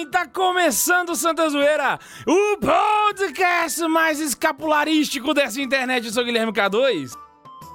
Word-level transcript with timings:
bem? 0.00 0.06
Tá 0.06 0.26
começando 0.26 1.10
o 1.10 1.16
Santa 1.16 1.48
Zoeira, 1.48 1.98
o 2.26 2.56
podcast 2.58 3.80
mais 3.88 4.20
escapularístico 4.20 5.34
dessa 5.34 5.60
internet. 5.60 6.06
Eu 6.06 6.12
sou 6.12 6.22
o 6.22 6.26
Guilherme 6.26 6.52
K2. 6.52 7.12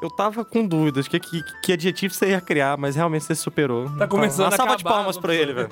Eu 0.01 0.09
tava 0.09 0.43
com 0.43 0.65
dúvidas 0.65 1.07
que, 1.07 1.19
que, 1.19 1.41
que 1.63 1.73
adjetivo 1.73 2.13
você 2.13 2.29
ia 2.29 2.41
criar, 2.41 2.77
mas 2.77 2.95
realmente 2.95 3.25
você 3.25 3.35
superou. 3.35 3.89
Tá 3.97 4.07
começando 4.07 4.47
Uma 4.47 4.53
a 4.53 4.57
salva 4.57 4.75
de 4.75 4.81
acabar, 4.81 4.95
palmas 4.97 5.17
pra 5.17 5.33
ele, 5.33 5.53
velho. 5.53 5.69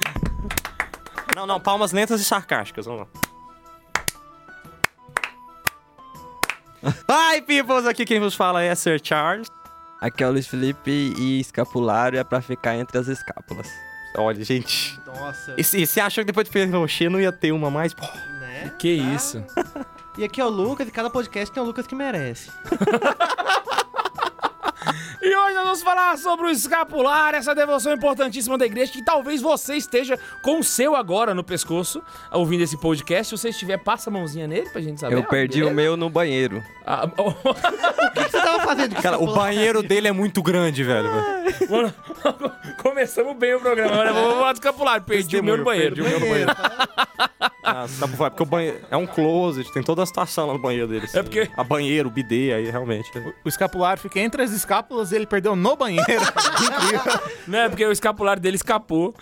Não, 1.35 1.45
não, 1.45 1.59
palmas 1.59 1.91
lentas 1.91 2.21
e 2.21 2.23
sarcásticas, 2.23 2.85
vamos 2.85 3.01
lá. 3.01 3.07
Hi, 7.33 7.41
peoples! 7.41 7.85
Aqui 7.85 8.05
quem 8.05 8.20
vos 8.20 8.35
fala 8.35 8.61
é 8.61 8.73
Sir 8.75 8.99
Charles. 9.04 9.47
Aqui 10.01 10.23
é 10.23 10.27
o 10.27 10.31
Luiz 10.31 10.47
Felipe 10.47 11.13
e 11.17 11.39
escapulário 11.39 12.20
é 12.20 12.23
pra 12.23 12.41
ficar 12.41 12.75
entre 12.75 12.97
as 12.97 13.07
escápulas. 13.07 13.70
Olha, 14.17 14.44
gente. 14.44 14.99
Nossa, 15.05 15.55
E 15.58 15.63
se- 15.63 15.85
você 15.85 15.99
achou 15.99 16.23
que 16.23 16.27
depois 16.27 16.45
de 16.48 16.52
Fenoxê 16.54 17.09
não 17.09 17.20
ia 17.20 17.31
ter 17.31 17.52
uma 17.52 17.70
mais? 17.71 17.94
Pô, 17.94 18.05
né? 18.40 18.71
Que 18.77 18.90
isso? 18.90 19.44
E 20.16 20.23
aqui 20.23 20.40
é 20.40 20.45
o 20.45 20.49
Lucas, 20.49 20.88
e 20.88 20.91
cada 20.91 21.09
podcast 21.09 21.52
tem 21.52 21.63
o 21.63 21.66
Lucas 21.66 21.88
que 21.88 21.95
merece. 21.95 22.52
E 25.23 25.34
hoje 25.34 25.54
nós 25.55 25.63
vamos 25.63 25.84
falar 25.84 26.18
sobre 26.18 26.48
o 26.48 26.50
escapular, 26.50 27.34
essa 27.34 27.55
devoção 27.55 27.94
importantíssima 27.94 28.58
da 28.58 28.66
igreja, 28.66 28.91
que 28.91 29.02
talvez 29.02 29.41
você 29.41 29.77
esteja 29.77 30.20
com 30.41 30.59
o 30.59 30.63
seu 30.63 30.98
agora 30.98 31.34
no 31.34 31.46
pescoço, 31.46 32.04
ouvindo 32.30 32.62
esse 32.62 32.77
podcast. 32.77 33.30
Se 33.30 33.41
você 33.41 33.49
estiver, 33.49 33.77
passa 33.77 34.09
a 34.09 34.13
mãozinha 34.13 34.48
nele 34.48 34.70
pra 34.70 34.82
gente 34.82 34.99
saber. 34.99 35.16
Eu 35.16 35.23
perdi 35.23 35.59
beleza? 35.59 35.72
o 35.72 35.76
meu 35.76 35.96
no 35.96 36.09
banheiro. 36.09 36.62
Ah, 36.86 37.09
oh, 37.18 37.30
O 38.04 38.12
que, 38.12 38.26
que 38.26 38.32
você 38.32 38.41
tava 38.41 38.63
fazendo? 38.66 38.96
cara, 39.02 39.18
o 39.18 39.34
banheiro 39.34 39.82
dele 39.82 40.09
é 40.09 40.12
muito 40.12 40.44
grande, 40.44 40.84
velho. 40.84 41.09
mano, 41.70 41.94
Começamos 42.84 43.38
bem 43.38 43.55
o 43.55 43.62
programa, 43.62 43.94
agora 43.94 44.12
vamos 44.12 44.34
falar 44.34 44.52
do 44.52 44.55
escapular. 44.55 45.02
Perdi 45.04 45.38
o 45.38 45.44
meu 45.44 45.55
no 45.55 45.63
banheiro. 45.63 45.96
Perdi 45.96 46.02
o 46.02 46.20
meu 46.20 46.20
no 46.20 46.27
banheiro. 46.27 46.52
Ah, 47.63 47.85
tá 47.99 48.07
porque 48.29 48.43
o 48.43 48.45
banheiro 48.45 48.79
é 48.91 48.97
um 48.97 49.07
closet, 49.07 49.71
tem 49.73 49.81
toda 49.81 50.03
a 50.03 50.05
situação 50.05 50.47
lá 50.47 50.53
no 50.53 50.59
banheiro 50.59 50.87
dele. 50.87 51.05
assim. 51.05 51.17
É 51.19 51.23
porque- 51.23 51.49
A 51.55 51.63
banheiro, 51.63 52.09
o 52.09 52.11
bidê, 52.11 52.53
aí 52.53 52.69
realmente. 52.69 53.09
O 53.45 53.47
escapular 53.49 53.97
fica 53.97 54.19
entre 54.19 54.41
as 54.43 54.51
escápulas 54.51 55.11
e 55.11 55.15
ele 55.15 55.25
perdeu 55.25 55.55
no 55.55 55.75
banheiro. 55.75 56.03
Não 57.47 57.59
é 57.59 57.69
porque 57.69 57.85
o 57.85 57.91
escapular 57.91 58.39
dele 58.39 58.55
escapou. 58.57 59.13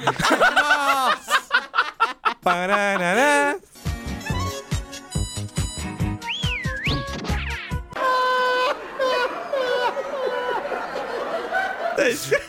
Pararará. 2.42 3.58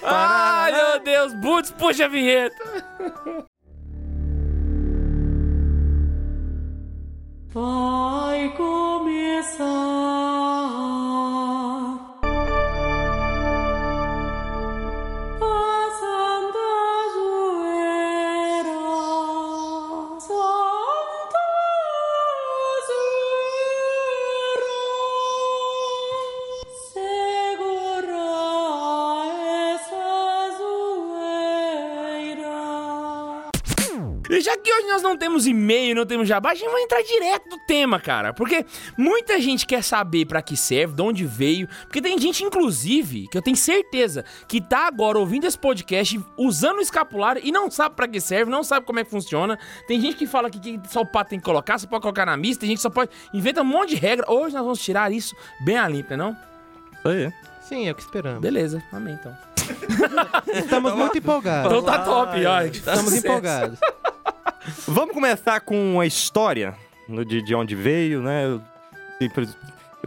Ai, 0.02 0.72
meu 0.72 1.00
Deus, 1.00 1.34
Boots, 1.34 1.70
puxa 1.72 2.04
a 2.06 2.08
vinheta. 2.08 2.56
Vai 7.55 8.48
começar 8.56 9.62
já 34.53 34.58
que 34.58 34.72
hoje 34.72 34.86
nós 34.86 35.03
não 35.03 35.17
temos 35.17 35.47
e-mail, 35.47 35.95
não 35.95 36.05
temos 36.05 36.28
jabá, 36.28 36.50
a 36.50 36.55
gente 36.55 36.70
vai 36.70 36.83
entrar 36.83 37.03
direto 37.03 37.48
no 37.48 37.58
tema, 37.67 37.98
cara. 37.98 38.32
Porque 38.32 38.65
muita 38.97 39.41
gente 39.41 39.66
quer 39.66 39.82
saber 39.82 40.26
pra 40.26 40.43
que 40.43 40.56
serve, 40.56 40.94
de 40.94 41.03
onde 41.03 41.25
veio. 41.25 41.69
Porque 41.82 42.03
tem 42.03 42.19
gente, 42.19 42.44
inclusive, 42.44 43.28
que 43.28 43.38
eu 43.38 43.43
tenho 43.43 43.56
certeza, 43.56 44.25
que 44.47 44.60
tá 44.60 44.87
agora 44.87 45.19
ouvindo 45.19 45.47
esse 45.47 45.59
podcast, 45.59 46.21
usando 46.37 46.78
o 46.78 46.82
escapulário 46.82 47.41
e 47.44 47.50
não 47.50 47.71
sabe 47.71 47.94
pra 47.94 48.06
que 48.06 48.21
serve, 48.21 48.50
não 48.50 48.62
sabe 48.62 48.87
como 48.87 48.99
é 48.99 49.04
que 49.04 49.10
funciona. 49.10 49.59
Tem 49.87 50.00
gente 50.00 50.16
que 50.16 50.26
fala 50.26 50.50
que, 50.50 50.78
que 50.78 50.93
só 50.93 51.00
o 51.00 51.06
pato 51.06 51.31
tem 51.31 51.38
que 51.38 51.44
colocar, 51.44 51.78
só 51.78 51.87
pode 51.87 52.03
colocar 52.03 52.26
na 52.26 52.37
missa, 52.37 52.60
tem 52.60 52.69
gente 52.69 52.78
que 52.78 52.82
só 52.82 52.91
pode. 52.91 53.10
Inventa 53.32 53.62
um 53.62 53.65
monte 53.65 53.91
de 53.91 53.97
regra. 53.97 54.31
Hoje 54.31 54.55
nós 54.55 54.65
vamos 54.65 54.81
tirar 54.81 55.12
isso 55.12 55.34
bem 55.65 55.78
a 55.78 55.88
limpa, 55.88 56.16
não? 56.16 56.37
Isso 56.99 57.09
aí. 57.09 57.32
Sim, 57.62 57.88
é 57.88 57.93
o 57.93 57.94
que 57.94 58.03
esperamos. 58.03 58.41
Beleza, 58.41 58.82
amém 58.93 59.15
então. 59.15 59.34
Estamos 60.53 60.94
muito 60.94 61.16
empolgados. 61.16 61.72
Então 61.72 61.82
tá 61.84 62.00
top, 62.00 62.44
ó. 62.44 62.62
Estamos 62.62 63.15
empolgados. 63.15 63.78
Vamos 64.87 65.15
começar 65.15 65.61
com 65.61 66.00
a 66.00 66.06
história 66.06 66.75
no- 67.09 67.25
de, 67.25 67.43
de 67.43 67.55
onde 67.55 67.75
veio, 67.75 68.23
né? 68.23 68.61
Sempre- 69.19 69.49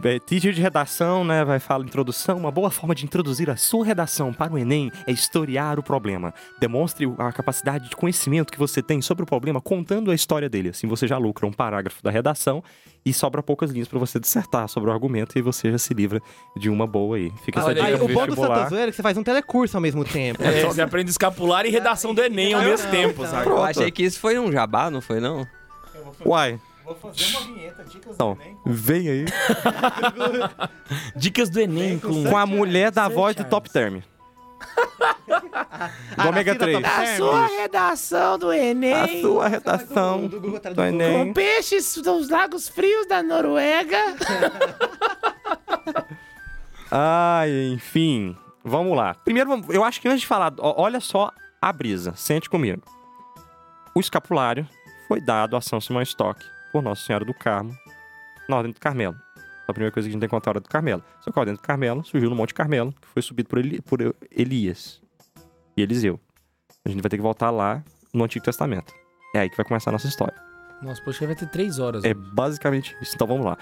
é, 0.04 0.18
Teacher 0.18 0.52
de 0.52 0.60
redação, 0.60 1.24
né? 1.24 1.44
Vai 1.44 1.58
falar 1.58 1.84
introdução. 1.84 2.36
Uma 2.38 2.50
boa 2.50 2.70
forma 2.70 2.94
de 2.94 3.04
introduzir 3.04 3.48
a 3.50 3.56
sua 3.56 3.84
redação 3.84 4.32
para 4.32 4.52
o 4.52 4.58
Enem 4.58 4.90
é 5.06 5.12
historiar 5.12 5.78
o 5.78 5.82
problema. 5.82 6.32
Demonstre 6.58 7.06
a 7.18 7.32
capacidade 7.32 7.88
de 7.88 7.96
conhecimento 7.96 8.52
que 8.52 8.58
você 8.58 8.82
tem 8.82 9.00
sobre 9.02 9.22
o 9.24 9.26
problema 9.26 9.60
contando 9.60 10.10
a 10.10 10.14
história 10.14 10.48
dele. 10.48 10.70
Assim 10.70 10.86
você 10.86 11.06
já 11.06 11.16
lucra 11.18 11.46
um 11.46 11.52
parágrafo 11.52 12.02
da 12.02 12.10
redação 12.10 12.62
e 13.06 13.12
sobra 13.12 13.40
poucas 13.40 13.70
linhas 13.70 13.86
para 13.86 14.00
você 14.00 14.18
dissertar 14.18 14.68
sobre 14.68 14.90
o 14.90 14.92
argumento 14.92 15.38
e 15.38 15.40
você 15.40 15.70
já 15.70 15.78
se 15.78 15.94
livra 15.94 16.20
de 16.56 16.68
uma 16.68 16.88
boa 16.88 17.16
aí. 17.16 17.32
Fica 17.44 17.60
essa 17.60 17.68
Olha 17.68 17.76
dica 17.76 17.86
Aí, 17.86 17.94
o 17.94 18.08
bom 18.08 18.26
do. 18.26 18.34
Santa 18.34 18.68
Zoeira 18.68 18.88
é 18.88 18.90
que 18.90 18.96
você 18.96 19.02
faz 19.02 19.16
um 19.16 19.22
telecurso 19.22 19.76
ao 19.76 19.80
mesmo 19.80 20.04
tempo. 20.04 20.42
É, 20.42 20.64
você 20.64 20.82
aprende 20.82 21.08
escapular 21.08 21.64
e 21.64 21.70
redação 21.70 22.12
do 22.12 22.20
Enem 22.20 22.54
ao 22.54 22.62
mesmo 22.62 22.90
tempo, 22.90 23.24
sabe? 23.24 23.48
Eu 23.48 23.62
achei 23.62 23.92
que 23.92 24.02
isso 24.02 24.18
foi 24.18 24.36
um 24.40 24.50
jabá, 24.50 24.90
não 24.90 25.00
foi 25.00 25.20
não? 25.20 25.46
Uai, 26.24 26.58
Vou 26.84 26.94
fazer 26.94 27.36
uma 27.36 27.40
vinheta, 27.40 27.84
dicas 27.84 28.14
então, 28.14 28.38
vem 28.64 29.08
aí. 29.08 29.24
Dicas 31.16 31.50
do 31.50 31.60
Enem 31.60 31.98
com... 31.98 32.24
Com 32.24 32.36
a 32.36 32.46
mulher 32.46 32.92
da 32.92 33.08
voz 33.08 33.34
do 33.34 33.42
Top 33.42 33.68
Term. 33.68 33.98
Do 36.16 36.28
Ômega 36.28 36.54
3. 36.54 36.78
redação 37.58 38.38
do 38.38 38.52
Enem 38.52 38.92
A 38.92 39.20
sua 39.20 39.48
redação 39.48 40.26
do 40.26 40.40
Google 40.40 40.58
do 40.58 40.60
Tradutor. 40.60 40.86
Enem. 40.86 41.32
peixes 41.32 41.96
dos 41.98 42.28
lagos 42.28 42.68
frios 42.68 43.06
da 43.06 43.22
Noruega. 43.22 43.98
Ai, 46.90 47.50
enfim. 47.72 48.36
Vamos 48.64 48.96
lá. 48.96 49.14
Primeiro, 49.14 49.62
eu 49.68 49.84
acho 49.84 50.00
que 50.00 50.08
antes 50.08 50.20
de 50.20 50.26
falar, 50.26 50.52
olha 50.58 51.00
só 51.00 51.30
a 51.60 51.72
brisa. 51.72 52.14
Sente 52.16 52.48
comigo. 52.48 52.82
O 53.94 54.00
escapulário 54.00 54.66
foi 55.08 55.20
dado 55.20 55.56
a 55.56 55.60
São 55.60 55.80
Simão 55.80 56.02
Stock 56.02 56.40
por 56.72 56.82
Nossa 56.82 57.04
Senhora 57.04 57.24
do 57.24 57.34
Carmo 57.34 57.76
na 58.48 58.56
Ordem 58.56 58.72
do 58.72 58.80
Carmelo. 58.80 59.16
A 59.68 59.72
primeira 59.72 59.92
coisa 59.92 60.08
que 60.08 60.14
a 60.14 60.18
gente 60.20 60.28
contar 60.28 60.50
é 60.50 60.52
a 60.52 60.52
Ordem 60.52 60.62
do 60.62 60.68
Carmelo. 60.68 61.02
Só 61.20 61.30
que 61.32 61.38
a 61.38 61.40
Ordem 61.40 61.54
do 61.54 61.60
Carmelo 61.60 62.04
surgiu 62.04 62.30
no 62.30 62.36
Monte 62.36 62.54
Carmelo, 62.54 62.92
que 63.00 63.08
foi 63.08 63.22
subido 63.22 63.48
por, 63.48 63.58
Eli- 63.58 63.80
por 63.82 63.98
Elias 64.30 65.00
e 65.76 65.82
Eliseu. 65.82 66.20
A 66.84 66.88
gente 66.88 67.02
vai 67.02 67.10
ter 67.10 67.16
que 67.16 67.22
voltar 67.22 67.50
lá 67.50 67.82
no 68.14 68.22
Antigo 68.24 68.44
Testamento. 68.44 68.92
É 69.34 69.40
aí 69.40 69.50
que 69.50 69.56
vai 69.56 69.66
começar 69.66 69.90
a 69.90 69.92
nossa 69.92 70.06
história. 70.06 70.34
Nossa, 70.80 71.02
poxa, 71.02 71.26
vai 71.26 71.34
ter 71.34 71.48
três 71.50 71.78
horas. 71.78 72.04
É 72.04 72.14
basicamente 72.14 72.96
isso. 73.02 73.12
Então 73.14 73.26
vamos 73.26 73.44
lá. 73.44 73.58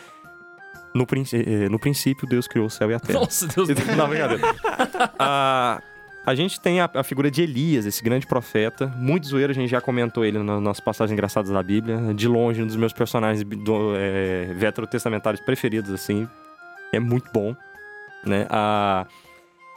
No, 0.94 1.06
princ- 1.06 1.32
eh, 1.32 1.68
no 1.68 1.78
princípio, 1.78 2.28
Deus 2.28 2.46
criou 2.46 2.66
o 2.66 2.70
céu 2.70 2.90
e 2.90 2.94
a 2.94 3.00
terra. 3.00 3.20
Nossa, 3.20 3.46
Deus. 3.48 3.68
Não, 3.96 4.08
brincadeira. 4.08 4.42
Ah, 5.18 5.80
a 6.26 6.34
gente 6.34 6.58
tem 6.58 6.80
a, 6.80 6.88
a 6.94 7.02
figura 7.02 7.30
de 7.30 7.42
Elias, 7.42 7.84
esse 7.84 8.02
grande 8.02 8.26
profeta. 8.26 8.86
Muito 8.96 9.26
zoeiro, 9.26 9.50
a 9.50 9.54
gente 9.54 9.68
já 9.68 9.80
comentou 9.80 10.24
ele 10.24 10.38
nas 10.38 10.62
nossas 10.62 10.80
passagens 10.80 11.12
engraçadas 11.12 11.50
da 11.50 11.62
Bíblia. 11.62 12.14
De 12.14 12.26
longe, 12.26 12.62
um 12.62 12.66
dos 12.66 12.76
meus 12.76 12.92
personagens 12.92 13.44
do, 13.44 13.94
é, 13.96 14.46
veterotestamentários 14.54 15.44
preferidos, 15.44 15.92
assim. 15.92 16.26
É 16.92 16.98
muito 16.98 17.30
bom, 17.32 17.54
né? 18.24 18.46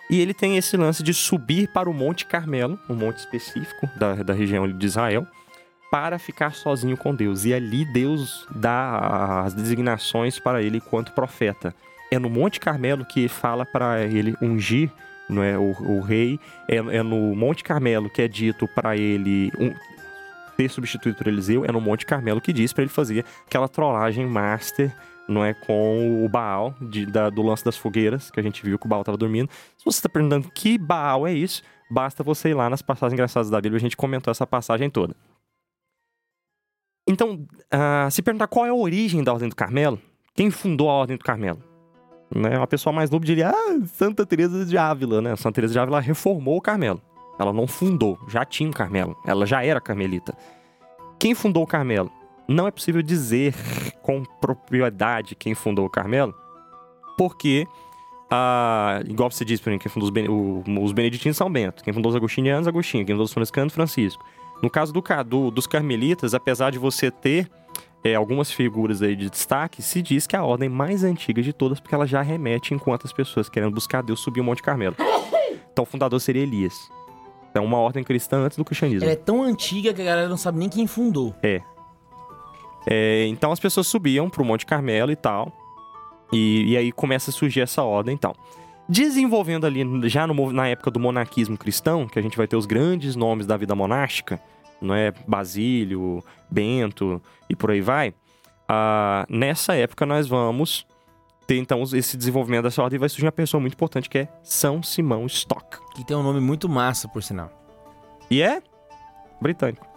E 0.09 0.21
ele 0.21 0.33
tem 0.33 0.55
esse 0.55 0.77
lance 0.77 1.03
de 1.03 1.13
subir 1.13 1.67
para 1.67 1.89
o 1.89 1.93
Monte 1.93 2.25
Carmelo, 2.25 2.79
um 2.89 2.95
monte 2.95 3.17
específico 3.17 3.89
da, 3.97 4.15
da 4.15 4.33
região 4.33 4.71
de 4.71 4.85
Israel, 4.85 5.27
para 5.91 6.17
ficar 6.17 6.53
sozinho 6.53 6.95
com 6.95 7.13
Deus. 7.13 7.43
E 7.43 7.53
ali 7.53 7.83
Deus 7.83 8.47
dá 8.55 9.43
as 9.43 9.53
designações 9.53 10.39
para 10.39 10.61
ele 10.61 10.77
enquanto 10.77 11.11
profeta. 11.11 11.75
É 12.09 12.17
no 12.17 12.29
Monte 12.29 12.57
Carmelo 12.57 13.03
que 13.03 13.27
fala 13.27 13.65
para 13.65 14.01
ele 14.05 14.33
ungir 14.41 14.89
não 15.29 15.43
é, 15.43 15.57
o, 15.57 15.71
o 15.81 15.99
rei. 16.01 16.39
É, 16.67 16.75
é 16.77 17.03
no 17.03 17.35
Monte 17.35 17.63
Carmelo 17.63 18.09
que 18.09 18.21
é 18.21 18.27
dito 18.27 18.67
para 18.67 18.95
ele 18.97 19.51
um- 19.59 19.73
ser 20.55 20.69
substituído 20.69 21.17
por 21.17 21.27
Eliseu. 21.27 21.63
É 21.65 21.71
no 21.71 21.79
Monte 21.81 22.05
Carmelo 22.05 22.41
que 22.41 22.51
diz 22.53 22.73
para 22.73 22.83
ele 22.83 22.91
fazer 22.91 23.25
aquela 23.45 23.67
trollagem 23.67 24.25
master 24.25 24.95
não 25.27 25.43
é 25.43 25.53
com 25.53 26.23
o 26.23 26.29
Baal 26.29 26.73
de- 26.81 27.05
da- 27.05 27.29
do 27.29 27.41
lance 27.41 27.63
das 27.65 27.75
fogueiras, 27.75 28.31
que 28.31 28.39
a 28.39 28.43
gente 28.43 28.63
viu 28.63 28.79
que 28.79 28.85
o 28.85 28.89
Baal 28.89 29.01
estava 29.01 29.17
dormindo. 29.17 29.49
Se 29.77 29.83
você 29.83 29.97
está 29.97 30.07
perguntando 30.07 30.49
que 30.51 30.77
Baal 30.77 31.27
é 31.27 31.33
isso, 31.33 31.61
basta 31.91 32.23
você 32.23 32.49
ir 32.49 32.53
lá 32.53 32.69
nas 32.69 32.81
passagens 32.81 33.13
engraçadas 33.13 33.49
da 33.49 33.59
Bíblia, 33.59 33.77
a 33.77 33.81
gente 33.81 33.97
comentou 33.97 34.31
essa 34.31 34.47
passagem 34.47 34.89
toda. 34.89 35.13
Então, 37.09 37.45
ah, 37.71 38.07
se 38.11 38.21
perguntar 38.21 38.47
qual 38.47 38.65
é 38.65 38.69
a 38.69 38.73
origem 38.73 39.23
da 39.23 39.33
Ordem 39.33 39.49
do 39.49 39.55
Carmelo, 39.55 40.01
quem 40.33 40.49
fundou 40.51 40.89
a 40.89 40.93
Ordem 40.93 41.17
do 41.17 41.23
Carmelo? 41.23 41.61
Né, 42.33 42.57
uma 42.57 42.67
pessoa 42.67 42.91
mais 42.93 43.09
nobre 43.09 43.25
diria, 43.25 43.49
ah, 43.49 43.79
Santa 43.85 44.25
Teresa 44.25 44.65
de 44.65 44.77
Ávila, 44.77 45.21
né? 45.21 45.35
Santa 45.37 45.53
Teresa 45.55 45.73
de 45.73 45.79
Ávila 45.79 45.99
reformou 46.01 46.57
o 46.57 46.61
Carmelo. 46.61 47.01
Ela 47.39 47.53
não 47.53 47.67
fundou, 47.67 48.17
já 48.27 48.43
tinha 48.43 48.67
um 48.69 48.73
Carmelo. 48.73 49.15
Ela 49.25 49.45
já 49.45 49.63
era 49.63 49.79
carmelita. 49.79 50.35
Quem 51.19 51.33
fundou 51.33 51.63
o 51.63 51.67
Carmelo? 51.67 52.11
Não 52.47 52.67
é 52.67 52.71
possível 52.71 53.01
dizer 53.01 53.53
com 54.01 54.23
propriedade 54.41 55.35
quem 55.35 55.53
fundou 55.55 55.85
o 55.85 55.89
Carmelo, 55.89 56.33
porque, 57.17 57.65
ah, 58.31 59.01
igual 59.07 59.29
você 59.31 59.43
disse, 59.45 59.61
por 59.61 59.69
exemplo, 59.69 59.83
quem 59.83 59.91
fundou 59.91 60.07
os, 60.07 60.13
ben- 60.13 60.27
o- 60.29 60.63
os 60.83 60.91
beneditinos 60.91 61.37
são 61.37 61.49
Bento, 61.51 61.83
quem 61.83 61.93
fundou 61.93 62.09
os 62.09 62.15
agostinianos, 62.15 62.67
Agostinho, 62.67 63.05
quem 63.05 63.13
fundou 63.15 63.25
os 63.25 63.33
franciscanos, 63.33 63.73
Francisco. 63.73 64.23
No 64.61 64.69
caso 64.69 64.91
do, 64.91 65.01
do- 65.25 65.51
dos 65.51 65.67
carmelitas, 65.67 66.33
apesar 66.33 66.71
de 66.71 66.77
você 66.79 67.11
ter 67.11 67.49
é, 68.07 68.15
algumas 68.15 68.51
figuras 68.51 69.01
aí 69.01 69.15
de 69.15 69.29
destaque, 69.29 69.81
se 69.81 70.01
diz 70.01 70.25
que 70.25 70.35
é 70.35 70.39
a 70.39 70.43
ordem 70.43 70.69
mais 70.69 71.03
antiga 71.03 71.41
de 71.41 71.51
todas, 71.51 71.79
porque 71.79 71.93
ela 71.93 72.05
já 72.05 72.21
remete 72.21 72.73
enquanto 72.73 73.05
as 73.05 73.13
pessoas 73.13 73.49
querendo 73.49 73.73
buscar 73.73 74.01
Deus 74.01 74.19
subiam 74.19 74.43
o 74.43 74.45
Monte 74.45 74.63
Carmelo. 74.63 74.95
Então 75.71 75.83
o 75.83 75.85
fundador 75.85 76.19
seria 76.19 76.41
Elias. 76.41 76.73
É 77.53 77.59
uma 77.59 77.77
ordem 77.77 78.03
cristã 78.03 78.37
antes 78.37 78.57
do 78.57 78.63
cristianismo. 78.63 79.03
Ela 79.03 79.13
é 79.13 79.15
tão 79.15 79.41
antiga 79.41 79.93
que 79.93 80.01
a 80.01 80.05
galera 80.05 80.29
não 80.29 80.37
sabe 80.37 80.59
nem 80.59 80.69
quem 80.69 80.87
fundou. 80.87 81.35
É, 82.89 83.25
então 83.27 83.51
as 83.51 83.59
pessoas 83.59 83.87
subiam 83.87 84.29
pro 84.29 84.45
Monte 84.45 84.65
Carmelo 84.65 85.11
e 85.11 85.15
tal. 85.15 85.51
E, 86.31 86.71
e 86.71 86.77
aí 86.77 86.91
começa 86.91 87.31
a 87.31 87.33
surgir 87.33 87.61
essa 87.61 87.83
ordem 87.83 88.15
e 88.15 88.17
tal. 88.17 88.35
Desenvolvendo 88.87 89.65
ali, 89.65 89.83
já 90.09 90.25
no 90.25 90.51
na 90.53 90.67
época 90.67 90.89
do 90.89 90.99
monarquismo 90.99 91.57
cristão, 91.57 92.07
que 92.07 92.17
a 92.17 92.21
gente 92.21 92.37
vai 92.37 92.47
ter 92.47 92.55
os 92.55 92.65
grandes 92.65 93.15
nomes 93.15 93.45
da 93.45 93.57
vida 93.57 93.75
monástica, 93.75 94.41
não 94.81 94.93
é? 94.95 95.11
Basílio, 95.27 96.23
Bento 96.49 97.21
e 97.49 97.55
por 97.55 97.71
aí 97.71 97.81
vai. 97.81 98.13
Ah, 98.67 99.25
nessa 99.29 99.75
época 99.75 100.05
nós 100.05 100.27
vamos 100.27 100.85
ter 101.45 101.57
então 101.57 101.81
esse 101.93 102.17
desenvolvimento 102.17 102.63
dessa 102.63 102.81
ordem 102.83 102.97
e 102.97 102.99
vai 102.99 103.07
surgir 103.07 103.25
uma 103.25 103.31
pessoa 103.31 103.61
muito 103.61 103.73
importante 103.73 104.09
que 104.09 104.17
é 104.19 104.27
São 104.43 104.83
Simão 104.83 105.25
Stock. 105.27 105.77
Que 105.95 106.05
tem 106.05 106.15
um 106.17 106.23
nome 106.23 106.39
muito 106.41 106.67
massa, 106.67 107.07
por 107.07 107.23
sinal. 107.23 107.49
E 108.29 108.41
é 108.41 108.61
britânico. 109.41 109.87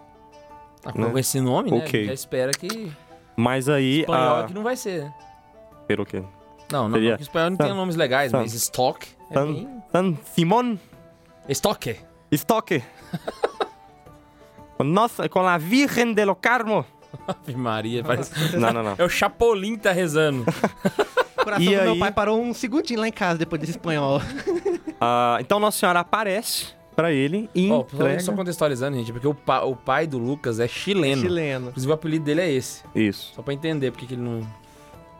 Ah, 0.84 0.92
Né? 0.94 1.10
Com 1.10 1.18
esse 1.18 1.40
nome, 1.40 1.70
né? 1.72 1.78
Ok. 1.78 2.04
Já 2.06 2.12
espera 2.14 2.52
que 2.52 2.90
Mas 3.36 3.68
aí. 3.68 4.00
espanhol 4.00 4.22
ah, 4.36 4.40
aqui 4.44 4.54
não 4.54 4.62
vai 4.62 4.76
ser, 4.76 5.04
né? 5.04 5.14
pelo 5.88 6.06
quê? 6.06 6.22
Não, 6.70 6.88
não, 6.88 6.92
Seria- 6.94 7.10
não 7.10 7.16
que 7.16 7.22
espanhol 7.24 7.50
não 7.50 7.56
tem 7.56 7.66
San- 7.68 7.74
nomes 7.74 7.96
legais, 7.96 8.30
San- 8.30 8.38
mas 8.38 8.54
Stock 8.54 9.08
é 9.28 9.34
San, 9.34 9.52
bem... 9.52 9.82
San 9.90 10.14
Simón 10.36 10.78
Stock. 11.48 11.96
Stock. 12.30 12.82
Com, 14.80 14.84
nossa, 14.84 15.28
com 15.28 15.40
a 15.40 15.58
Virgen 15.58 16.12
de 16.14 16.24
lo 16.24 16.34
Carmo. 16.34 16.84
Ave 17.26 17.54
Maria, 17.56 18.02
parece... 18.04 18.56
Não, 18.56 18.72
não, 18.72 18.82
não. 18.82 18.94
É 18.96 19.04
o 19.04 19.08
Chapolin 19.08 19.76
tá 19.76 19.90
rezando. 19.92 20.44
O 21.38 21.42
coração 21.44 21.62
E 21.72 21.76
do 21.76 21.82
meu 21.82 21.92
aí? 21.92 21.98
pai 21.98 22.12
parou 22.12 22.40
um 22.40 22.54
segundinho 22.54 23.00
lá 23.00 23.08
em 23.08 23.12
casa 23.12 23.38
depois 23.38 23.60
desse 23.60 23.72
espanhol. 23.72 24.20
Ah, 25.02 25.38
então 25.40 25.58
Nossa 25.58 25.78
Senhora 25.78 26.00
aparece 26.00 26.74
pra 26.94 27.10
ele 27.10 27.48
e 27.54 27.70
Ó, 27.72 27.80
entrega... 27.80 28.20
só 28.20 28.32
contextualizando, 28.34 28.98
gente, 28.98 29.10
porque 29.10 29.26
o, 29.26 29.32
pa- 29.32 29.62
o 29.62 29.74
pai 29.74 30.06
do 30.06 30.18
Lucas 30.18 30.60
é 30.60 30.68
chileno. 30.68 31.22
Chileno. 31.22 31.68
Inclusive 31.70 31.90
o 31.90 31.94
apelido 31.94 32.24
dele 32.26 32.42
é 32.42 32.50
esse. 32.52 32.82
Isso. 32.94 33.32
Só 33.34 33.40
pra 33.40 33.54
entender 33.54 33.90
porque 33.92 34.04
que 34.04 34.12
ele 34.12 34.20
não 34.20 34.46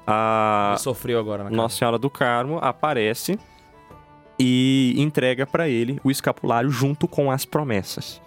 A 0.07 0.73
ele 0.73 0.81
sofreu 0.81 1.19
agora 1.19 1.45
na 1.45 1.51
Nossa 1.51 1.79
Senhora 1.79 1.99
do 1.99 2.11
Carmo 2.11 2.59
aparece 2.61 3.39
e 4.39 4.95
entrega 4.99 5.47
pra 5.47 5.67
ele 5.67 5.99
o 6.05 6.11
escapulário 6.11 6.71
junto 6.71 7.09
com 7.09 7.31
as 7.31 7.47
promessas. 7.47 8.21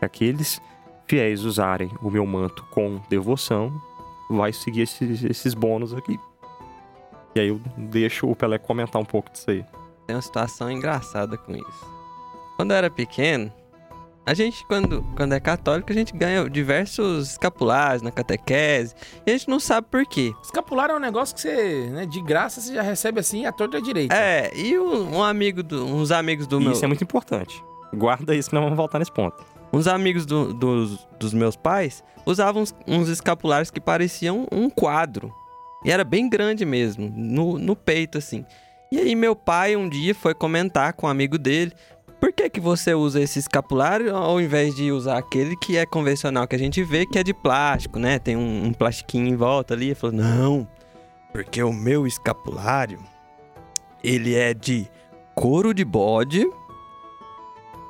Aqueles 0.00 0.60
fiéis 1.12 1.44
usarem 1.44 1.90
o 2.00 2.10
meu 2.10 2.24
manto 2.24 2.64
com 2.70 2.98
devoção, 3.10 3.70
vai 4.30 4.50
seguir 4.50 4.80
esses, 4.80 5.22
esses 5.22 5.52
bônus 5.52 5.92
aqui. 5.92 6.18
E 7.34 7.40
aí 7.40 7.48
eu 7.48 7.60
deixo 7.76 8.26
o 8.26 8.34
Pelé 8.34 8.56
comentar 8.56 9.00
um 9.00 9.04
pouco 9.04 9.30
disso 9.30 9.50
aí. 9.50 9.62
Tem 10.06 10.16
uma 10.16 10.22
situação 10.22 10.70
engraçada 10.70 11.36
com 11.36 11.54
isso. 11.54 11.86
Quando 12.56 12.70
eu 12.70 12.78
era 12.78 12.88
pequeno, 12.88 13.52
a 14.24 14.32
gente, 14.32 14.64
quando, 14.66 15.02
quando 15.14 15.34
é 15.34 15.40
católico, 15.40 15.92
a 15.92 15.94
gente 15.94 16.16
ganha 16.16 16.48
diversos 16.48 17.32
escapulários 17.32 18.00
na 18.00 18.10
catequese. 18.10 18.94
E 19.26 19.30
a 19.32 19.36
gente 19.36 19.50
não 19.50 19.60
sabe 19.60 19.88
por 19.90 20.06
quê. 20.06 20.32
Escapulário 20.42 20.94
é 20.94 20.96
um 20.96 20.98
negócio 20.98 21.34
que 21.34 21.42
você, 21.42 21.90
né, 21.90 22.06
de 22.06 22.22
graça, 22.22 22.58
você 22.58 22.72
já 22.72 22.80
recebe 22.80 23.20
assim 23.20 23.44
a 23.44 23.52
torta 23.52 23.82
direita. 23.82 24.16
É, 24.16 24.50
e 24.56 24.78
um, 24.78 25.16
um 25.18 25.22
amigo 25.22 25.62
do, 25.62 25.84
uns 25.84 26.10
amigos 26.10 26.46
do 26.46 26.58
E 26.58 26.64
meu. 26.64 26.72
isso 26.72 26.82
é 26.82 26.88
muito 26.88 27.04
importante. 27.04 27.62
Guarda 27.92 28.34
isso 28.34 28.48
que 28.48 28.54
nós 28.54 28.64
vamos 28.64 28.78
voltar 28.78 28.98
nesse 28.98 29.12
ponto. 29.12 29.51
Uns 29.72 29.86
amigos 29.86 30.26
do- 30.26 30.52
dos, 30.52 31.06
dos 31.18 31.32
meus 31.32 31.56
pais 31.56 32.04
usavam 32.26 32.62
uns, 32.62 32.74
uns 32.86 33.08
escapulários 33.08 33.70
que 33.70 33.80
pareciam 33.80 34.46
um 34.52 34.68
quadro. 34.68 35.32
E 35.84 35.90
era 35.90 36.04
bem 36.04 36.28
grande 36.28 36.64
mesmo, 36.64 37.10
no, 37.16 37.58
no 37.58 37.74
peito, 37.74 38.18
assim. 38.18 38.44
E 38.90 38.98
aí 38.98 39.14
meu 39.14 39.34
pai 39.34 39.74
um 39.74 39.88
dia 39.88 40.14
foi 40.14 40.34
comentar 40.34 40.92
com 40.92 41.06
um 41.06 41.10
amigo 41.10 41.38
dele. 41.38 41.72
Por 42.20 42.32
que, 42.32 42.48
que 42.48 42.60
você 42.60 42.94
usa 42.94 43.20
esse 43.20 43.40
escapulário 43.40 44.14
ao 44.14 44.40
invés 44.40 44.76
de 44.76 44.92
usar 44.92 45.18
aquele 45.18 45.56
que 45.56 45.76
é 45.76 45.84
convencional 45.84 46.46
que 46.46 46.54
a 46.54 46.58
gente 46.58 46.80
vê, 46.84 47.04
que 47.04 47.18
é 47.18 47.22
de 47.24 47.34
plástico, 47.34 47.98
né? 47.98 48.18
Tem 48.20 48.36
um, 48.36 48.66
um 48.66 48.72
plastiquinho 48.72 49.26
em 49.26 49.34
volta 49.34 49.74
ali. 49.74 49.86
Ele 49.86 49.94
falou, 49.96 50.14
não, 50.14 50.68
porque 51.32 51.60
o 51.62 51.72
meu 51.72 52.06
escapulário, 52.06 53.00
ele 54.04 54.36
é 54.36 54.54
de 54.54 54.86
couro 55.34 55.74
de 55.74 55.84
bode. 55.84 56.46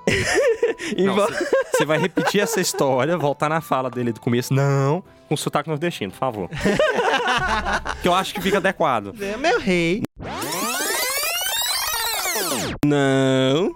Você 1.73 1.85
vai 1.85 1.99
repetir 1.99 2.41
essa 2.41 2.61
história, 2.61 3.17
voltar 3.17 3.49
na 3.49 3.61
fala 3.61 3.91
dele 3.91 4.12
do 4.12 4.20
começo. 4.20 4.53
Não, 4.53 5.03
com 5.29 5.37
sotaque 5.37 5.69
nordestino, 5.69 6.12
por 6.12 6.19
favor. 6.19 6.49
que 8.03 8.09
eu 8.09 8.14
acho 8.14 8.35
que 8.35 8.41
fica 8.41 8.59
adequado. 8.59 9.14
É 9.20 9.37
meu 9.37 9.59
rei. 9.59 10.03
Não. 12.85 13.75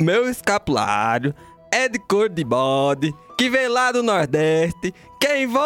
Meu 0.00 0.28
escapulário 0.28 1.34
é 1.70 1.88
de 1.88 1.98
cor 1.98 2.28
de 2.28 2.44
bode, 2.44 3.14
que 3.38 3.48
veio 3.48 3.72
lá 3.72 3.92
do 3.92 4.02
Nordeste. 4.02 4.92
Quem 5.20 5.46
vo... 5.46 5.60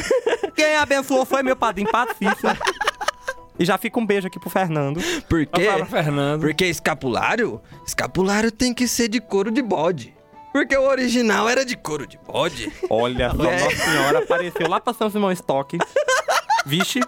Quem 0.56 0.76
abençoou 0.76 1.24
foi 1.24 1.42
meu 1.42 1.56
padrinho 1.56 1.90
Patrícia. 1.90 2.56
E 3.58 3.64
já 3.64 3.78
fica 3.78 3.98
um 4.00 4.06
beijo 4.06 4.26
aqui 4.26 4.38
pro 4.40 4.50
Fernando. 4.50 5.00
Por 5.28 5.46
quê? 5.46 5.66
pra 5.76 5.86
Fernando. 5.86 6.40
Porque 6.40 6.66
escapulário? 6.66 7.60
Escapulário 7.86 8.50
tem 8.50 8.74
que 8.74 8.88
ser 8.88 9.08
de 9.08 9.20
couro 9.20 9.50
de 9.50 9.62
bode. 9.62 10.14
Porque 10.52 10.76
o 10.76 10.82
original 10.88 11.48
era 11.48 11.64
de 11.64 11.76
couro 11.76 12.06
de 12.06 12.18
bode. 12.18 12.72
Olha 12.88 13.30
só, 13.34 13.44
É. 13.44 13.60
Nossa 13.60 13.76
Senhora 13.76 14.18
apareceu 14.20 14.68
lá 14.68 14.80
pra 14.80 14.92
São 14.92 15.10
Simão 15.10 15.32
Stock. 15.32 15.78
Vixe, 16.66 17.00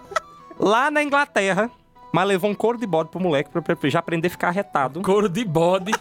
lá 0.59 0.91
na 0.91 1.01
Inglaterra. 1.01 1.71
Mas 2.13 2.27
levou 2.27 2.49
um 2.49 2.55
couro 2.55 2.77
de 2.77 2.87
bode 2.87 3.09
pro 3.09 3.19
moleque 3.19 3.49
pra, 3.49 3.61
pra 3.61 3.89
já 3.89 3.99
aprender 3.99 4.27
a 4.27 4.31
ficar 4.31 4.51
retado. 4.51 5.01
Couro 5.01 5.27
de 5.29 5.43
bode, 5.43 5.91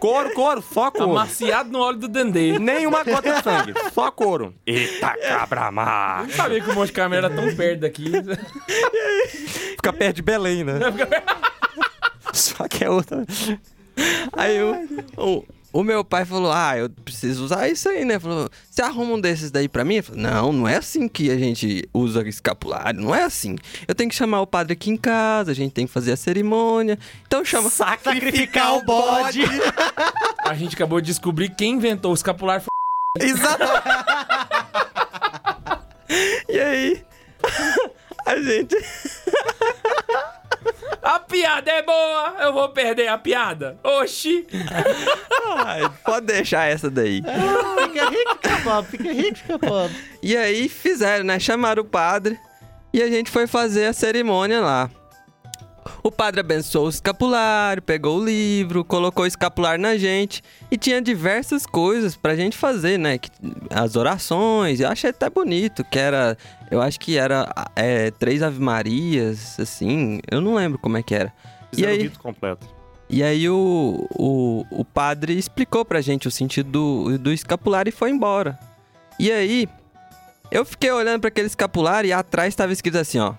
Couro, 0.00 0.30
couro, 0.34 0.62
só 0.62 0.90
couro. 0.90 1.12
amaciado 1.12 1.70
no 1.70 1.80
óleo 1.80 1.98
do 1.98 2.08
dendê. 2.08 2.58
Nenhuma 2.58 3.02
gota 3.04 3.34
de 3.34 3.42
sangue, 3.42 3.74
só 3.92 4.10
couro. 4.10 4.54
Eita, 4.66 5.16
cabra 5.16 5.70
má. 5.70 6.22
Não 6.22 6.30
sabia 6.30 6.60
que 6.60 6.70
o 6.70 6.74
Monte 6.74 6.92
Carmelo 6.92 7.26
era 7.26 7.34
tão 7.34 7.54
perto 7.56 7.80
daqui. 7.80 8.12
Fica 9.76 9.92
perto 9.92 10.16
de 10.16 10.22
Belém, 10.22 10.64
né? 10.64 10.74
Só 12.32 12.68
que 12.68 12.84
é 12.84 12.90
outra. 12.90 13.24
Aí 14.32 14.62
o, 14.62 14.86
o, 15.16 15.44
o 15.76 15.84
meu 15.84 16.02
pai 16.02 16.24
falou: 16.24 16.50
Ah, 16.50 16.78
eu 16.78 16.88
preciso 16.88 17.44
usar 17.44 17.68
isso 17.68 17.88
aí, 17.88 18.04
né? 18.04 18.18
Falou: 18.18 18.48
Você 18.70 18.80
arruma 18.80 19.14
um 19.14 19.20
desses 19.20 19.50
daí 19.50 19.68
pra 19.68 19.84
mim? 19.84 19.96
Eu 19.96 20.02
falei, 20.02 20.22
não, 20.22 20.52
não 20.52 20.68
é 20.68 20.76
assim 20.76 21.06
que 21.06 21.30
a 21.30 21.36
gente 21.36 21.86
usa 21.92 22.26
escapulário, 22.26 22.98
não 22.98 23.14
é 23.14 23.24
assim. 23.24 23.56
Eu 23.86 23.94
tenho 23.94 24.08
que 24.08 24.16
chamar 24.16 24.40
o 24.40 24.46
padre 24.46 24.72
aqui 24.72 24.90
em 24.90 24.96
casa, 24.96 25.50
a 25.50 25.54
gente 25.54 25.72
tem 25.72 25.86
que 25.86 25.92
fazer 25.92 26.12
a 26.12 26.16
cerimônia. 26.16 26.98
Então 27.26 27.44
chama. 27.44 27.68
Sacrificar 27.68 28.76
o 28.76 28.84
bode. 28.84 29.42
A 30.46 30.54
gente 30.54 30.76
acabou 30.76 31.00
de 31.00 31.08
descobrir 31.08 31.50
quem 31.50 31.74
inventou 31.74 32.12
o 32.12 32.14
escapulário. 32.14 32.64
Foi... 32.64 33.20
Exato. 33.28 33.64
E 36.48 36.60
aí? 36.60 37.04
A 38.24 38.36
gente. 38.36 38.76
A 41.06 41.20
piada 41.20 41.70
é 41.70 41.82
boa! 41.82 42.34
Eu 42.40 42.52
vou 42.52 42.68
perder 42.70 43.06
a 43.06 43.16
piada. 43.16 43.78
Oxi! 43.84 44.44
Ai, 45.56 45.88
pode 46.04 46.26
deixar 46.26 46.64
essa 46.68 46.90
daí. 46.90 47.22
Fica 47.22 48.10
rico, 48.10 48.38
fica 48.42 48.60
pobre. 48.64 48.90
Fica 48.90 49.12
rico, 49.12 49.38
fica 49.38 49.58
pobre. 49.60 49.96
E 50.20 50.36
aí 50.36 50.68
fizeram, 50.68 51.24
né? 51.24 51.38
Chamaram 51.38 51.84
o 51.84 51.86
padre 51.86 52.36
e 52.92 53.00
a 53.00 53.06
gente 53.06 53.30
foi 53.30 53.46
fazer 53.46 53.86
a 53.86 53.92
cerimônia 53.92 54.60
lá. 54.60 54.90
O 56.06 56.10
padre 56.12 56.38
abençoou 56.38 56.86
o 56.86 56.88
escapulário, 56.88 57.82
pegou 57.82 58.20
o 58.20 58.24
livro, 58.24 58.84
colocou 58.84 59.24
o 59.24 59.26
escapulário 59.26 59.82
na 59.82 59.96
gente 59.96 60.40
e 60.70 60.78
tinha 60.78 61.02
diversas 61.02 61.66
coisas 61.66 62.14
pra 62.14 62.36
gente 62.36 62.56
fazer, 62.56 62.96
né? 62.96 63.18
As 63.70 63.96
orações, 63.96 64.78
eu 64.78 64.88
achei 64.88 65.10
até 65.10 65.28
bonito, 65.28 65.82
que 65.82 65.98
era, 65.98 66.38
eu 66.70 66.80
acho 66.80 67.00
que 67.00 67.18
era 67.18 67.52
é, 67.74 68.12
três 68.12 68.40
Ave 68.40 68.60
Marias, 68.60 69.58
assim, 69.58 70.20
eu 70.30 70.40
não 70.40 70.54
lembro 70.54 70.78
como 70.78 70.96
é 70.96 71.02
que 71.02 71.12
era. 71.12 71.32
E 71.72 71.74
Fizeram 71.74 71.92
o 71.92 71.96
aí, 71.96 72.02
rito 72.02 72.20
completo. 72.20 72.68
e 73.10 73.24
aí 73.24 73.50
o, 73.50 74.06
o, 74.16 74.64
o 74.70 74.84
padre 74.84 75.36
explicou 75.36 75.84
pra 75.84 76.00
gente 76.00 76.28
o 76.28 76.30
sentido 76.30 76.70
do, 76.70 77.18
do 77.18 77.32
escapulário 77.32 77.88
e 77.88 77.92
foi 77.92 78.10
embora. 78.10 78.56
E 79.18 79.32
aí, 79.32 79.68
eu 80.52 80.64
fiquei 80.64 80.92
olhando 80.92 81.22
pra 81.22 81.28
aquele 81.28 81.48
escapulário 81.48 82.06
e 82.06 82.12
atrás 82.12 82.50
estava 82.50 82.72
escrito 82.72 82.96
assim, 82.96 83.18
ó. 83.18 83.34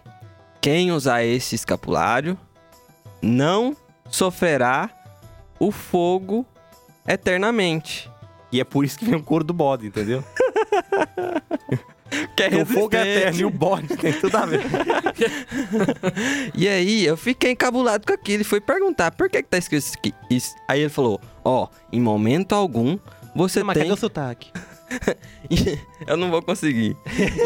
Quem 0.60 0.92
usar 0.92 1.24
esse 1.24 1.56
escapulário 1.56 2.38
não 3.22 3.76
sofrerá 4.10 4.90
o 5.60 5.72
fogo 5.72 6.46
eternamente. 7.08 8.10
E 8.52 8.62
é 8.62 8.64
por 8.64 8.86
isso 8.86 8.98
que 8.98 9.06
vem 9.06 9.16
o 9.16 9.24
couro 9.24 9.44
do 9.44 9.54
bode, 9.54 9.88
entendeu? 9.88 10.24
Que 12.38 12.44
é 12.44 12.62
o 12.62 12.66
fogo 12.66 12.96
é 12.96 13.02
eterno 13.18 13.40
e 13.42 13.46
o 13.46 13.50
bode 13.50 13.98
tem 13.98 14.14
tudo 14.14 14.36
a 14.38 14.46
ver. 14.46 14.62
E 16.56 16.68
aí, 16.68 17.06
eu 17.06 17.18
fiquei 17.18 17.52
encabulado 17.52 18.06
com 18.08 18.14
aquilo 18.14 18.42
e 18.42 18.46
fui 18.46 18.62
perguntar 18.62 19.12
por 19.12 19.30
que, 19.30 19.44
que 19.44 19.50
tá 19.50 19.58
escrito 19.58 19.84
isso 19.84 19.98
aqui. 19.98 20.14
Isso. 20.30 20.56
Aí 20.68 20.82
ele 20.82 20.90
falou: 20.90 21.20
Ó, 21.44 21.68
em 21.92 22.00
momento 22.00 22.54
algum 22.54 22.98
você 23.36 23.62
Mas 23.62 23.74
tem. 23.76 23.84
cadê 23.84 23.94
o 23.94 23.98
sotaque? 23.98 24.52
eu 26.08 26.17
não 26.17 26.29
vou 26.32 26.41
conseguir. 26.41 26.96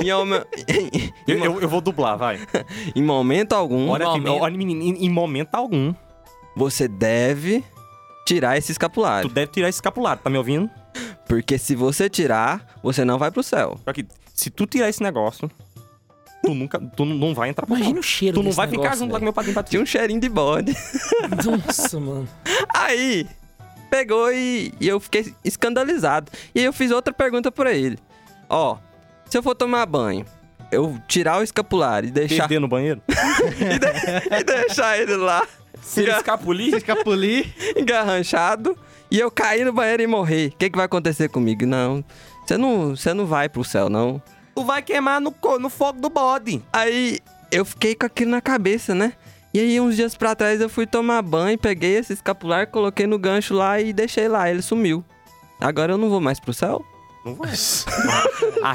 em, 0.03 0.09
em- 0.69 1.13
Eu, 1.27 1.37
em- 1.37 1.43
eu- 1.43 1.61
eu 1.61 1.69
vou 1.69 1.81
dublar, 1.81 2.17
vai. 2.17 2.39
em 2.95 3.03
momento 3.03 3.53
algum, 3.53 3.89
Olha 3.89 4.07
aqui, 4.09 4.19
momento- 4.19 4.41
olha, 4.43 4.57
menino, 4.57 4.81
em, 4.81 5.05
em 5.05 5.09
momento 5.09 5.55
algum, 5.55 5.93
você 6.55 6.87
deve 6.87 7.63
tirar 8.25 8.57
esse 8.57 8.67
tu 8.67 8.71
escapulário. 8.71 9.29
deve 9.29 9.51
tirar 9.51 9.69
esse 9.69 9.77
escapulário, 9.77 10.21
tá 10.23 10.29
me 10.29 10.37
ouvindo? 10.37 10.69
Porque 11.27 11.57
se 11.57 11.75
você 11.75 12.09
tirar, 12.09 12.65
você 12.83 13.03
não 13.05 13.17
vai 13.17 13.31
pro 13.31 13.41
céu. 13.43 13.79
Só 13.85 13.93
que 13.93 14.05
se 14.33 14.49
tu 14.49 14.65
tirar 14.65 14.89
esse 14.89 15.01
negócio, 15.01 15.49
tu 16.43 16.53
nunca, 16.53 16.79
tu 16.79 17.05
não- 17.05 17.15
vai 17.33 17.49
entrar 17.49 17.65
pro 17.65 17.75
Imagina 17.75 17.99
o 17.99 18.03
cheiro 18.03 18.35
Tu 18.35 18.39
não 18.39 18.45
desse 18.45 18.57
vai 18.57 18.67
ficar 18.67 18.81
negócio, 18.81 18.99
junto 18.99 19.13
lá 19.13 19.19
com 19.19 19.23
meu 19.25 19.33
padrinho 19.33 19.53
pra 19.53 19.63
Tinha 19.63 19.81
um 19.81 19.85
cheirinho 19.85 20.19
de 20.19 20.27
bode. 20.29 20.75
Nossa, 21.45 21.99
mano. 21.99 22.27
Aí, 22.75 23.27
pegou 23.91 24.31
e, 24.31 24.73
e 24.79 24.87
eu 24.87 24.99
fiquei 24.99 25.35
escandalizado. 25.43 26.31
E 26.55 26.59
aí 26.61 26.65
eu 26.65 26.73
fiz 26.73 26.89
outra 26.91 27.13
pergunta 27.13 27.51
pra 27.51 27.73
ele. 27.73 27.99
Ó, 28.49 28.77
se 29.29 29.37
eu 29.37 29.43
for 29.43 29.53
tomar 29.53 29.85
banho, 29.85 30.25
eu 30.71 30.97
tirar 31.07 31.39
o 31.39 31.43
escapulário 31.43 32.07
e 32.07 32.11
deixar, 32.11 32.47
Perder 32.47 32.59
no 32.61 32.67
banheiro? 32.67 33.01
e, 33.09 33.77
de- 33.79 34.35
e 34.39 34.43
deixar 34.43 34.97
ele 34.99 35.15
lá 35.17 35.45
Se 35.81 36.01
ele 36.01 36.11
escapulir, 36.11 36.73
Escapulir. 36.75 37.53
engarranchado 37.77 38.77
e 39.11 39.19
eu 39.19 39.29
cair 39.29 39.65
no 39.65 39.73
banheiro 39.73 40.01
e 40.03 40.07
morrer, 40.07 40.47
o 40.47 40.57
que, 40.57 40.69
que 40.69 40.75
vai 40.77 40.85
acontecer 40.85 41.27
comigo? 41.29 41.65
Não, 41.65 42.03
você 42.45 42.57
não, 42.57 42.95
você 42.95 43.13
não 43.13 43.25
vai 43.25 43.49
pro 43.49 43.63
céu, 43.63 43.89
não. 43.89 44.21
Tu 44.55 44.63
vai 44.63 44.81
queimar 44.81 45.19
no, 45.19 45.35
no 45.59 45.69
fogo 45.69 45.99
do 45.99 46.09
bode. 46.09 46.63
Aí 46.71 47.19
eu 47.51 47.65
fiquei 47.65 47.93
com 47.95 48.05
aquilo 48.05 48.31
na 48.31 48.39
cabeça, 48.41 48.95
né? 48.95 49.11
E 49.53 49.59
aí, 49.59 49.81
uns 49.81 49.95
dias 49.95 50.15
pra 50.15 50.33
trás, 50.33 50.61
eu 50.61 50.69
fui 50.69 50.87
tomar 50.87 51.21
banho, 51.21 51.57
peguei 51.57 51.97
esse 51.97 52.13
escapular, 52.13 52.67
coloquei 52.67 53.05
no 53.05 53.19
gancho 53.19 53.53
lá 53.53 53.81
e 53.81 53.91
deixei 53.91 54.27
lá. 54.27 54.49
Ele 54.49 54.61
sumiu. 54.61 55.03
Agora 55.59 55.93
eu 55.93 55.97
não 55.97 56.09
vou 56.09 56.21
mais 56.21 56.39
pro 56.39 56.53
céu? 56.53 56.83
Não 57.25 57.35
vai. 57.35 57.51
a 58.63 58.73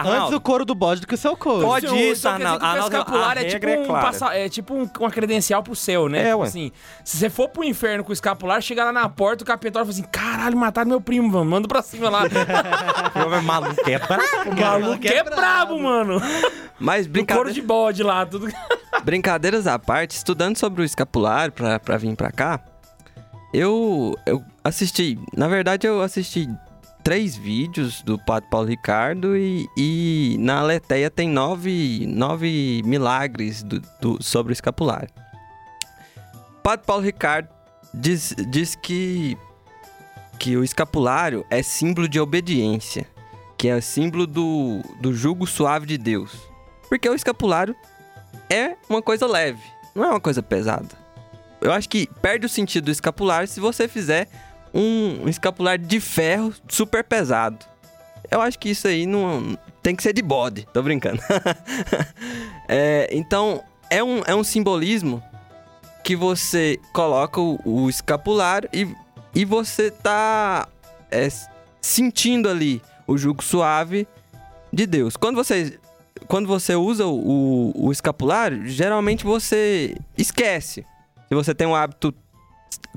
Antes 0.00 0.12
Arnaldo, 0.12 0.36
o 0.36 0.40
couro 0.40 0.64
do 0.64 0.74
bode 0.74 1.00
do 1.00 1.06
que 1.06 1.14
o 1.14 1.18
seu 1.18 1.36
couro. 1.36 1.66
Pode 1.66 1.86
isso, 1.86 2.28
então 2.28 2.32
quer 2.38 2.44
dizer 2.44 2.46
Arnaldo. 2.46 2.58
que 2.58 2.64
o 2.64 2.68
Arnaldo, 2.68 2.96
escapular 2.96 3.38
a 3.38 3.40
é 3.40 3.44
tipo, 3.44 3.66
é 3.68 3.78
um 3.78 3.86
passa- 3.86 4.34
é 4.34 4.48
tipo 4.48 4.74
um- 4.74 4.90
uma 5.00 5.10
credencial 5.10 5.62
pro 5.62 5.74
céu, 5.76 6.08
né? 6.08 6.18
É, 6.20 6.24
tipo 6.30 6.38
ué. 6.38 6.46
assim, 6.46 6.72
se 7.04 7.16
você 7.16 7.30
for 7.30 7.48
pro 7.48 7.64
inferno 7.64 8.04
com 8.04 8.10
o 8.10 8.12
escapular, 8.12 8.60
chega 8.62 8.84
lá 8.84 8.92
na 8.92 9.08
porta, 9.08 9.42
o 9.42 9.46
capitão 9.46 9.82
fala 9.82 9.90
assim, 9.92 10.02
caralho, 10.04 10.56
mataram 10.56 10.88
meu 10.88 11.00
primo, 11.00 11.28
mano, 11.28 11.44
manda 11.50 11.66
pra 11.68 11.82
cima 11.82 12.08
lá. 12.08 12.22
é 12.28 13.40
maluco, 13.40 13.90
é 13.90 13.98
brabo, 13.98 14.50
o 14.50 14.60
maluco 14.60 15.06
é 15.06 15.22
brabo, 15.24 15.78
mano. 15.80 16.20
Mas 16.78 17.06
brincadeira... 17.06 17.42
couro 17.48 17.52
de 17.54 17.62
bode 17.62 18.02
lá, 18.02 18.24
tudo. 18.24 18.48
Brincadeiras 19.04 19.66
à 19.66 19.78
parte, 19.78 20.12
estudando 20.12 20.56
sobre 20.56 20.82
o 20.82 20.84
escapulário 20.84 21.52
pra, 21.52 21.78
pra 21.80 21.96
vir 21.96 22.14
pra 22.16 22.30
cá, 22.30 22.60
eu, 23.52 24.14
eu 24.26 24.42
assisti. 24.62 25.18
Na 25.36 25.48
verdade, 25.48 25.86
eu 25.86 26.02
assisti 26.02 26.48
três 27.08 27.34
vídeos 27.34 28.02
do 28.02 28.18
Padre 28.18 28.50
Paulo 28.50 28.68
Ricardo 28.68 29.34
e, 29.34 29.66
e 29.74 30.36
na 30.40 30.58
Aleteia 30.58 31.10
tem 31.10 31.26
nove, 31.26 32.04
nove 32.06 32.82
milagres 32.84 33.62
do, 33.62 33.80
do- 33.98 34.22
sobre 34.22 34.52
o 34.52 34.52
escapulário. 34.52 35.08
Padre 36.62 36.84
Paulo 36.84 37.02
Ricardo 37.02 37.48
diz, 37.94 38.36
diz 38.50 38.74
que, 38.74 39.38
que 40.38 40.54
o 40.54 40.62
escapulário 40.62 41.46
é 41.48 41.62
símbolo 41.62 42.06
de 42.06 42.20
obediência, 42.20 43.06
que 43.56 43.68
é 43.68 43.80
símbolo 43.80 44.26
do, 44.26 44.82
do 45.00 45.14
jugo 45.14 45.46
suave 45.46 45.86
de 45.86 45.96
Deus. 45.96 46.36
Porque 46.90 47.08
o 47.08 47.14
escapulário 47.14 47.74
é 48.50 48.76
uma 48.86 49.00
coisa 49.00 49.26
leve, 49.26 49.62
não 49.94 50.04
é 50.04 50.10
uma 50.10 50.20
coisa 50.20 50.42
pesada. 50.42 50.94
Eu 51.58 51.72
acho 51.72 51.88
que 51.88 52.06
perde 52.20 52.44
o 52.44 52.50
sentido 52.50 52.84
do 52.84 52.90
escapulário 52.90 53.48
se 53.48 53.60
você 53.60 53.88
fizer 53.88 54.28
um, 54.72 55.28
escapulário 55.28 55.84
de 55.84 56.00
ferro 56.00 56.52
super 56.68 57.04
pesado. 57.04 57.58
Eu 58.30 58.40
acho 58.40 58.58
que 58.58 58.70
isso 58.70 58.86
aí 58.86 59.06
não 59.06 59.56
tem 59.82 59.96
que 59.96 60.02
ser 60.02 60.12
de 60.12 60.22
bode, 60.22 60.66
tô 60.72 60.82
brincando. 60.82 61.20
É, 62.70 63.08
então, 63.12 63.62
é 63.88 64.04
um, 64.04 64.20
é 64.26 64.34
um 64.34 64.44
simbolismo 64.44 65.22
que 66.04 66.14
você 66.14 66.78
coloca 66.92 67.40
o, 67.40 67.58
o 67.64 67.88
escapulário 67.88 68.68
e, 68.74 68.94
e 69.34 69.42
você 69.42 69.90
tá 69.90 70.68
é, 71.10 71.26
sentindo 71.80 72.46
ali 72.46 72.82
o 73.06 73.16
jugo 73.16 73.42
suave 73.42 74.06
de 74.70 74.86
Deus. 74.86 75.16
Quando 75.16 75.36
você 75.36 75.78
quando 76.26 76.46
você 76.46 76.74
usa 76.74 77.06
o, 77.06 77.72
o 77.74 77.92
escapulário, 77.92 78.66
geralmente 78.66 79.24
você 79.24 79.96
esquece. 80.16 80.84
Se 81.28 81.34
você 81.34 81.54
tem 81.54 81.66
um 81.66 81.74
hábito 81.74 82.12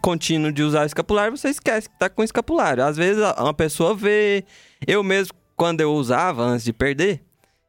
contínuo 0.02 0.52
de 0.52 0.64
usar 0.64 0.84
o 0.84 0.86
escapulário, 0.86 1.38
você 1.38 1.50
esquece 1.50 1.90
que 1.90 1.98
tá 1.98 2.10
com 2.10 2.22
o 2.22 2.26
escapulário. 2.26 2.84
Às 2.84 2.98
vezes 2.98 3.24
uma 3.38 3.54
pessoa 3.54 3.96
vê. 3.96 4.44
Eu 4.86 5.04
mesmo, 5.04 5.34
quando 5.56 5.82
eu 5.82 5.94
usava 5.94 6.44
antes 6.44 6.66
de 6.66 6.74
perder, 6.74 7.22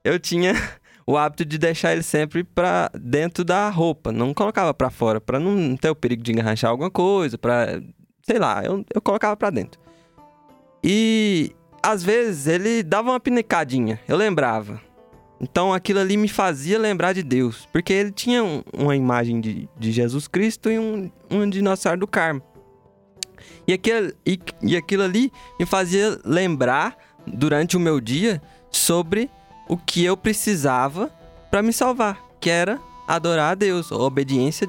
eu 0.04 0.18
tinha 0.18 0.54
o 1.06 1.16
hábito 1.16 1.44
de 1.44 1.58
deixar 1.58 1.92
ele 1.92 2.02
sempre 2.02 2.42
para 2.42 2.90
dentro 2.94 3.44
da 3.44 3.68
roupa, 3.68 4.10
não 4.10 4.32
colocava 4.32 4.72
para 4.72 4.90
fora, 4.90 5.20
para 5.20 5.38
não 5.38 5.76
ter 5.76 5.90
o 5.90 5.94
perigo 5.94 6.22
de 6.22 6.32
engarranchar 6.32 6.70
alguma 6.70 6.90
coisa, 6.90 7.36
para 7.36 7.82
sei 8.22 8.38
lá, 8.38 8.62
eu, 8.64 8.84
eu 8.94 9.00
colocava 9.02 9.36
para 9.36 9.50
dentro. 9.50 9.80
E 10.82 11.52
às 11.82 12.02
vezes 12.02 12.46
ele 12.46 12.82
dava 12.82 13.10
uma 13.10 13.20
pinicadinha, 13.20 14.00
eu 14.08 14.16
lembrava. 14.16 14.80
Então 15.42 15.72
aquilo 15.74 15.98
ali 15.98 16.16
me 16.16 16.28
fazia 16.28 16.78
lembrar 16.78 17.12
de 17.12 17.22
Deus, 17.22 17.66
porque 17.72 17.92
ele 17.92 18.12
tinha 18.12 18.44
um- 18.44 18.62
uma 18.72 18.94
imagem 18.94 19.40
de, 19.40 19.68
de 19.76 19.90
Jesus 19.90 20.28
Cristo 20.28 20.70
e 20.70 20.78
um, 20.78 21.10
um 21.28 21.50
de 21.50 21.60
Nossa 21.60 21.82
Senhora 21.82 21.98
do 21.98 22.06
Carmo. 22.06 22.40
E 23.66 23.72
aquilo, 23.72 24.12
e, 24.24 24.38
e 24.62 24.76
aquilo 24.76 25.02
ali 25.02 25.32
me 25.58 25.66
fazia 25.66 26.18
lembrar 26.24 26.96
durante 27.26 27.76
o 27.76 27.80
meu 27.80 28.00
dia 28.00 28.40
sobre 28.70 29.28
o 29.68 29.76
que 29.76 30.04
eu 30.04 30.16
precisava 30.16 31.10
para 31.50 31.60
me 31.62 31.72
salvar, 31.72 32.20
que 32.40 32.48
era 32.48 32.80
adorar 33.08 33.52
a 33.52 33.54
Deus, 33.56 33.90
a 33.90 33.96
obediência, 33.96 34.68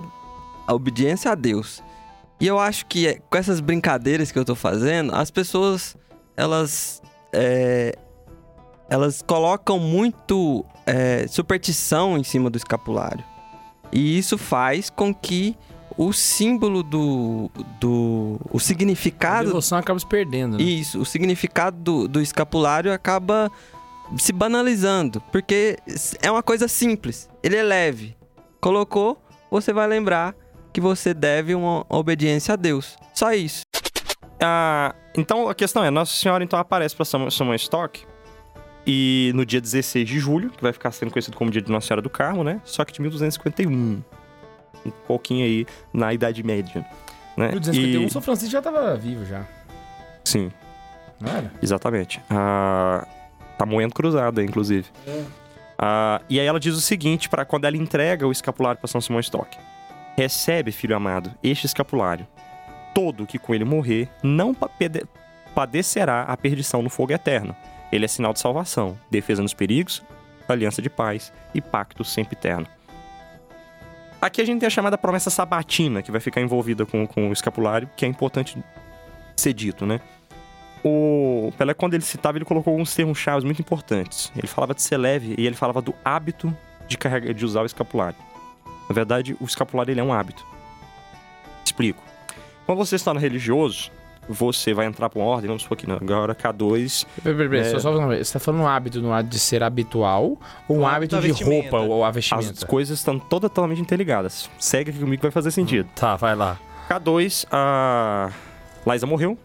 a 0.65 0.73
obediência 0.73 1.31
a 1.31 1.35
Deus. 1.35 1.83
E 2.39 2.47
eu 2.47 2.57
acho 2.59 2.87
que 2.87 3.07
é- 3.07 3.19
com 3.29 3.37
essas 3.37 3.59
brincadeiras 3.59 4.31
que 4.31 4.39
eu 4.39 4.43
tô 4.45 4.55
fazendo, 4.55 5.13
as 5.13 5.29
pessoas 5.29 5.95
elas 6.35 7.01
é, 7.31 7.95
elas 8.93 9.23
colocam 9.23 9.79
muito 9.79 10.63
é, 10.85 11.25
superstição 11.27 12.15
em 12.15 12.23
cima 12.23 12.47
do 12.47 12.57
escapulário. 12.57 13.25
E 13.91 14.19
isso 14.19 14.37
faz 14.37 14.87
com 14.87 15.11
que 15.11 15.57
o 15.97 16.13
símbolo 16.13 16.83
do. 16.83 17.49
do 17.79 18.39
o 18.51 18.57
A 18.57 18.59
significado. 18.59 19.47
devoção 19.47 19.79
acaba 19.79 19.99
se 19.99 20.05
perdendo, 20.05 20.59
né? 20.59 20.63
Isso, 20.63 21.01
o 21.01 21.05
significado 21.05 21.75
do, 21.75 22.07
do 22.07 22.21
escapulário 22.21 22.93
acaba 22.93 23.51
se 24.15 24.31
banalizando. 24.31 25.19
Porque 25.31 25.79
é 26.21 26.29
uma 26.29 26.43
coisa 26.43 26.67
simples. 26.67 27.27
Ele 27.41 27.55
é 27.55 27.63
leve. 27.63 28.15
Colocou, 28.61 29.19
você 29.49 29.73
vai 29.73 29.87
lembrar 29.87 30.35
que 30.71 30.79
você 30.79 31.15
deve 31.15 31.55
uma 31.55 31.83
obediência 31.89 32.53
a 32.53 32.55
Deus. 32.55 32.95
Só 33.11 33.33
isso. 33.33 33.63
Ah, 34.39 34.93
então 35.17 35.49
a 35.49 35.55
questão 35.55 35.83
é, 35.83 35.89
Nossa 35.89 36.13
Senhora 36.13 36.43
então 36.43 36.59
aparece 36.59 36.95
para 36.95 37.05
Samuel 37.05 37.55
Stock 37.55 38.12
e 38.85 39.31
no 39.35 39.45
dia 39.45 39.61
16 39.61 40.07
de 40.07 40.19
julho, 40.19 40.49
que 40.49 40.61
vai 40.61 40.73
ficar 40.73 40.91
sendo 40.91 41.11
conhecido 41.11 41.37
como 41.37 41.49
dia 41.51 41.61
de 41.61 41.71
Nossa 41.71 41.87
Senhora 41.87 42.01
do 42.01 42.09
Carmo, 42.09 42.43
né? 42.43 42.59
Só 42.63 42.83
que 42.83 42.91
de 42.93 43.01
1251. 43.01 44.01
Um 44.85 44.91
pouquinho 45.07 45.45
aí 45.45 45.65
na 45.93 46.13
Idade 46.13 46.43
Média, 46.43 46.85
né? 47.37 47.47
1251, 47.49 48.03
E- 48.05 48.09
São 48.09 48.21
Francisco 48.21 48.51
já 48.51 48.61
tava 48.61 48.95
vivo 48.97 49.25
já. 49.25 49.45
Sim, 50.25 50.51
Não 51.19 51.31
era? 51.31 51.51
exatamente. 51.61 52.19
Ah, 52.29 53.07
tá 53.57 53.65
moendo 53.65 53.93
cruzada, 53.93 54.43
inclusive. 54.43 54.87
Ah, 55.77 56.21
e 56.29 56.39
aí 56.39 56.45
ela 56.45 56.59
diz 56.59 56.75
o 56.75 56.81
seguinte, 56.81 57.29
para 57.29 57.45
quando 57.45 57.65
ela 57.65 57.77
entrega 57.77 58.27
o 58.27 58.31
escapulário 58.31 58.79
para 58.79 58.87
São 58.87 58.99
Simão 59.01 59.19
Stock. 59.21 59.57
Recebe, 60.17 60.71
filho 60.71 60.95
amado, 60.95 61.33
este 61.41 61.65
escapulário. 61.65 62.27
Todo 62.93 63.25
que 63.25 63.39
com 63.39 63.55
ele 63.55 63.63
morrer 63.65 64.07
não 64.21 64.53
padecerá 65.55 66.23
a 66.23 66.37
perdição 66.37 66.81
no 66.83 66.89
fogo 66.89 67.11
eterno. 67.13 67.55
Ele 67.93 68.05
é 68.05 68.07
sinal 68.07 68.33
de 68.33 68.39
salvação, 68.39 68.97
defesa 69.11 69.43
nos 69.43 69.53
perigos, 69.53 70.01
aliança 70.49 70.81
de 70.81 70.89
paz 70.89 71.31
e 71.53 71.61
pacto 71.61 72.03
sempre 72.03 72.35
eterno. 72.35 72.65
Aqui 74.19 74.41
a 74.41 74.45
gente 74.45 74.61
tem 74.61 74.65
a 74.65 74.71
chamada 74.71 74.97
promessa 74.97 75.29
sabatina, 75.29 76.01
que 76.01 76.09
vai 76.11 76.19
ficar 76.19 76.41
envolvida 76.41 76.87
com, 76.87 77.05
com 77.05 77.29
o 77.29 77.33
escapulário, 77.33 77.87
que 77.95 78.03
é 78.03 78.07
importante 78.07 78.57
ser 79.37 79.53
dito, 79.53 79.85
né? 79.85 80.01
O 80.83 81.53
Pelé, 81.55 81.75
quando 81.75 81.93
ele 81.93 82.03
citava, 82.03 82.39
ele 82.39 82.45
colocou 82.45 82.71
alguns 82.71 82.95
termos 82.95 83.19
chaves 83.19 83.43
muito 83.43 83.59
importantes. 83.59 84.31
Ele 84.35 84.47
falava 84.47 84.73
de 84.73 84.81
ser 84.81 84.97
leve 84.97 85.35
e 85.37 85.45
ele 85.45 85.55
falava 85.55 85.79
do 85.79 85.93
hábito 86.03 86.51
de 86.87 86.97
carregar, 86.97 87.31
de 87.31 87.45
usar 87.45 87.61
o 87.61 87.65
escapulário. 87.67 88.17
Na 88.89 88.95
verdade, 88.95 89.37
o 89.39 89.45
escapulário 89.45 89.91
ele 89.91 89.99
é 89.99 90.03
um 90.03 90.11
hábito. 90.11 90.43
Explico. 91.63 92.01
Quando 92.65 92.79
você 92.79 92.97
se 92.97 93.05
torna 93.05 93.19
religioso, 93.19 93.91
você 94.29 94.73
vai 94.73 94.85
entrar 94.85 95.09
pra 95.09 95.19
uma 95.19 95.27
ordem, 95.27 95.47
vamos 95.47 95.63
supor 95.63 95.77
que 95.77 95.87
não, 95.87 95.95
agora 95.95 96.33
K2 96.33 97.05
Peraí, 97.23 97.35
peraí, 97.37 97.49
peraí, 97.49 97.59
É. 97.67 97.71
só, 97.71 97.79
só 97.79 97.97
uma 97.97 98.07
vez. 98.07 98.27
Você 98.27 98.33
tá 98.33 98.39
falando 98.39 98.61
um 98.61 98.67
hábito 98.67 99.01
no 99.01 99.11
hábito 99.13 99.33
de 99.33 99.39
ser 99.39 99.63
habitual 99.63 100.37
ou 100.67 100.77
um 100.77 100.87
hábito 100.87 101.15
hábito 101.15 101.15
de 101.15 101.21
da 101.21 101.27
vestimenta. 101.27 101.69
roupa 101.77 101.79
ou 101.93 102.03
a 102.03 102.09
as 102.09 102.15
vestimenta? 102.15 102.65
coisas 102.65 102.99
estão 102.99 103.19
todas 103.19 103.49
totalmente 103.49 103.81
interligadas. 103.81 104.49
Segue 104.57 104.91
aqui 104.91 104.99
comigo 104.99 105.17
que 105.17 105.23
vai 105.23 105.31
fazer 105.31 105.51
sentido. 105.51 105.87
Tá, 105.95 106.15
vai 106.15 106.35
lá. 106.35 106.57
K2, 106.89 107.45
a 107.51 108.29
Liza 108.85 109.05
morreu, 109.07 109.37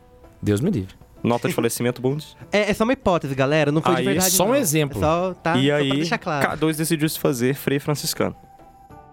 Deus 0.43 0.61
me 0.61 0.71
livre. 0.71 0.95
nota 1.23 1.49
de 1.49 1.55
falecimento 1.55 2.01
Bundes. 2.03 2.37
É, 2.53 2.71
é 2.71 2.75
só 2.75 2.85
uma 2.85 2.93
hipótese, 2.93 3.35
galera. 3.35 3.71
Não 3.73 3.83
foi 3.83 3.93
Aí, 3.93 3.99
de 3.99 4.05
verdade. 4.05 4.31
só 4.31 4.45
um 4.45 4.49
não. 4.49 4.55
exemplo. 4.57 4.99
É 4.99 5.01
só, 5.01 5.35
tá? 5.35 5.57
e 5.59 5.69
só 5.69 5.75
aí, 5.75 5.89
pra 5.89 5.97
deixar 5.97 6.19
claro. 6.19 6.49
K2 6.57 6.77
decidiu 6.77 7.09
se 7.09 7.19
fazer 7.19 7.55
freio 7.55 7.81
franciscano. 7.81 8.35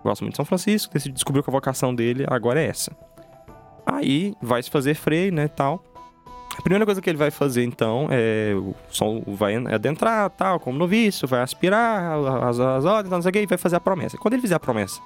Gosta 0.04 0.24
muito 0.24 0.34
de 0.34 0.38
São 0.38 0.46
Francisco, 0.46 0.94
decidiu, 0.94 1.16
descobriu 1.16 1.44
que 1.44 1.50
a 1.50 1.52
vocação 1.52 1.94
dele 1.94 2.26
agora 2.30 2.62
é 2.62 2.68
essa. 2.68 2.92
Aí 3.86 4.34
vai 4.42 4.62
se 4.64 4.70
fazer 4.70 4.96
freio, 4.96 5.34
né, 5.34 5.48
tal. 5.48 5.84
A 6.58 6.62
primeira 6.62 6.86
coisa 6.86 7.02
que 7.02 7.10
ele 7.10 7.18
vai 7.18 7.32
fazer, 7.32 7.64
então, 7.64 8.08
é 8.10 8.54
o 8.56 8.74
som 8.90 9.22
vai 9.28 9.56
adentrar, 9.56 10.30
tal, 10.30 10.60
como 10.60 10.78
noviço, 10.78 11.28
vai 11.28 11.42
aspirar 11.42 12.18
as, 12.44 12.60
as 12.60 12.86
ordens, 12.86 13.12
não 13.12 13.22
sei 13.22 13.30
o 13.30 13.34
que, 13.34 13.40
e 13.42 13.46
vai 13.46 13.58
fazer 13.58 13.76
a 13.76 13.80
promessa. 13.80 14.18
Quando 14.18 14.36
ele 14.36 14.42
fizer 14.42 14.56
a 14.56 14.60
promessa, 14.60 15.02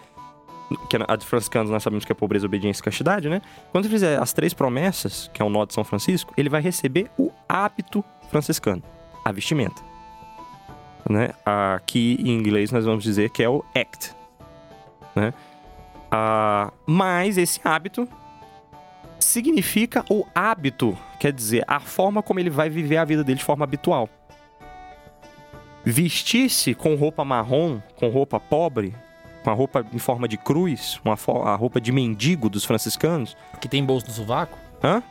que 0.89 0.95
a 0.95 1.15
de 1.15 1.25
franciscanos 1.25 1.71
nós 1.71 1.81
sabemos 1.81 2.05
que 2.05 2.11
é 2.11 2.15
pobreza, 2.15 2.45
obediência 2.45 2.81
e 2.81 2.83
castidade, 2.83 3.29
né? 3.29 3.41
Quando 3.71 3.85
ele 3.85 3.93
fizer 3.93 4.21
as 4.21 4.31
três 4.31 4.53
promessas, 4.53 5.29
que 5.33 5.41
é 5.41 5.45
o 5.45 5.49
nó 5.49 5.65
de 5.65 5.73
São 5.73 5.83
Francisco, 5.83 6.33
ele 6.37 6.49
vai 6.49 6.61
receber 6.61 7.09
o 7.17 7.31
hábito 7.47 8.03
franciscano, 8.29 8.83
a 9.25 9.31
vestimenta. 9.31 9.81
Né? 11.09 11.31
Aqui 11.43 12.17
em 12.19 12.37
inglês 12.37 12.71
nós 12.71 12.85
vamos 12.85 13.03
dizer 13.03 13.31
que 13.31 13.41
é 13.41 13.49
o 13.49 13.63
act. 13.73 14.13
Né? 15.15 15.33
Ah, 16.11 16.71
mas 16.85 17.37
esse 17.37 17.59
hábito 17.63 18.07
significa 19.19 20.03
o 20.09 20.25
hábito, 20.33 20.97
quer 21.19 21.31
dizer, 21.31 21.63
a 21.67 21.79
forma 21.79 22.23
como 22.23 22.39
ele 22.39 22.49
vai 22.49 22.69
viver 22.69 22.97
a 22.97 23.05
vida 23.05 23.23
dele 23.23 23.39
de 23.39 23.43
forma 23.43 23.63
habitual. 23.63 24.09
Vestir-se 25.83 26.73
com 26.73 26.95
roupa 26.95 27.23
marrom, 27.23 27.79
com 27.95 28.09
roupa 28.09 28.39
pobre, 28.39 28.93
com 29.43 29.49
a 29.49 29.53
roupa 29.53 29.85
em 29.93 29.99
forma 29.99 30.27
de 30.27 30.37
cruz, 30.37 30.99
uma 31.03 31.17
a 31.45 31.55
roupa 31.55 31.79
de 31.79 31.91
mendigo 31.91 32.49
dos 32.49 32.65
franciscanos, 32.65 33.35
Que 33.59 33.67
tem 33.67 33.83
bolso 33.83 34.07
no 34.07 34.13
sovaco? 34.13 34.57
Hã? 34.83 35.01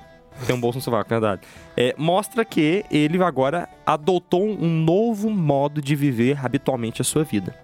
Tem 0.46 0.54
um 0.54 0.60
bolso 0.60 0.78
no 0.78 0.82
sovaco, 0.82 1.08
verdade. 1.08 1.42
É, 1.76 1.94
mostra 1.98 2.44
que 2.44 2.84
ele 2.90 3.22
agora 3.22 3.68
adotou 3.84 4.44
um 4.44 4.68
novo 4.68 5.30
modo 5.30 5.82
de 5.82 5.96
viver 5.96 6.44
habitualmente 6.44 7.02
a 7.02 7.04
sua 7.04 7.24
vida. 7.24 7.54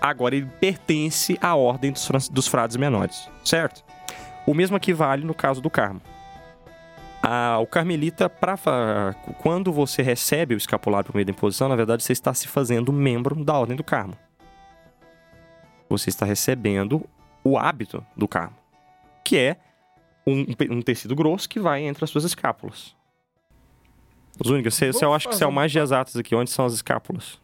Agora 0.00 0.36
ele 0.36 0.48
pertence 0.60 1.38
à 1.40 1.56
ordem 1.56 1.90
dos, 1.90 2.28
dos 2.28 2.46
frades 2.46 2.76
menores, 2.76 3.28
certo? 3.44 3.82
O 4.48 4.54
mesmo 4.54 4.74
aqui 4.78 4.94
vale 4.94 5.26
no 5.26 5.34
caso 5.34 5.60
do 5.60 5.68
Carmo. 5.68 6.00
Ah, 7.22 7.58
o 7.60 7.66
carmelita, 7.66 8.30
pra, 8.30 8.56
quando 9.42 9.70
você 9.70 10.00
recebe 10.00 10.54
o 10.54 10.56
escapulário 10.56 11.04
por 11.06 11.14
meio 11.14 11.26
da 11.26 11.32
imposição, 11.32 11.68
na 11.68 11.76
verdade 11.76 12.02
você 12.02 12.14
está 12.14 12.32
se 12.32 12.48
fazendo 12.48 12.90
membro 12.90 13.44
da 13.44 13.52
ordem 13.52 13.76
do 13.76 13.84
Carmo. 13.84 14.16
Você 15.90 16.08
está 16.08 16.24
recebendo 16.24 17.06
o 17.44 17.58
hábito 17.58 18.02
do 18.16 18.26
Carmo, 18.26 18.56
que 19.22 19.36
é 19.36 19.58
um, 20.26 20.46
um 20.70 20.80
tecido 20.80 21.14
grosso 21.14 21.46
que 21.46 21.60
vai 21.60 21.82
entre 21.82 22.02
as 22.02 22.08
suas 22.08 22.24
escápulas. 22.24 22.96
Os 24.42 24.48
únicos, 24.50 24.74
você, 24.74 24.90
você, 24.90 25.04
eu 25.04 25.12
acho 25.12 25.28
que 25.28 25.36
você 25.36 25.44
é 25.44 25.46
o 25.46 25.52
mais 25.52 25.70
de 25.70 25.78
exatas 25.78 26.16
aqui, 26.16 26.34
onde 26.34 26.48
são 26.48 26.64
as 26.64 26.72
escápulas. 26.72 27.38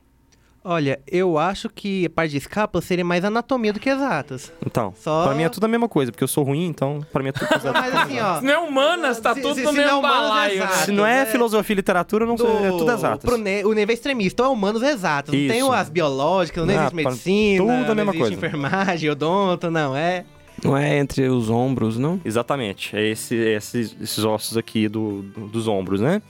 Olha, 0.66 0.98
eu 1.06 1.36
acho 1.36 1.68
que 1.68 2.06
a 2.06 2.10
parte 2.10 2.30
de 2.30 2.38
escapa 2.38 2.80
seria 2.80 3.04
mais 3.04 3.22
anatomia 3.22 3.70
do 3.70 3.78
que 3.78 3.90
exatas. 3.90 4.50
Então, 4.64 4.94
Só- 4.96 5.24
pra 5.26 5.34
mim 5.34 5.42
é 5.42 5.48
tudo 5.50 5.64
a 5.64 5.68
mesma 5.68 5.88
coisa, 5.90 6.10
porque 6.10 6.24
eu 6.24 6.28
sou 6.28 6.42
ruim, 6.42 6.64
então 6.64 7.04
pra 7.12 7.22
mim 7.22 7.28
é 7.28 7.32
tudo 7.32 7.44
exato. 7.54 7.72
Mas 7.78 7.94
assim, 7.94 8.18
ó. 8.18 8.38
Se 8.38 8.44
não 8.46 8.52
é 8.52 8.58
humanas, 8.58 9.20
tá 9.20 9.34
Se- 9.34 9.42
tudo 9.42 9.54
se- 9.56 9.62
no 9.62 9.70
se 9.70 9.76
mesmo 9.76 9.90
não 9.90 9.96
é 9.96 10.00
humanas, 10.00 10.28
balaio. 10.28 10.52
é 10.54 10.56
né? 10.58 10.64
exato. 10.64 10.84
Se 10.86 10.92
não 10.92 11.06
é 11.06 11.20
é- 11.20 11.26
filosofia 11.26 11.74
e 11.74 11.76
literatura, 11.76 12.24
não 12.24 12.38
sei, 12.38 12.46
é 12.46 12.70
tudo 12.70 12.90
exatas. 12.90 13.18
Pro 13.30 13.36
ne- 13.36 13.62
o 13.64 13.72
nível 13.74 13.92
extremista, 13.94 14.42
então 14.42 14.46
é 14.46 14.48
humanos 14.56 14.82
exatos. 14.82 15.34
Não 15.34 15.48
tem 15.48 15.58
Isso. 15.58 15.70
as 15.72 15.90
biológicas, 15.90 16.66
não 16.66 16.72
Ah, 16.72 16.76
existe 16.78 16.94
pra- 17.02 17.10
medicina, 17.10 17.58
tudo 17.62 17.70
a 17.70 17.76
não 17.76 17.94
mesma 17.94 18.02
existe 18.14 18.18
coisa. 18.18 18.34
enfermagem, 18.34 19.10
odonto, 19.10 19.70
não, 19.70 19.94
é... 19.94 20.24
Não 20.64 20.74
é 20.74 20.96
entre 20.96 21.28
os 21.28 21.50
ombros, 21.50 21.98
não? 21.98 22.18
Exatamente, 22.24 22.96
é 22.96 23.06
esse- 23.06 23.34
esses, 23.36 23.94
esses 24.00 24.24
ossos 24.24 24.56
aqui 24.56 24.88
do, 24.88 25.20
do- 25.20 25.46
dos 25.48 25.68
ombros, 25.68 26.00
né? 26.00 26.22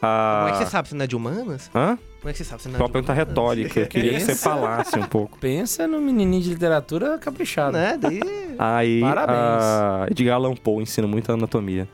Ah, 0.00 0.44
Como 0.44 0.48
é 0.48 0.58
que 0.58 0.64
você 0.64 0.70
sabe 0.70 0.88
se 0.88 0.94
não 0.94 1.04
é 1.04 1.06
de 1.06 1.14
humanas? 1.16 1.70
Hã? 1.74 1.98
Como 2.26 2.30
é 2.30 2.32
que 2.32 2.38
você 2.38 2.44
sabe 2.44 2.62
se 2.62 2.68
não 2.68 2.80
é 2.80 2.82
uma 2.82 2.88
pergunta 2.88 3.12
retórica, 3.12 3.78
eu 3.78 3.86
queria 3.86 4.14
que 4.14 4.18
você 4.20 4.34
falasse 4.34 4.98
um 4.98 5.04
pouco. 5.06 5.38
Pensa 5.38 5.86
no 5.86 6.00
menininho 6.00 6.42
de 6.42 6.48
literatura 6.48 7.18
caprichado. 7.18 7.76
Né? 7.76 7.96
Daí... 7.96 8.20
Aí, 8.58 9.00
Parabéns. 9.00 9.38
a 9.62 10.06
Edgar 10.10 10.34
Allan 10.34 10.56
Poe 10.56 10.82
ensina 10.82 11.06
muita 11.06 11.34
anatomia. 11.34 11.88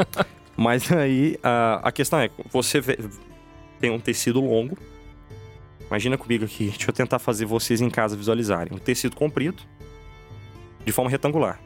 Mas 0.56 0.90
aí, 0.90 1.36
a, 1.42 1.86
a 1.86 1.92
questão 1.92 2.18
é, 2.18 2.30
você 2.50 2.80
vê- 2.80 2.98
tem 3.78 3.90
um 3.90 4.00
tecido 4.00 4.40
longo. 4.40 4.78
Imagina 5.86 6.16
comigo 6.16 6.46
aqui, 6.46 6.70
deixa 6.70 6.88
eu 6.88 6.94
tentar 6.94 7.18
fazer 7.18 7.44
vocês 7.44 7.82
em 7.82 7.90
casa 7.90 8.16
visualizarem. 8.16 8.72
Um 8.74 8.78
tecido 8.78 9.14
comprido, 9.14 9.62
de 10.82 10.92
forma 10.92 11.10
retangular. 11.10 11.60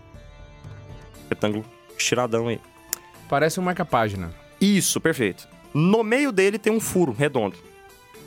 Retângulo 1.30 1.64
estiradão 1.96 2.48
aí. 2.48 2.60
Parece 3.28 3.60
um 3.60 3.62
marca-página. 3.62 4.34
Isso, 4.60 5.00
perfeito. 5.00 5.46
No 5.72 6.02
meio 6.02 6.32
dele 6.32 6.58
tem 6.58 6.72
um 6.72 6.80
furo 6.80 7.12
redondo. 7.16 7.67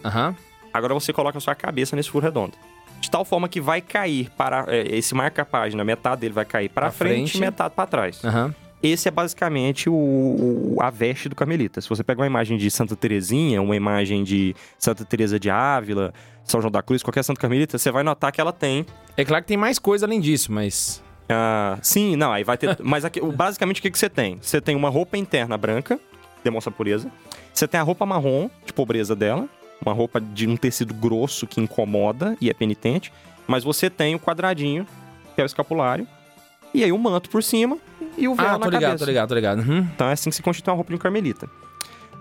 Aham. 0.03 0.35
Agora 0.73 0.93
você 0.93 1.11
coloca 1.11 1.37
a 1.37 1.41
sua 1.41 1.55
cabeça 1.55 1.95
nesse 1.95 2.09
furo 2.09 2.23
redondo. 2.25 2.53
De 2.99 3.09
tal 3.09 3.25
forma 3.25 3.49
que 3.49 3.59
vai 3.59 3.81
cair 3.81 4.29
para 4.37 4.65
é, 4.67 4.95
esse 4.95 5.13
marca-página, 5.15 5.83
metade 5.83 6.21
dele 6.21 6.33
vai 6.33 6.45
cair 6.45 6.69
para 6.69 6.83
Pra 6.87 6.91
frente, 6.91 7.31
frente. 7.31 7.37
e 7.37 7.41
metade 7.41 7.73
para 7.75 7.87
trás. 7.87 8.23
Aham. 8.23 8.53
Esse 8.83 9.07
é 9.07 9.11
basicamente 9.11 9.87
o, 9.89 9.93
o- 9.93 10.77
a 10.81 10.89
veste 10.89 11.29
do 11.29 11.35
carmelita. 11.35 11.79
Se 11.81 11.89
você 11.89 12.03
pega 12.03 12.19
uma 12.21 12.25
imagem 12.27 12.57
de 12.57 12.69
Santa 12.71 12.95
Terezinha, 12.95 13.61
uma 13.61 13.75
imagem 13.75 14.23
de 14.23 14.55
Santa 14.79 15.05
Teresa 15.05 15.39
de 15.39 15.49
Ávila, 15.51 16.11
São 16.43 16.59
João 16.61 16.71
da 16.71 16.81
Cruz, 16.81 17.03
qualquer 17.03 17.23
santo 17.23 17.39
carmelita, 17.39 17.77
você 17.77 17.91
vai 17.91 18.01
notar 18.03 18.31
que 18.31 18.41
ela 18.41 18.51
tem 18.53 18.85
É 19.15 19.23
claro 19.25 19.43
que 19.43 19.47
tem 19.49 19.57
mais 19.57 19.77
coisa 19.77 20.05
além 20.07 20.19
disso, 20.19 20.51
mas. 20.51 21.03
ah, 21.29 21.77
sim, 21.83 22.15
não, 22.15 22.31
aí 22.31 22.43
vai 22.43 22.57
ter. 22.57 22.75
mas 22.81 23.05
aqui, 23.05 23.19
basicamente 23.21 23.79
o 23.79 23.81
que, 23.83 23.91
que 23.91 23.99
você 23.99 24.09
tem? 24.09 24.37
Você 24.41 24.59
tem 24.59 24.75
uma 24.75 24.89
roupa 24.89 25.15
interna 25.15 25.55
branca, 25.57 25.99
demonstra 26.43 26.71
pureza. 26.71 27.11
Você 27.53 27.67
tem 27.67 27.79
a 27.79 27.83
roupa 27.83 28.03
marrom, 28.05 28.49
de 28.65 28.73
pobreza 28.73 29.15
dela. 29.15 29.47
Uma 29.85 29.93
roupa 29.93 30.21
de 30.21 30.47
um 30.47 30.55
tecido 30.55 30.93
grosso 30.93 31.47
que 31.47 31.59
incomoda 31.59 32.37
e 32.39 32.49
é 32.49 32.53
penitente. 32.53 33.11
Mas 33.47 33.63
você 33.63 33.89
tem 33.89 34.13
o 34.15 34.19
quadradinho, 34.19 34.85
que 35.35 35.41
é 35.41 35.43
o 35.43 35.45
escapulário. 35.45 36.07
E 36.73 36.83
aí 36.83 36.91
o 36.91 36.97
manto 36.97 37.29
por 37.29 37.43
cima 37.43 37.77
e 38.17 38.27
o 38.27 38.35
véu 38.35 38.47
Ah, 38.47 38.51
na 38.53 38.59
tô 38.59 38.65
ligado, 38.69 38.81
cabeça. 38.83 38.97
tô 38.99 39.05
ligado, 39.09 39.29
tô 39.29 39.35
ligado. 39.35 39.59
Uhum. 39.59 39.79
Então 39.79 40.07
é 40.07 40.13
assim 40.13 40.29
que 40.29 40.35
se 40.35 40.41
constitui 40.41 40.71
uma 40.71 40.75
roupa 40.75 40.89
de 40.89 40.95
um 40.95 40.99
carmelita. 40.99 41.49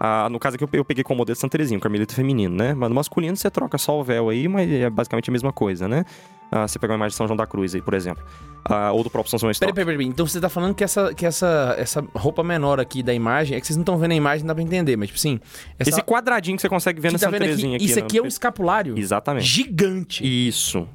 Ah, 0.03 0.29
no 0.31 0.39
caso 0.39 0.55
aqui 0.57 0.65
eu 0.65 0.69
pe- 0.69 0.79
eu 0.79 0.85
peguei 0.85 1.05
como 1.05 1.19
modelo 1.19 1.37
Santa 1.37 1.53
Terezinha, 1.53 1.77
um 1.77 1.81
carmelita 1.81 2.15
feminino, 2.15 2.57
né? 2.57 2.73
Mas 2.73 2.89
no 2.89 2.95
masculino 2.95 3.37
você 3.37 3.51
troca 3.51 3.77
só 3.77 4.01
o 4.01 4.03
véu 4.03 4.31
aí, 4.31 4.49
mas 4.49 4.71
é 4.73 4.89
basicamente 4.89 5.29
a 5.29 5.33
mesma 5.33 5.53
coisa, 5.53 5.87
né? 5.87 6.05
Ah, 6.51 6.67
você 6.67 6.79
pegar 6.79 6.95
uma 6.95 6.97
imagem 7.01 7.11
de 7.11 7.17
São 7.17 7.27
João 7.29 7.37
da 7.37 7.47
Cruz 7.47 7.75
aí, 7.75 7.83
por 7.83 7.93
exemplo. 7.95 8.25
Ah, 8.65 8.91
ou 8.93 9.05
do 9.05 9.11
próprio 9.11 9.31
São 9.31 9.39
João 9.39 9.49
Peraí, 9.51 9.53
Histórico. 9.53 9.75
peraí, 9.77 9.95
peraí. 9.99 10.07
Então 10.09 10.27
você 10.27 10.41
tá 10.41 10.49
falando 10.49 10.75
que 10.75 10.83
essa, 10.83 11.13
que 11.15 11.27
essa, 11.27 11.75
essa 11.79 12.03
roupa 12.15 12.43
menor 12.43 12.81
aqui 12.81 13.03
da 13.03 13.13
imagem, 13.13 13.57
é 13.57 13.61
que 13.61 13.67
vocês 13.67 13.77
não 13.77 13.83
estão 13.83 13.99
vendo 13.99 14.13
a 14.13 14.15
imagem, 14.15 14.41
não 14.41 14.49
dá 14.49 14.55
pra 14.55 14.63
entender, 14.65 14.97
mas 14.97 15.09
tipo 15.09 15.19
assim. 15.19 15.39
Essa, 15.79 15.91
Esse 15.91 16.03
quadradinho 16.03 16.57
que 16.57 16.63
você 16.63 16.69
consegue 16.69 16.99
ver 17.01 17.09
que 17.09 17.13
na 17.15 17.19
tá 17.19 17.27
Santa 17.27 17.39
Terezinha 17.39 17.77
aqui. 17.77 17.85
Isso 17.85 17.99
aqui 17.99 18.19
é 18.19 18.23
um 18.23 18.27
escapulário 18.27 18.99
Exatamente. 18.99 19.45
gigante. 19.47 20.25
Isso. 20.49 20.79
Ela 20.79 20.89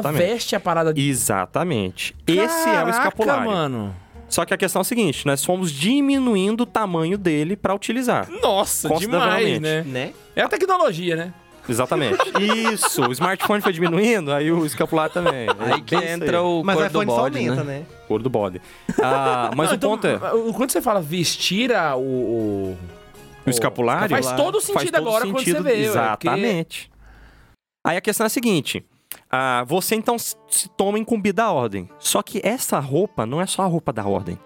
Exatamente. 0.00 0.22
veste 0.26 0.56
a 0.56 0.60
parada 0.60 0.92
de. 0.92 1.08
Exatamente. 1.08 2.16
Esse 2.26 2.40
é 2.40 2.72
o 2.72 2.74
Caraca, 2.74 2.90
escapulário. 2.90 3.44
mano. 3.50 3.94
Só 4.28 4.44
que 4.44 4.52
a 4.52 4.56
questão 4.56 4.80
é 4.80 4.82
a 4.82 4.84
seguinte, 4.84 5.26
nós 5.26 5.44
fomos 5.44 5.72
diminuindo 5.72 6.62
o 6.62 6.66
tamanho 6.66 7.16
dele 7.16 7.56
pra 7.56 7.74
utilizar. 7.74 8.28
Nossa, 8.42 8.88
demais, 8.96 9.60
né? 9.60 9.82
Né? 9.82 10.12
É 10.36 10.42
a 10.42 10.48
tecnologia, 10.48 11.16
né? 11.16 11.34
Exatamente. 11.68 12.18
Isso. 12.72 13.06
O 13.06 13.12
smartphone 13.12 13.60
foi 13.60 13.72
diminuindo, 13.72 14.32
aí 14.32 14.50
o 14.50 14.64
escapulário 14.64 15.12
também. 15.12 15.46
Aí 15.58 15.80
que 15.82 15.94
entra 15.96 16.42
o 16.42 16.62
Mas 16.64 16.76
o 16.76 16.78
cor 16.80 16.88
do 16.90 17.02
iPhone 17.02 17.10
só 17.10 17.16
bode, 17.22 17.38
aumenta, 17.38 17.64
né? 17.64 17.78
né? 17.80 17.86
Cor 18.06 18.22
do 18.22 18.30
bode. 18.30 18.60
Ah, 19.02 19.50
mas 19.56 19.66
Não, 19.68 19.72
o 19.72 19.76
então, 19.76 19.90
ponto 19.90 20.06
é, 20.06 20.32
o- 20.34 20.52
Quando 20.54 20.70
você 20.70 20.80
fala 20.80 21.00
vestir 21.00 21.72
a- 21.74 21.94
o. 21.96 22.00
o... 22.00 22.78
o 23.46 23.50
escapulário 23.50 24.08
Faz 24.08 24.32
todo 24.32 24.60
faz 24.60 24.64
sentido 24.64 24.92
todo 24.94 25.08
agora 25.08 25.24
sentido, 25.26 25.34
quando 25.56 25.56
você 25.56 25.62
vê. 25.62 25.70
ué, 25.70 25.76
porque- 25.76 26.28
Exatamente. 26.28 26.90
Aí 27.86 27.96
a 27.96 28.00
questão 28.00 28.24
é 28.24 28.28
a 28.28 28.30
seguinte. 28.30 28.84
Ah, 29.30 29.64
você 29.66 29.94
então 29.94 30.16
se 30.18 30.68
toma 30.76 30.98
incumbida 30.98 31.42
da 31.42 31.52
ordem. 31.52 31.88
Só 31.98 32.22
que 32.22 32.40
essa 32.42 32.78
roupa 32.78 33.26
não 33.26 33.40
é 33.40 33.46
só 33.46 33.62
a 33.62 33.66
roupa 33.66 33.92
da 33.92 34.06
ordem. 34.06 34.38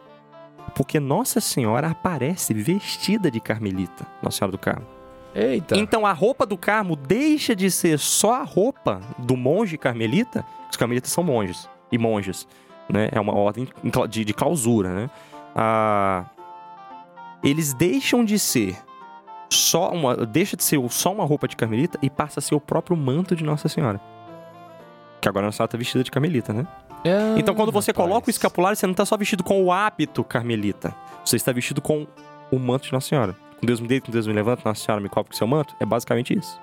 Porque 0.74 0.98
Nossa 0.98 1.40
Senhora 1.40 1.88
aparece 1.88 2.52
vestida 2.54 3.30
de 3.30 3.40
carmelita, 3.40 4.06
Nossa 4.22 4.38
Senhora 4.38 4.52
do 4.52 4.58
Carmo. 4.58 4.86
Eita. 5.34 5.76
Então 5.78 6.04
a 6.04 6.12
roupa 6.12 6.44
do 6.44 6.58
Carmo 6.58 6.96
deixa 6.96 7.54
de 7.54 7.70
ser 7.70 7.98
só 7.98 8.34
a 8.34 8.42
roupa 8.42 9.00
do 9.18 9.36
monge 9.36 9.78
carmelita. 9.78 10.44
Os 10.70 10.76
carmelitas 10.76 11.10
são 11.10 11.24
monges 11.24 11.68
e 11.90 11.96
monjas, 11.96 12.46
né? 12.88 13.08
É 13.12 13.20
uma 13.20 13.34
ordem 13.34 13.68
de, 14.08 14.24
de 14.24 14.34
clausura, 14.34 14.90
né? 14.90 15.10
Ah, 15.54 16.24
eles 17.42 17.72
deixam 17.72 18.24
de 18.24 18.38
ser 18.38 18.76
só 19.50 19.90
uma, 19.90 20.16
deixa 20.16 20.56
de 20.56 20.64
ser 20.64 20.80
só 20.90 21.12
uma 21.12 21.24
roupa 21.24 21.46
de 21.46 21.56
carmelita 21.56 21.98
e 22.02 22.10
passa 22.10 22.40
a 22.40 22.42
ser 22.42 22.54
o 22.54 22.60
próprio 22.60 22.96
manto 22.96 23.36
de 23.36 23.44
Nossa 23.44 23.68
Senhora. 23.68 24.00
Que 25.22 25.28
agora 25.28 25.46
Nossa 25.46 25.56
Senhora 25.58 25.70
tá 25.70 25.78
vestida 25.78 26.02
de 26.02 26.10
carmelita, 26.10 26.52
né? 26.52 26.66
Ah, 27.06 27.36
Então, 27.38 27.54
quando 27.54 27.70
você 27.70 27.92
rapaz. 27.92 28.08
coloca 28.08 28.26
o 28.26 28.30
escapulário, 28.30 28.76
você 28.76 28.86
não 28.86 28.92
tá 28.94 29.06
só 29.06 29.16
vestido 29.16 29.44
com 29.44 29.62
o 29.64 29.72
hábito 29.72 30.22
carmelita. 30.24 30.92
Você 31.24 31.36
está 31.36 31.52
vestido 31.52 31.80
com 31.80 32.06
o 32.50 32.58
manto 32.58 32.86
de 32.86 32.92
Nossa 32.92 33.08
Senhora. 33.08 33.36
Com 33.60 33.64
Deus 33.66 33.80
me 33.80 33.86
deita, 33.86 34.06
com 34.06 34.12
Deus 34.12 34.26
me 34.26 34.32
levanta, 34.32 34.62
Nossa 34.64 34.84
Senhora 34.84 35.00
me 35.00 35.08
cobre 35.08 35.30
com 35.30 35.36
seu 35.36 35.46
manto. 35.46 35.74
É 35.78 35.86
basicamente 35.86 36.36
isso. 36.36 36.60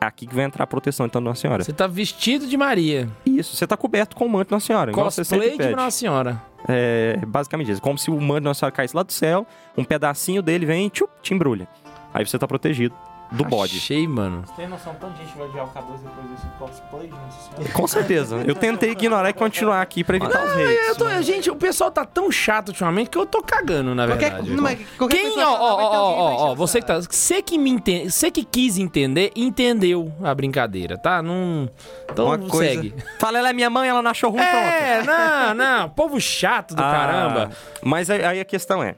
É 0.00 0.06
aqui 0.06 0.24
que 0.26 0.34
vai 0.34 0.44
entrar 0.44 0.62
a 0.62 0.66
proteção, 0.68 1.04
então, 1.06 1.20
de 1.20 1.24
Nossa 1.24 1.40
Senhora. 1.40 1.64
Você 1.64 1.72
tá 1.72 1.88
vestido 1.88 2.46
de 2.46 2.56
Maria. 2.56 3.08
Isso, 3.26 3.56
você 3.56 3.66
tá 3.66 3.76
coberto 3.76 4.14
com 4.14 4.24
o 4.26 4.28
manto 4.30 4.48
de 4.48 4.52
Nossa 4.52 4.66
Senhora. 4.66 4.92
Cosplay 4.92 5.58
de. 5.58 5.74
Nossa 5.74 5.98
Senhora. 5.98 6.40
É 6.68 7.18
basicamente 7.26 7.72
isso. 7.72 7.82
Como 7.82 7.98
se 7.98 8.08
o 8.08 8.20
manto 8.20 8.40
de 8.40 8.44
Nossa 8.44 8.60
Senhora 8.60 8.74
caísse 8.74 8.94
lá 8.96 9.02
do 9.02 9.12
céu, 9.12 9.44
um 9.76 9.82
pedacinho 9.82 10.42
dele 10.42 10.64
vem 10.64 10.86
e 10.86 10.90
tchup, 10.90 11.12
te 11.22 11.34
embrulha. 11.34 11.66
Aí 12.14 12.24
você 12.24 12.38
tá 12.38 12.46
protegido 12.46 12.94
do 13.32 13.44
bode. 13.44 13.76
Achei, 13.76 14.06
mano. 14.06 14.44
Tem 14.56 14.66
noção 14.68 14.94
tanta 15.00 15.16
gente 15.16 15.36
vai 15.36 15.46
odiar 15.48 15.64
o 15.66 15.68
K2 15.68 15.98
depois 16.02 16.30
desse 16.30 16.46
cosplay, 16.58 17.08
nossa 17.08 17.50
senhora? 17.50 17.72
Com 17.72 17.86
certeza. 17.86 18.36
Eu 18.46 18.54
tentei 18.54 18.90
ignorar 18.90 19.30
e 19.30 19.32
continuar 19.32 19.82
aqui 19.82 20.04
pra 20.04 20.16
evitar 20.16 20.44
os 20.44 20.52
hates. 20.52 20.88
Eu 20.88 20.96
tô- 20.96 21.22
gente, 21.22 21.50
o 21.50 21.56
pessoal 21.56 21.90
tá 21.90 22.04
tão 22.04 22.30
chato 22.30 22.68
ultimamente 22.68 23.10
que 23.10 23.18
eu 23.18 23.26
tô 23.26 23.42
cagando, 23.42 23.94
na 23.94 24.06
Qualquer, 24.06 24.30
verdade. 24.32 24.50
não, 24.50 24.62
mas 24.62 24.78
qualquer 24.96 25.16
Quem, 25.16 25.24
pessoa 25.34 25.46
ó, 25.46 25.74
ó, 25.74 25.92
ó, 25.92 26.50
ó, 26.50 26.54
você 26.54 26.80
que 26.80 26.86
tá. 26.86 27.00
Você 27.00 27.42
que 27.42 27.58
me 27.58 27.70
entende, 27.70 28.10
você 28.10 28.30
que 28.30 28.44
quis 28.44 28.78
entender, 28.78 29.32
entendeu 29.34 30.12
a 30.22 30.34
brincadeira, 30.34 30.96
tá? 30.96 31.22
Não. 31.22 31.68
Então 32.10 32.26
Uma 32.26 32.38
coisa- 32.38 32.74
segue. 32.74 32.94
Fala, 33.18 33.38
ela 33.38 33.50
é 33.50 33.52
minha 33.52 33.68
mãe, 33.70 33.88
ela 33.88 34.02
não 34.02 34.10
achou 34.10 34.30
ruim, 34.30 34.40
pronto. 34.42 34.54
É, 34.56 35.02
não, 35.02 35.54
não. 35.54 35.88
Povo 35.90 36.20
chato 36.20 36.74
do 36.74 36.82
Ah, 36.82 36.90
caramba. 36.90 37.50
Mas 37.82 38.08
aí, 38.10 38.24
aí 38.24 38.40
a 38.40 38.44
questão 38.44 38.82
é. 38.82 38.94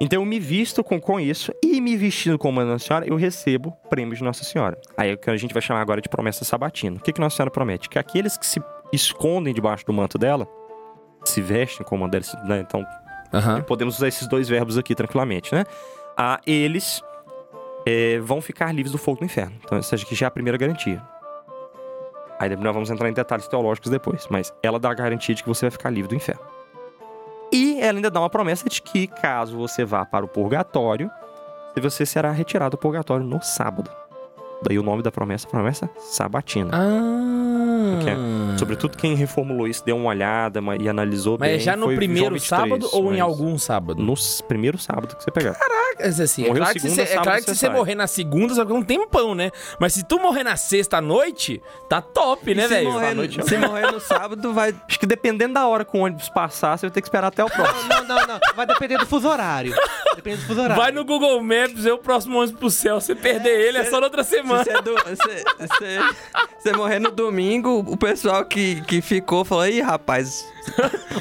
Então 0.00 0.22
eu 0.22 0.26
me 0.26 0.38
visto 0.38 0.84
com, 0.84 1.00
com 1.00 1.18
isso 1.18 1.52
e 1.62 1.80
me 1.80 1.96
vestindo 1.96 2.38
como 2.38 2.62
Nossa 2.64 2.86
Senhora, 2.86 3.06
eu 3.06 3.16
recebo 3.16 3.72
prêmios 3.90 4.18
de 4.18 4.24
Nossa 4.24 4.44
Senhora. 4.44 4.80
Aí 4.96 5.10
é 5.10 5.14
o 5.14 5.18
que 5.18 5.28
a 5.28 5.36
gente 5.36 5.52
vai 5.52 5.60
chamar 5.60 5.80
agora 5.80 6.00
de 6.00 6.08
promessa 6.08 6.44
sabatina. 6.44 6.96
O 6.96 7.00
que, 7.00 7.12
que 7.12 7.20
Nossa 7.20 7.36
Senhora 7.36 7.50
promete? 7.50 7.88
Que 7.88 7.98
aqueles 7.98 8.36
que 8.36 8.46
se 8.46 8.62
escondem 8.92 9.52
debaixo 9.52 9.84
do 9.84 9.92
manto 9.92 10.16
dela, 10.16 10.46
se 11.24 11.40
vestem 11.40 11.84
como 11.84 12.04
uma 12.04 12.08
delas, 12.08 12.32
né? 12.44 12.60
Então 12.60 12.86
Aham. 13.34 13.60
podemos 13.62 13.96
usar 13.96 14.08
esses 14.08 14.28
dois 14.28 14.48
verbos 14.48 14.78
aqui 14.78 14.94
tranquilamente, 14.94 15.52
né? 15.52 15.64
Ah, 16.16 16.40
eles 16.46 17.02
é, 17.84 18.18
vão 18.20 18.40
ficar 18.40 18.72
livres 18.72 18.92
do 18.92 18.98
fogo 18.98 19.18
do 19.18 19.24
inferno. 19.24 19.56
Então, 19.64 19.78
essa 19.78 19.96
aqui 19.96 20.14
já 20.14 20.26
é 20.26 20.28
a 20.28 20.30
primeira 20.30 20.56
garantia. 20.56 21.02
Aí 22.38 22.54
nós 22.54 22.74
vamos 22.74 22.90
entrar 22.90 23.08
em 23.08 23.12
detalhes 23.12 23.48
teológicos 23.48 23.90
depois, 23.90 24.26
mas 24.30 24.52
ela 24.62 24.78
dá 24.78 24.90
a 24.90 24.94
garantia 24.94 25.34
de 25.34 25.42
que 25.42 25.48
você 25.48 25.66
vai 25.66 25.70
ficar 25.70 25.90
livre 25.90 26.08
do 26.08 26.14
inferno. 26.14 26.42
E 27.52 27.80
ela 27.80 27.98
ainda 27.98 28.10
dá 28.10 28.20
uma 28.20 28.30
promessa 28.30 28.68
de 28.68 28.82
que, 28.82 29.06
caso 29.06 29.56
você 29.56 29.84
vá 29.84 30.04
para 30.04 30.24
o 30.24 30.28
purgatório, 30.28 31.10
você 31.80 32.04
será 32.04 32.30
retirado 32.30 32.76
do 32.76 32.80
purgatório 32.80 33.24
no 33.24 33.42
sábado. 33.42 33.90
Daí 34.62 34.78
o 34.78 34.82
nome 34.82 35.02
da 35.02 35.12
promessa, 35.12 35.46
promessa 35.46 35.88
sabatina. 35.98 36.70
Ah. 36.72 37.98
Ok. 38.00 38.12
Sobretudo 38.58 38.96
quem 38.96 39.14
reformulou 39.14 39.66
isso, 39.66 39.84
deu 39.84 39.96
uma 39.96 40.08
olhada 40.08 40.60
e 40.80 40.88
analisou 40.88 41.36
Mas 41.38 41.48
bem. 41.48 41.56
é 41.56 41.60
já 41.60 41.76
no 41.76 41.86
primeiro 41.94 42.34
23, 42.34 42.42
sábado 42.44 42.88
ou 42.92 43.06
em 43.06 43.18
mas 43.18 43.20
algum 43.20 43.56
sábado? 43.56 44.02
No 44.02 44.14
primeiro 44.46 44.78
sábado 44.78 45.16
que 45.16 45.22
você 45.22 45.30
pegar. 45.30 45.56
É 45.98 46.08
assim, 46.08 46.44
é 46.44 46.48
Morreu 46.48 46.62
claro 46.62 46.74
que, 46.74 46.80
se 46.80 46.90
segunda, 46.90 47.02
você, 47.02 47.02
é 47.02 47.14
sábado 47.14 47.24
claro 47.24 47.38
que 47.38 47.44
você 47.44 47.54
se 47.54 47.60
você 47.60 47.70
morrer 47.70 47.94
na 47.94 48.06
segunda, 48.06 48.54
só 48.54 48.64
que 48.64 48.72
é 48.72 48.74
um 48.74 48.82
tempão, 48.84 49.34
né? 49.34 49.50
Mas 49.80 49.94
se 49.94 50.04
tu 50.04 50.20
morrer 50.20 50.44
na 50.44 50.56
sexta 50.56 50.98
à 50.98 51.00
noite, 51.00 51.60
tá 51.88 52.00
top, 52.00 52.54
né, 52.54 52.62
se, 52.62 52.68
velho? 52.68 52.92
morrer, 52.92 53.14
noite, 53.14 53.42
se 53.44 53.58
morrer 53.58 53.90
no 53.90 54.00
sábado, 54.00 54.52
vai. 54.52 54.74
Acho 54.88 54.98
que 54.98 55.06
dependendo 55.06 55.54
da 55.54 55.66
hora 55.66 55.84
que 55.84 55.96
o 55.96 56.00
ônibus 56.00 56.28
passar, 56.28 56.78
você 56.78 56.86
vai 56.86 56.92
ter 56.92 57.00
que 57.00 57.08
esperar 57.08 57.28
até 57.28 57.44
o 57.44 57.50
próximo. 57.50 57.88
Não, 57.88 58.04
não, 58.04 58.26
não. 58.26 58.38
Vai 58.54 58.66
depender 58.66 58.98
do 58.98 59.06
fuso 59.06 59.28
horário. 59.28 59.74
Depende 60.14 60.36
do 60.38 60.46
fuso 60.46 60.60
horário. 60.60 60.80
Vai 60.80 60.92
no 60.92 61.04
Google 61.04 61.42
Maps, 61.42 61.84
é 61.84 61.92
o 61.92 61.98
próximo 61.98 62.38
ônibus 62.38 62.58
pro 62.58 62.70
céu. 62.70 63.00
Se 63.00 63.14
perder 63.14 63.60
ele, 63.60 63.78
é 63.78 63.84
só 63.84 63.98
na 63.98 64.06
outra 64.06 64.22
semana. 64.22 64.47
Se 64.48 64.64
você, 64.64 64.82
do- 64.82 64.98
se- 64.98 65.44
se- 65.78 66.14
você 66.58 66.72
morrer 66.72 66.98
no 66.98 67.10
domingo, 67.10 67.84
o 67.86 67.96
pessoal 67.96 68.44
que, 68.44 68.80
que 68.82 69.00
ficou 69.00 69.44
falou: 69.44 69.66
Ih, 69.66 69.80
rapaz, 69.80 70.46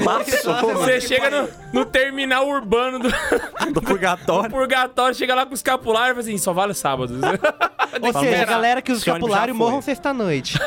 Você 0.74 1.02
chega 1.02 1.30
no, 1.30 1.50
no 1.74 1.86
terminal 1.86 2.48
urbano 2.48 3.00
do, 3.00 3.10
do 3.74 3.82
purgatório. 3.82 4.50
purgatório, 4.50 5.16
chega 5.16 5.34
lá 5.36 5.46
com 5.46 5.52
o 5.52 5.56
escapulário 5.56 6.12
e 6.12 6.16
fala 6.16 6.20
assim, 6.22 6.38
só 6.38 6.54
vale 6.54 6.74
sábado. 6.74 7.14
Ou 8.02 8.14
seja, 8.14 8.26
esperar. 8.26 8.46
galera 8.46 8.82
que 8.82 8.92
ônibus 8.92 9.08
escapulário 9.08 9.56
morram 9.56 9.82
sexta-noite. 9.82 10.60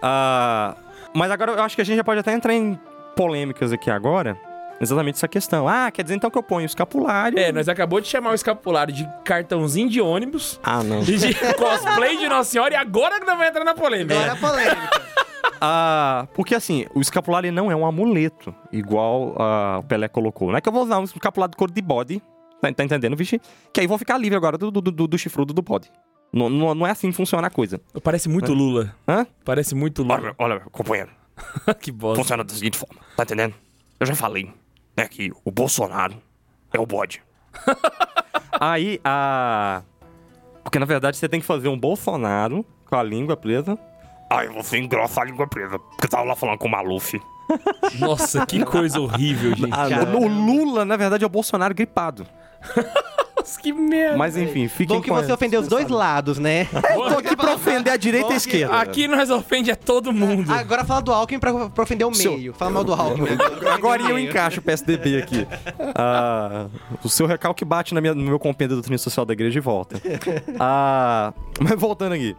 Ah, 0.00 0.74
mas 1.14 1.30
agora 1.30 1.52
eu 1.52 1.62
acho 1.62 1.74
que 1.76 1.82
a 1.82 1.84
gente 1.84 1.96
já 1.96 2.04
pode 2.04 2.20
até 2.20 2.32
entrar 2.32 2.52
em 2.54 2.78
polêmicas 3.16 3.72
aqui 3.72 3.90
agora. 3.90 4.36
Exatamente 4.82 5.14
essa 5.14 5.28
questão. 5.28 5.68
Ah, 5.68 5.92
quer 5.92 6.02
dizer 6.02 6.16
então 6.16 6.28
que 6.28 6.36
eu 6.36 6.42
ponho 6.42 6.64
o 6.64 6.66
escapulário. 6.66 7.38
É, 7.38 7.52
nós 7.52 7.68
acabou 7.68 8.00
de 8.00 8.08
chamar 8.08 8.32
o 8.32 8.34
escapulário 8.34 8.92
de 8.92 9.08
cartãozinho 9.24 9.88
de 9.88 10.00
ônibus 10.00 10.58
ah, 10.60 10.82
não. 10.82 11.02
e 11.02 11.16
de 11.16 11.34
cosplay 11.54 12.18
de 12.18 12.28
Nossa 12.28 12.50
Senhora 12.50 12.74
e 12.74 12.76
agora 12.76 13.20
que 13.20 13.24
nós 13.24 13.36
vamos 13.36 13.48
entrar 13.48 13.64
na 13.64 13.74
polêmica. 13.74 14.14
Agora 14.14 14.32
é 14.32 14.36
polêmica. 14.36 14.90
Ah, 15.64 16.26
porque 16.34 16.56
assim, 16.56 16.86
o 16.92 17.00
escapulário 17.00 17.52
não 17.52 17.70
é 17.70 17.76
um 17.76 17.86
amuleto, 17.86 18.52
igual 18.72 19.36
ah, 19.38 19.78
o 19.78 19.84
Pelé 19.84 20.08
colocou. 20.08 20.50
Não 20.50 20.56
é 20.56 20.60
que 20.60 20.68
eu 20.68 20.72
vou 20.72 20.82
usar 20.82 20.98
um 20.98 21.04
escapulário 21.04 21.52
de 21.52 21.56
couro 21.56 21.72
de 21.72 21.80
bode, 21.80 22.20
tá, 22.60 22.72
tá 22.72 22.84
entendendo, 22.84 23.16
vixe? 23.16 23.40
Que 23.72 23.80
aí 23.80 23.86
vou 23.86 23.96
ficar 23.96 24.18
livre 24.18 24.36
agora 24.36 24.58
do, 24.58 24.72
do, 24.72 24.80
do, 24.80 25.06
do 25.06 25.18
chifrudo 25.18 25.52
do 25.52 25.62
bode. 25.62 25.88
Não, 26.32 26.48
não, 26.48 26.74
não 26.74 26.86
é 26.86 26.90
assim 26.90 27.10
que 27.10 27.16
funciona 27.16 27.46
a 27.46 27.50
coisa. 27.50 27.80
Parece 28.02 28.28
muito 28.28 28.52
Lula. 28.52 28.92
Hã? 29.06 29.24
Parece 29.44 29.74
muito 29.74 30.02
Lula. 30.02 30.34
olha, 30.36 30.60
companheiro. 30.72 31.10
que 31.80 31.92
bosta. 31.92 32.20
Funciona 32.20 32.42
da 32.42 32.52
seguinte 32.52 32.78
forma, 32.78 33.00
tá 33.16 33.22
entendendo? 33.22 33.54
Eu 34.00 34.06
já 34.06 34.16
falei, 34.16 34.52
né, 34.96 35.06
que 35.08 35.32
o 35.44 35.50
Bolsonaro 35.50 36.16
é 36.72 36.78
o 36.78 36.86
bode. 36.86 37.22
Aí, 38.60 39.00
a... 39.04 39.82
Porque, 40.62 40.78
na 40.78 40.86
verdade, 40.86 41.16
você 41.16 41.28
tem 41.28 41.40
que 41.40 41.46
fazer 41.46 41.68
um 41.68 41.78
Bolsonaro 41.78 42.64
com 42.86 42.96
a 42.96 43.02
língua 43.02 43.36
presa. 43.36 43.78
Aí 44.30 44.48
você 44.48 44.78
engrossa 44.78 45.20
a 45.20 45.24
língua 45.24 45.46
presa, 45.46 45.78
porque 45.78 46.08
tava 46.08 46.24
lá 46.24 46.34
falando 46.34 46.58
com 46.58 46.68
o 46.68 46.70
Maluf. 46.70 47.20
Nossa, 47.98 48.46
que 48.46 48.64
coisa 48.64 49.00
horrível, 49.00 49.52
gente. 49.56 49.72
O, 50.14 50.20
o 50.20 50.28
Lula, 50.28 50.84
na 50.84 50.96
verdade, 50.96 51.24
é 51.24 51.26
o 51.26 51.30
Bolsonaro 51.30 51.74
gripado. 51.74 52.26
Nossa, 53.42 53.60
que 53.60 53.72
merda. 53.72 54.16
Mas, 54.16 54.36
enfim, 54.36 54.68
fiquem 54.68 54.96
Bom 54.96 55.02
que 55.02 55.08
com 55.08 55.14
você 55.16 55.24
essa- 55.24 55.34
ofendeu 55.34 55.60
os 55.60 55.68
dois 55.68 55.88
lados, 55.88 56.38
né? 56.38 56.68
Eu 56.94 57.08
tô 57.12 57.18
aqui 57.18 57.36
pra 57.36 57.54
ofender 57.54 57.92
a 57.92 57.96
direita 57.96 58.30
e 58.30 58.32
a 58.34 58.36
esquerda. 58.36 58.74
Aqui 58.80 59.08
nós 59.08 59.30
ofende 59.30 59.70
a 59.70 59.76
todo 59.76 60.12
mundo. 60.12 60.52
Agora 60.52 60.84
fala 60.84 61.00
do 61.02 61.12
Alckmin 61.12 61.38
pra, 61.40 61.68
pra 61.70 61.82
ofender 61.82 62.06
o 62.06 62.14
Seu- 62.14 62.32
meio. 62.32 62.52
Fala 62.54 62.70
mal 62.70 62.84
do 62.84 62.92
Alckmin. 62.94 63.28
agora. 63.32 63.74
Agora 63.74 64.02
eu 64.02 64.18
encaixo 64.18 64.60
o 64.60 64.62
PSDB 64.62 65.18
aqui. 65.18 65.46
Ah, 65.94 66.66
o 67.02 67.08
seu 67.08 67.26
recalque 67.26 67.64
bate 67.64 67.94
na 67.94 68.00
minha- 68.00 68.14
no 68.14 68.22
meu 68.22 68.38
compêndio 68.38 68.70
da 68.70 68.74
doutrina 68.76 68.98
social 68.98 69.26
da 69.26 69.32
igreja 69.32 69.58
e 69.58 69.60
volta. 69.62 70.00
Ah, 70.60 71.32
mas 71.60 71.78
voltando 71.78 72.12
aqui. 72.12 72.36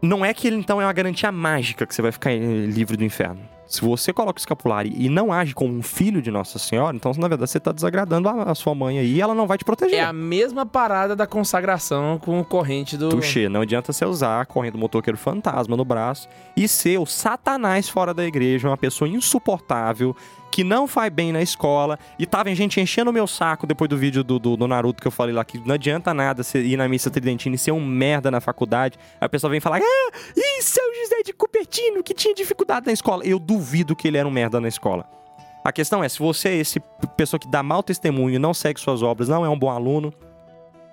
Não 0.00 0.24
é 0.24 0.32
que 0.32 0.46
ele 0.46 0.56
então 0.56 0.80
é 0.80 0.86
uma 0.86 0.92
garantia 0.92 1.30
mágica 1.32 1.84
que 1.86 1.94
você 1.94 2.00
vai 2.00 2.12
ficar 2.12 2.32
eh, 2.32 2.36
livre 2.38 2.96
do 2.96 3.04
inferno. 3.04 3.40
Se 3.68 3.82
você 3.82 4.14
coloca 4.14 4.38
o 4.38 4.40
escapulário 4.40 4.90
e 4.96 5.10
não 5.10 5.30
age 5.30 5.54
como 5.54 5.74
um 5.74 5.82
filho 5.82 6.22
de 6.22 6.30
Nossa 6.30 6.58
Senhora, 6.58 6.96
então 6.96 7.12
na 7.18 7.28
verdade 7.28 7.50
você 7.50 7.60
tá 7.60 7.70
desagradando 7.70 8.28
a, 8.28 8.44
a 8.44 8.54
sua 8.54 8.74
mãe 8.74 8.98
aí 8.98 9.12
e 9.12 9.20
ela 9.20 9.34
não 9.34 9.46
vai 9.46 9.58
te 9.58 9.64
proteger. 9.64 9.98
É 9.98 10.02
a 10.02 10.12
mesma 10.12 10.64
parada 10.64 11.14
da 11.14 11.26
consagração 11.26 12.18
com 12.18 12.40
o 12.40 12.44
corrente 12.44 12.96
do. 12.96 13.10
Tuxê, 13.10 13.46
não 13.48 13.60
adianta 13.60 13.92
você 13.92 14.06
usar 14.06 14.40
a 14.40 14.46
corrente 14.46 14.72
do 14.72 14.78
motoqueiro 14.78 15.18
fantasma 15.18 15.76
no 15.76 15.84
braço 15.84 16.28
e 16.56 16.66
ser 16.66 16.98
o 16.98 17.04
satanás 17.04 17.90
fora 17.90 18.14
da 18.14 18.24
igreja, 18.24 18.68
uma 18.68 18.76
pessoa 18.76 19.06
insuportável, 19.06 20.16
que 20.58 20.64
não 20.64 20.88
faz 20.88 21.12
bem 21.12 21.30
na 21.30 21.40
escola. 21.40 21.96
E 22.18 22.26
tava 22.26 22.52
gente 22.52 22.80
enchendo 22.80 23.12
o 23.12 23.14
meu 23.14 23.28
saco 23.28 23.64
depois 23.64 23.88
do 23.88 23.96
vídeo 23.96 24.24
do, 24.24 24.40
do, 24.40 24.56
do 24.56 24.66
Naruto 24.66 25.00
que 25.00 25.06
eu 25.06 25.12
falei 25.12 25.32
lá, 25.32 25.44
que 25.44 25.56
não 25.64 25.76
adianta 25.76 26.12
nada 26.12 26.42
você 26.42 26.60
ir 26.60 26.76
na 26.76 26.88
missa 26.88 27.08
tridentina 27.08 27.54
e 27.54 27.58
ser 27.58 27.70
um 27.70 27.84
merda 27.84 28.28
na 28.28 28.40
faculdade. 28.40 28.98
Aí 29.20 29.26
a 29.26 29.28
pessoa 29.28 29.52
vem 29.52 29.60
falar, 29.60 29.78
ah, 29.78 30.12
e 30.36 30.60
seu 30.60 30.82
José 31.00 31.22
de 31.24 31.32
Cupertino, 31.32 32.02
que 32.02 32.12
tinha 32.12 32.34
dificuldade 32.34 32.86
na 32.86 32.92
escola. 32.92 33.24
Eu 33.24 33.38
duvido 33.38 33.94
que 33.94 34.08
ele 34.08 34.16
era 34.18 34.26
um 34.26 34.32
merda 34.32 34.60
na 34.60 34.66
escola. 34.66 35.08
A 35.64 35.70
questão 35.70 36.02
é, 36.02 36.08
se 36.08 36.18
você 36.18 36.48
é 36.48 36.56
esse 36.56 36.80
pessoa 37.16 37.38
que 37.38 37.46
dá 37.46 37.62
mau 37.62 37.80
testemunho, 37.80 38.40
não 38.40 38.52
segue 38.52 38.80
suas 38.80 39.00
obras, 39.00 39.28
não 39.28 39.44
é 39.44 39.48
um 39.48 39.56
bom 39.56 39.70
aluno, 39.70 40.12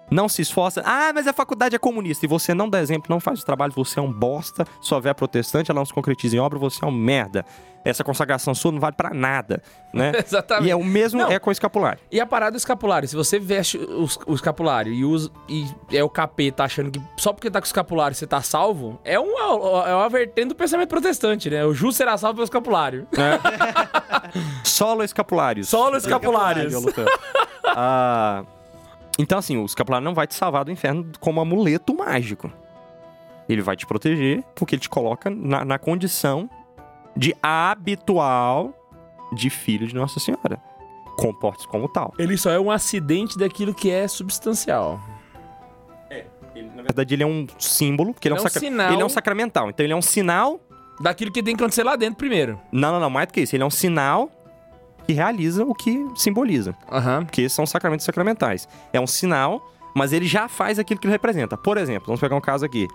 não 0.09 0.29
se 0.29 0.41
esforça. 0.41 0.81
Ah, 0.85 1.11
mas 1.13 1.27
a 1.27 1.33
faculdade 1.33 1.75
é 1.75 1.79
comunista. 1.79 2.25
E 2.25 2.29
você 2.29 2.53
não 2.53 2.69
dá 2.69 2.79
exemplo, 2.81 3.07
não 3.09 3.19
faz 3.19 3.41
o 3.41 3.45
trabalho, 3.45 3.73
você 3.75 3.99
é 3.99 4.01
um 4.01 4.11
bosta. 4.11 4.65
Sua 4.81 4.99
véia 4.99 5.15
protestante, 5.15 5.71
ela 5.71 5.79
não 5.79 5.85
se 5.85 5.93
concretiza 5.93 6.35
em 6.35 6.39
obra, 6.39 6.57
você 6.59 6.83
é 6.83 6.87
um 6.87 6.91
merda. 6.91 7.45
Essa 7.83 8.03
consagração 8.03 8.55
sua 8.55 8.71
não 8.71 8.79
vale 8.79 8.95
pra 8.95 9.13
nada, 9.13 9.61
né? 9.93 10.11
Exatamente. 10.25 10.67
E 10.67 10.71
é 10.71 10.75
o 10.75 10.83
mesmo 10.83 11.21
Não. 11.21 11.31
é 11.31 11.37
com 11.37 11.51
o 11.51 11.53
escapulário. 11.53 11.99
E 12.11 12.19
a 12.19 12.25
parada 12.25 12.53
do 12.53 12.57
escapulário, 12.57 13.07
se 13.07 13.15
você 13.15 13.37
veste 13.37 13.77
o, 13.77 14.07
o 14.25 14.33
escapulário 14.33 14.91
e, 14.91 15.05
usa, 15.05 15.29
e 15.47 15.67
é 15.91 16.03
o 16.03 16.09
capeta 16.09 16.63
achando 16.63 16.89
que 16.89 16.99
só 17.15 17.31
porque 17.31 17.51
tá 17.51 17.61
com 17.61 17.65
o 17.65 17.67
escapulário 17.67 18.17
você 18.17 18.25
tá 18.25 18.41
salvo, 18.41 18.99
é 19.05 19.19
uma, 19.19 19.87
é 19.87 19.93
uma 19.93 20.09
vertente 20.09 20.47
do 20.47 20.55
pensamento 20.55 20.89
protestante, 20.89 21.47
né? 21.47 21.63
O 21.63 21.75
justo 21.75 21.97
será 21.97 22.17
salvo 22.17 22.37
pelo 22.37 22.45
escapulário. 22.45 23.07
Solo 24.63 25.03
escapulários. 25.03 25.69
Solo 25.69 25.97
escapulários. 25.97 26.73
Ah, 27.77 28.43
então, 29.17 29.37
assim, 29.39 29.57
o 29.57 29.65
escapulário 29.65 30.03
não 30.05 30.13
vai 30.13 30.27
te 30.27 30.35
salvar 30.35 30.65
do 30.65 30.71
inferno 30.71 31.09
como 31.19 31.39
amuleto 31.41 31.95
mágico. 31.95 32.51
Ele 33.47 33.61
vai 33.61 33.75
te 33.75 33.85
proteger 33.85 34.43
porque 34.55 34.75
ele 34.75 34.81
te 34.81 34.89
coloca 34.89 35.29
na, 35.29 35.63
na 35.63 35.77
condição 35.79 36.49
de 37.15 37.35
habitual 37.41 38.73
de 39.33 39.49
filho 39.49 39.87
de 39.87 39.95
Nossa 39.95 40.19
Senhora. 40.19 40.59
Comporte-se 41.17 41.67
como 41.67 41.87
tal. 41.87 42.13
Ele 42.19 42.37
só 42.37 42.51
é 42.51 42.59
um 42.59 42.69
acidente 42.69 43.37
daquilo 43.37 43.73
que 43.73 43.89
é 43.89 44.07
substancial. 44.07 44.99
Ele, 46.53 46.69
na 46.69 46.83
verdade, 46.83 47.13
ele 47.13 47.23
é 47.23 47.25
um 47.27 47.45
símbolo, 47.59 48.13
porque 48.13 48.27
ele 48.27 48.35
é 48.35 48.37
um, 48.37 48.39
É 48.39 48.41
um 48.41 48.43
sacra- 48.43 48.59
sinal. 48.59 48.93
ele 48.93 49.01
é 49.01 49.05
um 49.05 49.09
sacramental. 49.09 49.69
Então, 49.69 49.83
ele 49.85 49.93
é 49.93 49.95
um 49.95 50.01
sinal 50.01 50.59
Daquilo 51.01 51.29
que 51.29 51.43
tem 51.43 51.53
que 51.57 51.61
acontecer 51.61 51.83
lá 51.83 51.97
dentro 51.97 52.15
primeiro. 52.15 52.57
Não, 52.71 52.93
não, 52.93 53.01
não, 53.01 53.09
mais 53.09 53.27
do 53.27 53.33
que 53.33 53.41
isso. 53.41 53.53
Ele 53.53 53.63
é 53.63 53.65
um 53.65 53.69
sinal 53.69 54.31
que 55.05 55.13
realiza 55.13 55.63
o 55.63 55.73
que 55.73 56.07
simboliza. 56.15 56.75
Aham. 56.91 57.25
Porque 57.25 57.47
são 57.49 57.65
sacramentos 57.65 58.05
sacramentais. 58.05 58.67
É 58.91 58.99
um 58.99 59.07
sinal, 59.07 59.71
mas 59.95 60.13
ele 60.13 60.25
já 60.25 60.47
faz 60.47 60.79
aquilo 60.79 60.99
que 60.99 61.07
ele 61.07 61.13
representa. 61.13 61.55
Por 61.57 61.77
exemplo, 61.77 62.07
vamos 62.07 62.19
pegar 62.19 62.35
um 62.35 62.41
caso 62.41 62.65
aqui. 62.65 62.87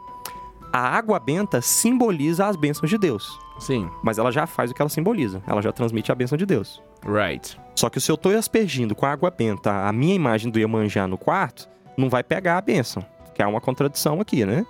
A 0.72 0.80
água 0.80 1.18
benta 1.18 1.60
simboliza 1.60 2.46
as 2.46 2.56
bênçãos 2.56 2.88
de 2.88 2.96
Deus. 2.96 3.38
Sim. 3.58 3.90
Mas 4.02 4.18
ela 4.18 4.30
já 4.30 4.46
faz 4.46 4.70
o 4.70 4.74
que 4.74 4.80
ela 4.80 4.88
simboliza. 4.88 5.42
Ela 5.46 5.60
já 5.60 5.72
transmite 5.72 6.10
a 6.12 6.14
bênção 6.14 6.38
de 6.38 6.46
Deus. 6.46 6.82
Right. 7.04 7.58
Só 7.74 7.88
que 7.88 8.00
se 8.00 8.10
eu 8.10 8.16
tô 8.16 8.30
aspergindo 8.30 8.94
com 8.94 9.06
água 9.06 9.30
benta 9.30 9.88
a 9.88 9.92
minha 9.92 10.14
imagem 10.14 10.50
do 10.50 10.58
Iemanjá 10.58 11.06
no 11.06 11.18
quarto, 11.18 11.68
não 11.96 12.08
vai 12.08 12.22
pegar 12.22 12.56
a 12.56 12.60
bênção. 12.60 13.04
Que 13.34 13.42
é 13.42 13.46
uma 13.46 13.60
contradição 13.60 14.20
aqui, 14.20 14.44
né? 14.44 14.64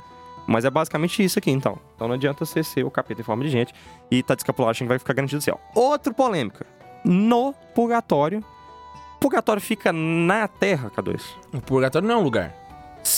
Mas 0.47 0.65
é 0.65 0.71
basicamente 0.71 1.23
isso 1.23 1.39
aqui, 1.39 1.51
então. 1.51 1.79
Então 1.95 2.09
não 2.09 2.15
adianta 2.15 2.45
você 2.45 2.63
ser 2.65 2.85
o 2.85 2.91
capeta 2.91 3.21
em 3.21 3.25
forma 3.25 3.45
de 3.45 3.51
gente 3.51 3.73
e 4.11 4.23
tá 4.23 4.35
descapulado 4.35 4.71
achando 4.71 4.87
que 4.87 4.91
vai 4.91 4.99
ficar 4.99 5.13
garantido 5.13 5.39
do 5.39 5.45
céu. 5.45 5.61
Outra 5.75 6.13
polêmica. 6.13 6.67
No 7.05 7.55
purgatório. 7.75 8.45
Purgatório 9.21 9.61
fica 9.61 9.93
na 9.93 10.49
Terra, 10.49 10.91
K2. 10.97 11.21
O 11.53 11.61
purgatório 11.61 12.07
não 12.09 12.15
é 12.15 12.19
um 12.19 12.23
lugar. 12.23 12.55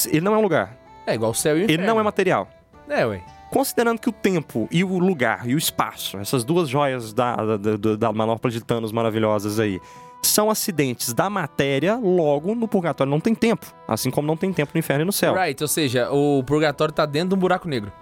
Ele 0.07 0.21
não 0.21 0.35
é 0.35 0.39
um 0.39 0.43
lugar. 0.43 0.77
É 1.07 1.15
igual 1.15 1.31
o 1.31 1.35
céu 1.35 1.57
e 1.57 1.61
o 1.61 1.65
Ele 1.65 1.75
inferno. 1.75 1.87
não 1.95 2.01
é 2.01 2.03
material. 2.03 2.49
É, 2.89 3.05
ué. 3.07 3.23
Considerando 3.51 3.99
que 4.01 4.09
o 4.09 4.13
tempo 4.13 4.67
e 4.71 4.83
o 4.83 4.99
lugar 4.99 5.47
e 5.49 5.55
o 5.55 5.59
espaço, 5.59 6.17
essas 6.19 6.43
duas 6.43 6.69
joias 6.69 7.13
da, 7.13 7.37
da, 7.37 7.57
da, 7.57 7.97
da 7.97 8.13
manopla 8.13 8.51
de 8.51 8.61
Thanos 8.65 8.93
maravilhosas 8.93 9.61
aí, 9.61 9.79
são 10.23 10.49
acidentes 10.49 11.13
da 11.13 11.29
matéria, 11.29 11.97
logo 11.97 12.55
no 12.55 12.67
purgatório 12.67 13.11
não 13.11 13.21
tem 13.21 13.35
tempo. 13.35 13.67
Assim 13.87 14.11
como 14.11 14.27
não 14.27 14.37
tem 14.37 14.53
tempo 14.53 14.71
no 14.75 14.79
inferno 14.79 15.03
e 15.03 15.05
no 15.05 15.13
céu. 15.13 15.35
Right, 15.35 15.63
ou 15.63 15.69
seja, 15.69 16.11
o 16.11 16.43
purgatório 16.45 16.95
tá 16.95 17.05
dentro 17.05 17.31
de 17.31 17.35
um 17.35 17.39
buraco 17.39 17.69
negro. 17.69 17.93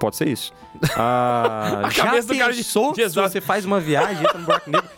Pode 0.00 0.16
ser 0.16 0.26
isso. 0.28 0.52
Ah, 0.96 1.82
A 1.86 1.90
já 1.90 2.04
cabeça 2.06 2.26
do 2.28 2.36
cara 2.38 2.52
de- 2.52 2.58
pensou 2.64 2.92
se 2.94 3.08
você 3.08 3.40
faz 3.40 3.64
uma 3.64 3.78
viagem 3.78 4.20
entra 4.24 4.38
no 4.38 4.44
buraco 4.46 4.68
negro? 4.70 4.88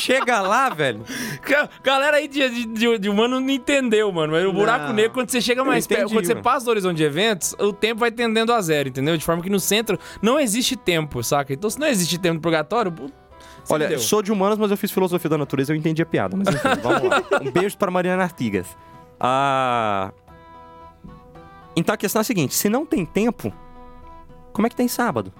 Chega 0.00 0.40
lá, 0.40 0.68
velho. 0.70 1.02
Ga- 1.46 1.68
Galera 1.82 2.16
aí 2.16 2.26
de, 2.28 2.48
de, 2.48 2.64
de- 2.66 2.98
de 2.98 3.08
humano 3.10 3.38
não 3.40 3.50
entendeu, 3.50 4.10
mano. 4.10 4.32
Mas 4.32 4.44
o 4.46 4.52
buraco 4.52 4.86
Não. 4.86 4.92
negro, 4.94 5.12
quando 5.12 5.28
você 5.30 5.40
chega 5.40 5.62
mais 5.64 5.84
entendi, 5.84 6.00
perto, 6.00 6.12
quando 6.14 6.24
você 6.24 6.32
mano. 6.34 6.44
passa 6.44 6.64
do 6.64 6.70
horizonte 6.70 6.96
de 6.96 7.02
eventos, 7.04 7.54
o 7.58 7.72
tempo 7.72 8.00
vai 8.00 8.10
tendendo 8.10 8.52
a 8.52 8.60
zero, 8.62 8.88
entendeu? 8.88 9.16
De 9.18 9.24
forma 9.24 9.42
que 9.42 9.50
no 9.50 9.60
centro 9.60 9.98
não 10.22 10.40
existe 10.40 10.76
tempo, 10.76 11.22
saca? 11.22 11.52
Então 11.52 11.68
se 11.68 11.78
não 11.78 11.86
existe 11.86 12.16
tempo 12.16 12.36
no 12.36 12.40
purgatório, 12.40 12.92
se 13.64 13.72
Olha, 13.74 13.86
deu. 13.88 13.98
sou 13.98 14.22
de 14.22 14.32
humanas, 14.32 14.56
mas 14.56 14.70
eu 14.70 14.78
fiz 14.78 14.90
filosofia 14.90 15.28
da 15.28 15.36
natureza, 15.36 15.72
eu 15.72 15.76
entendi 15.76 16.00
a 16.00 16.06
piada. 16.06 16.34
Mas 16.36 16.48
enfim, 16.48 16.68
vamos 16.82 17.02
lá. 17.10 17.22
Um 17.42 17.50
beijo 17.50 17.76
para 17.76 17.90
Mariana 17.90 18.22
Artigas. 18.22 18.66
Ah... 19.20 20.10
Então 21.76 21.94
a 21.94 21.98
questão 21.98 22.20
é 22.20 22.22
a 22.22 22.24
seguinte: 22.24 22.54
se 22.54 22.68
não 22.68 22.86
tem 22.86 23.04
tempo, 23.04 23.52
como 24.58 24.66
é 24.66 24.70
que 24.70 24.74
tem 24.74 24.88
sábado? 24.88 25.32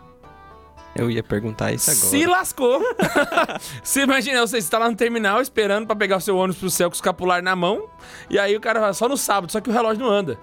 Eu 0.94 1.10
ia 1.10 1.24
perguntar 1.24 1.72
isso 1.72 1.90
agora. 1.90 2.06
Se 2.06 2.24
lascou. 2.24 2.80
Você 3.82 4.02
imagina, 4.02 4.46
você 4.46 4.58
está 4.58 4.78
lá 4.78 4.88
no 4.88 4.94
terminal 4.94 5.42
esperando 5.42 5.88
pra 5.88 5.96
pegar 5.96 6.18
o 6.18 6.20
seu 6.20 6.36
ônibus 6.36 6.60
pro 6.60 6.70
céu 6.70 6.88
com 6.88 6.94
o 6.94 6.96
escapular 6.96 7.42
na 7.42 7.56
mão, 7.56 7.88
e 8.30 8.38
aí 8.38 8.56
o 8.56 8.60
cara 8.60 8.78
vai 8.78 8.94
só 8.94 9.08
no 9.08 9.16
sábado, 9.16 9.50
só 9.50 9.60
que 9.60 9.68
o 9.68 9.72
relógio 9.72 10.04
não 10.04 10.08
anda. 10.08 10.38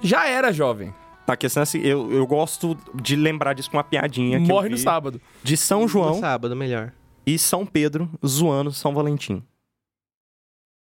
Já 0.00 0.26
era, 0.26 0.52
jovem. 0.52 0.92
A 1.28 1.36
questão 1.36 1.60
é 1.60 1.62
assim, 1.62 1.78
eu, 1.78 2.10
eu 2.10 2.26
gosto 2.26 2.76
de 2.92 3.14
lembrar 3.14 3.52
disso 3.54 3.70
com 3.70 3.76
uma 3.76 3.84
piadinha 3.84 4.38
que 4.38 4.44
eu 4.44 4.48
Morre 4.48 4.68
no 4.68 4.76
sábado. 4.76 5.20
de 5.44 5.56
São 5.56 5.82
No 5.82 5.88
João 5.88 6.18
sábado, 6.18 6.56
melhor. 6.56 6.92
e 7.24 7.38
São 7.38 7.64
Pedro 7.64 8.10
zoando 8.26 8.72
São 8.72 8.92
Valentim. 8.92 9.44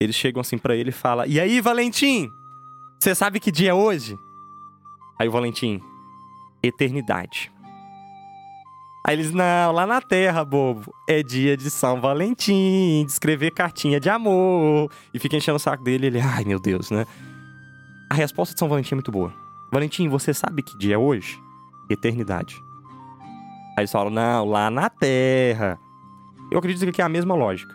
Eles 0.01 0.17
chegam 0.17 0.41
assim 0.41 0.57
pra 0.57 0.75
ele 0.75 0.89
e 0.89 0.91
falam: 0.93 1.25
E 1.25 1.39
aí, 1.39 1.61
Valentim? 1.61 2.29
Você 2.99 3.15
sabe 3.15 3.39
que 3.39 3.53
dia 3.53 3.69
é 3.69 3.73
hoje? 3.73 4.17
Aí 5.17 5.29
o 5.29 5.31
Valentim: 5.31 5.79
Eternidade. 6.67 7.51
Aí 9.05 9.15
eles: 9.15 9.31
Não, 9.31 9.71
lá 9.71 9.85
na 9.85 10.01
Terra, 10.01 10.43
bobo. 10.43 10.93
É 11.07 11.21
dia 11.21 11.55
de 11.55 11.69
São 11.69 12.01
Valentim, 12.01 13.03
de 13.05 13.11
escrever 13.11 13.51
cartinha 13.51 13.99
de 13.99 14.09
amor. 14.09 14.91
E 15.13 15.19
fica 15.19 15.37
enchendo 15.37 15.57
o 15.57 15.59
saco 15.59 15.83
dele. 15.83 16.07
Ele: 16.07 16.19
Ai, 16.19 16.43
meu 16.43 16.59
Deus, 16.59 16.89
né? 16.89 17.05
A 18.09 18.15
resposta 18.15 18.53
de 18.53 18.59
São 18.59 18.67
Valentim 18.67 18.93
é 18.93 18.97
muito 18.97 19.11
boa. 19.11 19.31
Valentim, 19.71 20.09
você 20.09 20.33
sabe 20.33 20.63
que 20.63 20.77
dia 20.77 20.95
é 20.95 20.97
hoje? 20.97 21.39
Eternidade. 21.89 22.55
Aí 23.77 23.81
eles 23.81 23.91
falam: 23.91 24.09
Não, 24.09 24.45
lá 24.45 24.71
na 24.71 24.89
Terra. 24.89 25.77
Eu 26.51 26.57
acredito 26.57 26.91
que 26.91 27.01
é 27.01 27.05
a 27.05 27.09
mesma 27.09 27.35
lógica. 27.35 27.73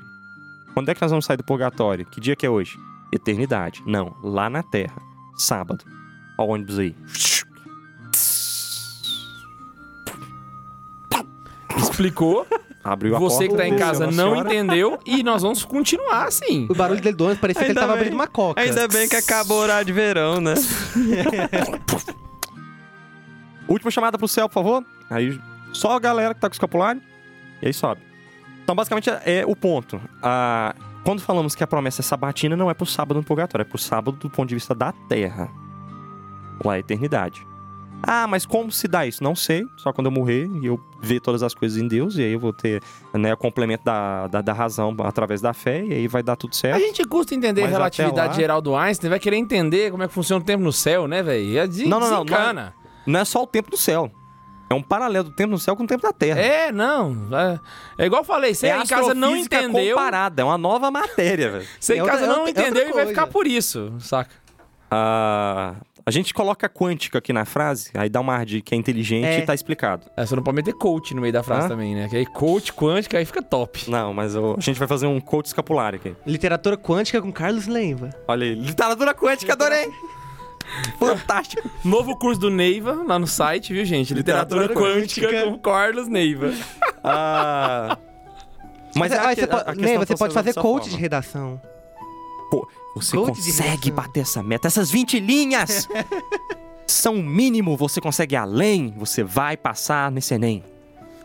Quando 0.75 0.89
é 0.89 0.95
que 0.95 1.03
nós 1.03 1.11
vamos 1.11 1.25
sair 1.25 1.37
do 1.37 1.45
purgatório? 1.45 2.07
Que 2.07 2.21
dia 2.21 2.37
que 2.37 2.47
é 2.47 2.51
hoje? 2.51 2.79
Eternidade. 3.13 3.83
Não, 3.87 4.17
lá 4.23 4.49
na 4.49 4.63
Terra. 4.63 5.01
Sábado. 5.37 5.85
Ó 6.39 6.45
o 6.45 6.49
ônibus 6.49 6.79
aí. 6.79 6.95
Explicou. 12.01 12.47
Abriu 12.83 13.15
a 13.15 13.19
Você 13.19 13.43
que 13.45 13.51
porta, 13.51 13.63
tá 13.65 13.69
em 13.69 13.77
casa 13.77 14.07
não 14.07 14.33
senhora. 14.33 14.41
entendeu 14.55 14.99
e 15.05 15.23
nós 15.23 15.43
vamos 15.43 15.63
continuar 15.67 16.25
assim. 16.25 16.67
O 16.71 16.75
barulho 16.75 16.99
dele 17.01 17.15
do 17.15 17.25
ônibus 17.25 17.41
parecia 17.41 17.63
que 17.63 17.73
ele 17.73 17.79
Ainda 17.79 17.81
tava 17.83 17.93
bem. 17.93 18.01
abrindo 18.01 18.15
uma 18.15 18.27
coca. 18.27 18.59
Ainda 18.59 18.89
bem 18.89 19.07
que 19.07 19.17
acabou 19.17 19.59
o 19.59 19.61
horário 19.61 19.85
de 19.85 19.93
verão, 19.93 20.41
né? 20.41 20.55
Última 23.69 23.91
chamada 23.91 24.17
pro 24.17 24.27
céu, 24.27 24.49
por 24.49 24.55
favor. 24.55 24.85
Aí 25.11 25.39
só 25.75 25.93
a 25.93 26.01
galera 26.01 26.33
que 26.35 26.41
tá 26.41 26.49
com 26.49 26.53
o 26.53 26.55
escapulário. 26.55 27.03
E 27.61 27.67
aí 27.67 27.73
sobe. 27.75 28.01
Então, 28.65 28.75
basicamente, 28.75 29.11
é 29.27 29.45
o 29.47 29.55
ponto. 29.55 30.01
Ah, 30.23 30.75
quando 31.05 31.21
falamos 31.21 31.55
que 31.55 31.63
a 31.63 31.67
promessa 31.67 32.01
é 32.01 32.03
sabatina, 32.03 32.57
não 32.57 32.71
é 32.71 32.75
pro 32.75 32.87
sábado 32.87 33.19
no 33.19 33.25
purgatório, 33.25 33.63
é 33.63 33.69
pro 33.69 33.77
sábado 33.79 34.17
do 34.17 34.31
ponto 34.31 34.49
de 34.49 34.55
vista 34.55 34.75
da 34.75 34.93
Terra. 35.07 35.51
Lá 36.65 36.75
é 36.75 36.77
a 36.77 36.81
eternidade. 36.81 37.47
Ah, 38.03 38.27
mas 38.27 38.45
como 38.47 38.73
se 38.73 38.89
dá 38.89 39.07
isso? 39.07 39.23
Não 39.23 39.37
sei. 39.37 39.65
Só 39.77 39.93
quando 39.93 40.07
eu 40.07 40.11
morrer 40.11 40.49
e 40.63 40.67
eu 40.67 40.81
ver 41.03 41.21
todas 41.21 41.43
as 41.43 41.55
coisas 41.55 41.79
em 41.79 41.87
Deus, 41.87 42.17
e 42.17 42.23
aí 42.23 42.33
eu 42.33 42.41
vou 42.41 42.53
ter 42.53 42.83
né, 43.15 43.33
o 43.33 43.37
complemento 43.37 43.85
da, 43.85 44.27
da, 44.27 44.41
da 44.41 44.53
razão 44.53 44.95
através 45.05 45.41
da 45.41 45.53
fé, 45.53 45.85
e 45.85 45.93
aí 45.93 46.09
vai 46.09 46.23
dar 46.23 46.37
tudo 46.37 46.53
A 46.53 46.57
certo. 46.57 46.81
gente 46.81 47.05
custa 47.05 47.35
entender 47.35 47.61
a 47.63 47.65
Mas 47.65 47.73
até 47.75 47.79
relatividade 47.79 48.29
lá- 48.29 48.35
geral 48.41 48.61
do 48.61 48.75
Einstein, 48.75 49.11
vai 49.11 49.19
querer 49.21 49.37
entender 49.37 49.91
como 49.91 50.03
é 50.03 50.09
que 50.09 50.15
funciona 50.15 50.43
o 50.43 50.45
tempo 50.45 50.63
no 50.65 50.73
céu, 50.73 51.07
né, 51.07 51.23
velho? 51.23 51.69
Não, 51.89 52.01
não, 52.01 52.11
não, 52.11 52.25
Desencana. 52.25 52.75
Não 53.07 53.21
é 53.21 53.25
só 53.25 53.43
o 53.43 53.47
tempo 53.47 53.71
do 53.71 53.77
céu. 53.77 54.11
É 54.69 54.75
um 54.75 54.83
paralelo 54.83 55.25
do 55.25 55.33
tempo 55.35 55.51
no 55.51 55.59
céu 55.59 55.75
com 55.75 55.83
o 55.83 55.87
tempo 55.87 56.03
da 56.03 56.13
Terra. 56.13 56.39
É, 56.41 56.71
não. 56.71 57.17
É, 57.99 58.05
é 58.05 58.07
igual 58.07 58.21
eu 58.23 58.25
falei, 58.25 58.55
você 58.55 58.69
é 58.69 58.79
em 58.79 58.87
casa 58.87 59.13
não 59.15 59.37
entendeu. 59.37 59.97
comparada, 59.97 60.43
é 60.43 60.45
uma 60.45 60.57
nova 60.57 60.91
matéria, 60.93 61.51
velho. 61.51 61.67
Você 61.81 61.95
em 61.95 61.99
É 61.99 62.03
outra- 62.03 62.19
casa 62.19 62.31
é 62.31 62.35
não 62.35 62.45
outra- 62.45 62.63
é 62.63 62.69
entendeu 62.69 62.89
e 62.89 62.93
vai 62.93 63.07
ficar 63.07 63.27
por 63.27 63.47
isso, 63.49 63.93
saca? 63.99 64.31
Ah, 64.93 65.75
a 66.11 66.13
gente 66.13 66.35
coloca 66.35 66.69
quântica 66.69 67.19
aqui 67.19 67.33
na 67.33 67.45
frase, 67.45 67.91
aí 67.95 68.09
dá 68.09 68.21
um 68.21 68.31
ar 68.31 68.45
de 68.45 68.61
que 68.61 68.75
é 68.75 68.77
inteligente 68.79 69.25
É. 69.27 69.39
e 69.39 69.43
tá 69.43 69.55
explicado. 69.55 70.07
É, 70.17 70.27
você 70.27 70.35
não 70.37 70.43
pode 70.43 70.57
meter 70.57 70.75
coach 70.75 71.15
no 71.15 71.21
meio 71.21 71.33
da 71.33 71.43
frase 71.43 71.67
Hã? 71.67 71.69
também, 71.69 71.95
né? 71.95 72.09
Que 72.09 72.17
aí 72.17 72.27
coach 72.27 72.73
quântica 72.73 73.17
aí 73.19 73.25
fica 73.25 73.41
top. 73.43 73.89
Não, 73.91 74.13
mas 74.13 74.35
eu- 74.35 74.57
a 74.59 74.61
gente 74.61 74.79
vai 74.79 74.89
fazer 74.89 75.07
um 75.07 75.21
coach 75.21 75.47
escapulário 75.47 75.99
aqui. 75.99 76.15
Literatura 76.27 76.77
quântica 76.77 77.23
com 77.23 77.33
Carlos 77.33 77.67
Leiva. 77.67 78.11
Olha 78.29 78.45
aí, 78.47 78.55
literatura 78.55 79.15
quântica, 79.15 79.53
adorei! 79.53 79.89
Fantástico! 80.99 81.69
Novo 81.85 82.17
curso 82.19 82.41
do 82.41 82.51
Neiva 82.51 82.93
lá 83.07 83.19
no 83.19 83.27
site, 83.27 83.73
viu, 83.73 83.85
gente? 83.85 84.13
Literatura, 84.15 84.63
Literatura 84.63 84.93
quântica, 85.01 85.27
quântica. 85.29 85.51
com 85.51 85.59
Carlos 85.59 86.09
Neiva. 86.09 86.53
Ah, 87.03 87.97
mas 88.95 89.11
Mas, 89.11 89.13
é 89.13 89.17
a 89.19 89.29
aí 89.29 89.35
que- 89.35 89.41
você 89.41 89.45
a- 89.45 89.49
pode, 89.49 89.63
a 89.63 89.65
tá 89.99 90.07
você 90.07 90.17
pode 90.17 90.35
fazer 90.35 90.55
coach 90.55 90.63
forma. 90.85 90.89
de 90.91 90.97
redação. 90.97 91.61
Você 92.95 93.17
de 93.17 93.25
consegue 93.25 93.91
bater 93.91 94.21
essa 94.21 94.43
meta. 94.43 94.67
Essas 94.67 94.91
20 94.91 95.21
linhas 95.21 95.89
são 96.87 97.15
o 97.15 97.23
mínimo. 97.23 97.77
Você 97.77 98.01
consegue 98.01 98.35
além. 98.37 98.93
Você 98.97 99.23
vai 99.23 99.57
passar 99.57 100.11
nesse 100.11 100.35
Enem. 100.35 100.65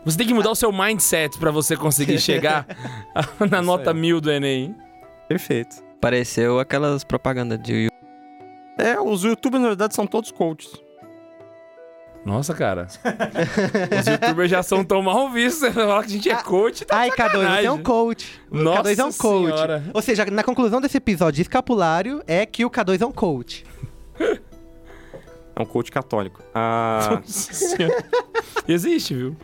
Você 0.04 0.16
tem 0.16 0.26
que 0.26 0.34
mudar 0.34 0.50
o 0.50 0.54
seu 0.54 0.72
mindset 0.72 1.36
pra 1.38 1.50
você 1.50 1.76
conseguir 1.76 2.18
chegar 2.22 2.66
na 3.50 3.60
nota 3.60 3.92
mil 3.92 4.20
do 4.20 4.30
Enem. 4.30 4.74
Perfeito. 5.28 5.82
Pareceu 6.00 6.60
aquelas 6.60 7.02
propagandas 7.02 7.60
de 7.60 7.88
É, 8.78 9.00
os 9.00 9.24
youtubers, 9.24 9.62
na 9.62 9.68
verdade, 9.68 9.94
são 9.94 10.06
todos 10.06 10.30
coaches. 10.30 10.70
Nossa, 12.26 12.52
cara. 12.54 12.88
Os 14.00 14.06
youtubers 14.06 14.50
já 14.50 14.62
são 14.62 14.84
tão 14.84 15.00
mal 15.00 15.30
vistos. 15.30 15.60
Você 15.60 15.70
fala 15.72 16.00
que 16.02 16.08
a 16.08 16.12
gente 16.12 16.28
é 16.30 16.34
coach, 16.42 16.84
tá 16.84 16.96
Ai, 16.98 17.10
K2, 17.10 17.30
você 17.60 17.66
é 17.66 17.70
um 17.70 17.82
coach. 17.82 18.40
O 18.50 18.58
Nossa 18.58 18.82
K2 18.82 18.98
é 18.98 19.04
um 19.04 19.12
coach. 19.12 19.44
Senhora. 19.54 19.84
Ou 19.94 20.02
seja, 20.02 20.24
na 20.26 20.42
conclusão 20.42 20.80
desse 20.80 20.96
episódio 20.96 21.40
escapulário 21.40 22.22
é 22.26 22.44
que 22.44 22.64
o 22.64 22.70
K2 22.70 23.00
é 23.00 23.06
um 23.06 23.12
coach. 23.12 23.64
É 25.54 25.62
um 25.62 25.64
coach 25.64 25.90
católico. 25.92 26.42
Ah, 26.52 27.20
Nossa 27.22 27.52
Senhora. 27.54 28.04
Existe, 28.66 29.14
viu? 29.14 29.36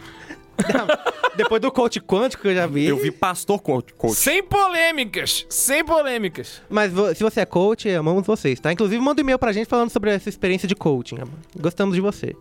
Depois 1.36 1.62
do 1.62 1.72
coach 1.72 1.98
quântico 2.00 2.42
que 2.42 2.48
eu 2.48 2.54
já 2.54 2.66
vi. 2.66 2.84
eu 2.84 2.96
vi 2.96 3.10
pastor 3.10 3.60
coach. 3.62 3.94
coach. 3.94 4.14
Sem 4.16 4.42
polêmicas. 4.42 5.46
Sem 5.48 5.84
polêmicas. 5.84 6.60
Mas 6.68 6.92
vo- 6.92 7.14
se 7.14 7.22
você 7.22 7.40
é 7.40 7.46
coach, 7.46 7.88
amamos 7.88 8.26
vocês, 8.26 8.60
tá? 8.60 8.70
Inclusive, 8.72 9.00
manda 9.00 9.20
um 9.20 9.24
e-mail 9.24 9.38
pra 9.38 9.52
gente 9.52 9.66
falando 9.66 9.88
sobre 9.90 10.10
essa 10.10 10.28
experiência 10.28 10.68
de 10.68 10.74
coaching. 10.74 11.16
Gostamos 11.58 11.94
de 11.94 12.00
você. 12.00 12.34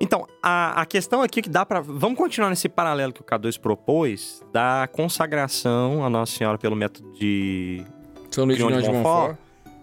Então, 0.00 0.26
a, 0.42 0.80
a 0.80 0.86
questão 0.86 1.22
aqui 1.22 1.42
que 1.42 1.48
dá 1.48 1.66
pra. 1.66 1.80
Vamos 1.80 2.16
continuar 2.16 2.50
nesse 2.50 2.68
paralelo 2.68 3.12
que 3.12 3.20
o 3.20 3.24
K2 3.24 3.58
propôs 3.58 4.42
da 4.52 4.88
consagração 4.92 6.04
à 6.04 6.10
Nossa 6.10 6.32
Senhora 6.32 6.56
pelo 6.56 6.76
método 6.76 7.10
de 7.12 7.84
São 8.30 8.44
Luís 8.44 8.58
de 8.58 8.64
de 8.64 8.70
Montfort 8.72 8.94
Montfort. 8.94 9.36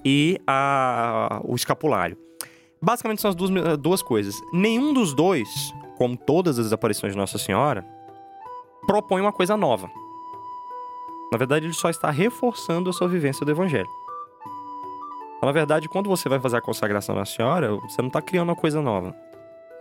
e 0.06 0.40
a, 0.48 1.42
o 1.44 1.56
escapulário. 1.56 2.18
Basicamente 2.82 3.22
são 3.22 3.30
as 3.30 3.36
duas, 3.36 3.78
duas 3.78 4.02
coisas. 4.02 4.36
Nenhum 4.54 4.94
dos 4.94 5.14
dois 5.14 5.50
como 5.96 6.16
todas 6.18 6.60
as 6.60 6.72
aparições 6.72 7.14
de 7.14 7.18
Nossa 7.18 7.38
Senhora, 7.38 7.86
propõe 8.86 9.22
uma 9.22 9.32
coisa 9.32 9.58
nova. 9.58 9.90
Na 11.32 11.38
verdade, 11.38 11.66
ele 11.66 11.74
só 11.74 11.90
está 11.90 12.12
reforçando 12.12 12.90
a 12.90 12.94
sua 12.94 13.08
vivência 13.08 13.46
do 13.46 13.52
Evangelho. 13.52 13.90
Então, 15.38 15.48
na 15.48 15.52
verdade, 15.52 15.90
quando 15.90 16.08
você 16.08 16.30
vai 16.30 16.40
fazer 16.40 16.58
a 16.58 16.62
consagração 16.62 17.16
da 17.16 17.26
Senhora, 17.26 17.76
você 17.76 18.02
não 18.02 18.08
está 18.08 18.22
criando 18.22 18.50
uma 18.50 18.56
coisa 18.56 18.82
nova. 18.82 19.16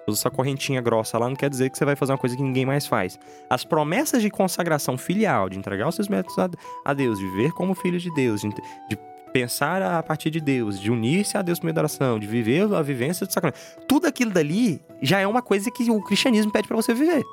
Usa 0.07 0.21
essa 0.21 0.31
correntinha 0.31 0.81
grossa 0.81 1.19
lá, 1.19 1.29
não 1.29 1.37
quer 1.37 1.49
dizer 1.49 1.71
que 1.71 1.79
você 1.79 1.85
vai 1.85 1.97
fazer 1.97 2.13
uma 2.13 2.19
coisa 2.19 2.37
que 2.37 2.43
ninguém 2.43 2.67
mais 2.67 2.87
faz. 2.87 3.19
As 3.49 3.65
promessas 3.65 4.21
de 4.21 4.31
consagração 4.31 4.99
filial, 4.99 5.49
de 5.49 5.59
entregar 5.59 5.89
os 5.89 5.95
seus 5.95 6.09
métodos 6.09 6.39
a, 6.39 6.49
a 6.85 6.95
Deus, 6.95 7.19
de 7.19 7.27
viver 7.27 7.53
como 7.53 7.75
filho 7.75 7.99
de 7.99 8.13
Deus, 8.15 8.43
de, 8.43 8.51
de 8.89 8.99
pensar 9.33 9.83
a 9.83 10.03
partir 10.03 10.31
de 10.31 10.41
Deus, 10.41 10.79
de 10.79 10.91
unir-se 10.91 11.37
a 11.37 11.43
Deus 11.43 11.59
por 11.59 11.67
meio 11.67 11.75
da 11.75 11.81
oração, 11.81 12.19
de 12.21 12.27
viver 12.27 12.73
a 12.73 12.83
vivência 12.83 13.27
do 13.27 13.33
sacramento. 13.33 13.59
Tudo 13.89 14.07
aquilo 14.07 14.31
dali 14.31 14.81
já 15.03 15.19
é 15.19 15.27
uma 15.27 15.43
coisa 15.43 15.71
que 15.71 15.91
o 15.91 16.01
cristianismo 16.03 16.53
pede 16.53 16.69
para 16.69 16.77
você 16.77 16.95
viver. 16.95 17.25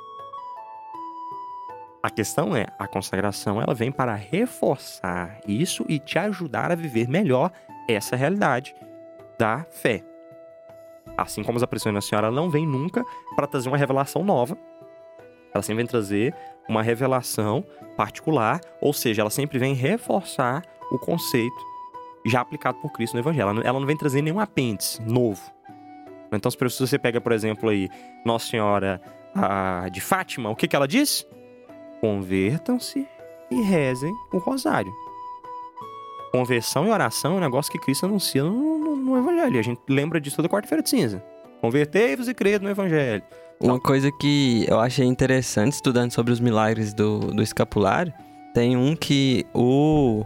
A 2.02 2.10
questão 2.10 2.56
é, 2.56 2.66
a 2.80 2.88
consagração 2.88 3.62
ela 3.62 3.76
vem 3.76 3.92
para 3.92 4.16
reforçar 4.16 5.40
isso 5.48 5.86
e 5.88 6.00
te 6.00 6.18
ajudar 6.18 6.72
a 6.72 6.76
viver 6.76 7.08
melhor 7.08 7.52
essa 7.88 8.16
realidade 8.16 8.74
da 9.38 9.64
fé. 9.70 10.04
Assim 11.22 11.44
como 11.44 11.58
as 11.58 11.64
aparições 11.64 11.94
da 11.94 12.02
Senhora 12.02 12.28
ela 12.28 12.36
não 12.36 12.50
vem 12.50 12.66
nunca 12.66 13.06
para 13.36 13.48
trazer 13.48 13.70
uma 13.70 13.78
revelação 13.78 14.24
nova. 14.24 14.58
Ela 15.54 15.62
sempre 15.62 15.84
vem 15.84 15.88
trazer 15.88 16.34
uma 16.68 16.82
revelação 16.82 17.66
particular, 17.98 18.62
ou 18.82 18.94
seja, 18.94 19.22
ela 19.22 19.30
sempre 19.30 19.60
vem 19.60 19.74
reforçar 19.74 20.64
o 20.92 20.98
conceito 20.98 21.72
já 22.26 22.42
aplicado 22.42 22.78
por 22.80 22.92
Cristo 22.92 23.14
no 23.14 23.20
Evangelho. 23.20 23.62
Ela 23.64 23.80
não, 23.80 23.86
vem 23.86 23.98
trazer 23.98 24.22
nenhum 24.22 24.40
apêndice 24.40 25.02
novo. 25.02 25.42
Então, 26.32 26.50
se 26.50 26.58
você 26.58 26.98
pega, 26.98 27.20
por 27.20 27.34
exemplo, 27.34 27.70
aí 27.70 27.90
Nossa 28.26 28.48
Senhora 28.48 29.02
ah, 29.36 29.88
de 29.92 30.00
Fátima, 30.00 30.50
o 30.50 30.56
que, 30.56 30.68
que 30.68 30.76
ela 30.76 30.88
diz? 30.88 31.28
Convertam-se 32.00 33.06
e 33.50 33.62
rezem 33.62 34.14
o 34.32 34.38
rosário. 34.38 34.94
Conversão 36.32 36.88
e 36.88 36.90
oração 36.90 37.34
é 37.34 37.36
um 37.36 37.40
negócio 37.42 37.70
que 37.70 37.78
Cristo 37.78 38.06
anuncia 38.06 38.44
no, 38.44 38.80
no, 39.02 39.18
Evangelho. 39.18 39.60
A 39.60 39.64
gente 39.64 39.82
lembra 39.90 40.20
disso 40.22 40.36
toda 40.36 40.50
quarta-feira 40.50 40.82
de 40.82 40.90
cinza. 40.90 41.24
Convertei-vos 41.60 42.28
e 42.28 42.34
credo 42.34 42.64
no 42.64 42.70
Evangelho. 42.70 43.24
Uma 43.60 43.80
coisa 43.80 44.12
que 44.12 44.66
eu 44.68 44.80
achei 44.80 45.06
interessante 45.06 45.74
estudando 45.74 46.12
sobre 46.12 46.34
os 46.34 46.40
milagres 46.40 46.94
do, 46.94 47.20
do 47.20 47.44
escapulário, 47.44 48.12
tem 48.56 48.76
um 48.76 48.96
que 48.96 49.46
o 49.54 50.26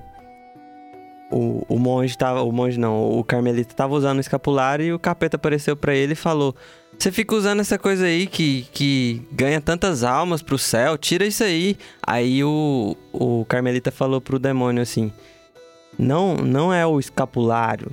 o, 1.29 1.65
o 1.67 1.77
monge 1.77 2.17
tava, 2.17 2.43
o 2.43 2.51
monge 2.51 2.79
não, 2.79 3.19
o 3.19 3.23
carmelita 3.23 3.75
tava 3.75 3.93
usando 3.93 4.17
o 4.17 4.21
escapulário 4.21 4.85
e 4.85 4.93
o 4.93 4.99
capeta 4.99 5.35
apareceu 5.35 5.75
para 5.75 5.93
ele 5.93 6.13
e 6.13 6.15
falou: 6.15 6.55
"Você 6.97 7.11
fica 7.11 7.35
usando 7.35 7.59
essa 7.59 7.77
coisa 7.77 8.05
aí 8.05 8.25
que, 8.25 8.67
que 8.71 9.21
ganha 9.31 9.59
tantas 9.59 10.03
almas 10.03 10.41
pro 10.41 10.57
céu, 10.57 10.97
tira 10.97 11.25
isso 11.25 11.43
aí". 11.43 11.77
Aí 12.05 12.41
o, 12.43 12.95
o 13.11 13.43
carmelita 13.45 13.91
falou 13.91 14.21
pro 14.21 14.39
demônio 14.39 14.81
assim: 14.81 15.11
"Não, 15.99 16.35
não 16.37 16.73
é 16.73 16.85
o 16.85 16.99
escapulário 16.99 17.91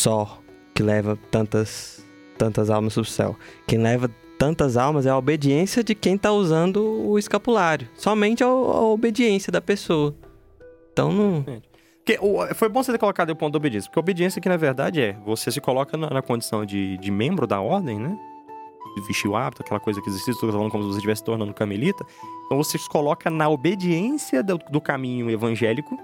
só 0.00 0.38
que 0.74 0.82
leva 0.82 1.16
tantas 1.30 2.04
tantas 2.38 2.70
almas 2.70 2.94
pro 2.94 3.04
céu. 3.04 3.36
Quem 3.66 3.78
leva 3.78 4.10
tantas 4.38 4.78
almas 4.78 5.04
é 5.04 5.10
a 5.10 5.18
obediência 5.18 5.84
de 5.84 5.94
quem 5.94 6.16
tá 6.16 6.32
usando 6.32 6.82
o 6.82 7.18
escapulário. 7.18 7.86
Somente 7.94 8.42
a, 8.42 8.46
a 8.46 8.80
obediência 8.82 9.52
da 9.52 9.60
pessoa. 9.60 10.14
Então 10.90 11.12
não. 11.12 11.44
Porque 11.98 12.18
o- 12.22 12.54
foi 12.54 12.70
bom 12.70 12.82
você 12.82 12.92
ter 12.92 12.98
colocado 12.98 13.28
o 13.28 13.36
ponto 13.36 13.52
da 13.52 13.58
obediência, 13.58 13.90
porque 13.90 14.00
obediência 14.00 14.40
que 14.40 14.48
na 14.48 14.56
verdade 14.56 15.02
é, 15.02 15.12
você 15.26 15.50
se 15.50 15.60
coloca 15.60 15.98
na, 15.98 16.08
na 16.08 16.22
condição 16.22 16.64
de, 16.64 16.96
de 16.96 17.10
membro 17.10 17.46
da 17.46 17.60
ordem, 17.60 17.98
né? 17.98 18.16
Vestir 19.06 19.28
o 19.30 19.36
hábito, 19.36 19.62
aquela 19.62 19.78
coisa 19.78 20.00
que 20.00 20.08
existe, 20.08 20.30
estou 20.30 20.50
falando 20.50 20.70
como 20.70 20.82
se 20.82 20.88
você 20.88 20.96
estivesse 20.96 21.18
se 21.20 21.24
tornando 21.26 21.52
carmelita. 21.54 22.04
Então 22.46 22.56
você 22.56 22.78
se 22.78 22.88
coloca 22.88 23.28
na 23.30 23.48
obediência 23.50 24.42
do, 24.42 24.56
do 24.70 24.80
caminho 24.80 25.30
evangélico. 25.30 25.96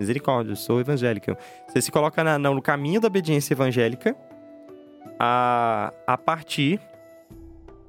Misericórdia, 0.00 0.52
eu 0.52 0.56
sou 0.56 0.80
evangélico. 0.80 1.36
Você 1.68 1.82
se 1.82 1.92
coloca 1.92 2.24
na- 2.24 2.38
no 2.38 2.62
caminho 2.62 3.00
da 3.00 3.06
obediência 3.06 3.52
evangélica 3.54 4.16
a, 5.18 5.92
a 6.06 6.16
partir 6.16 6.80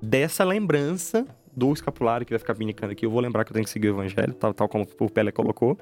dessa 0.01 0.43
lembrança 0.43 1.25
do 1.55 1.71
escapulário 1.73 2.25
que 2.25 2.31
vai 2.33 2.39
ficar 2.39 2.53
binicando 2.53 2.91
aqui. 2.91 3.05
Eu 3.05 3.09
vou 3.11 3.21
lembrar 3.21 3.43
que 3.45 3.51
eu 3.51 3.53
tenho 3.53 3.63
que 3.63 3.69
seguir 3.71 3.89
o 3.89 3.93
evangelho, 3.95 4.33
tal, 4.33 4.53
tal 4.53 4.67
como 4.67 4.85
o 4.99 5.09
Pele 5.09 5.31
colocou. 5.31 5.77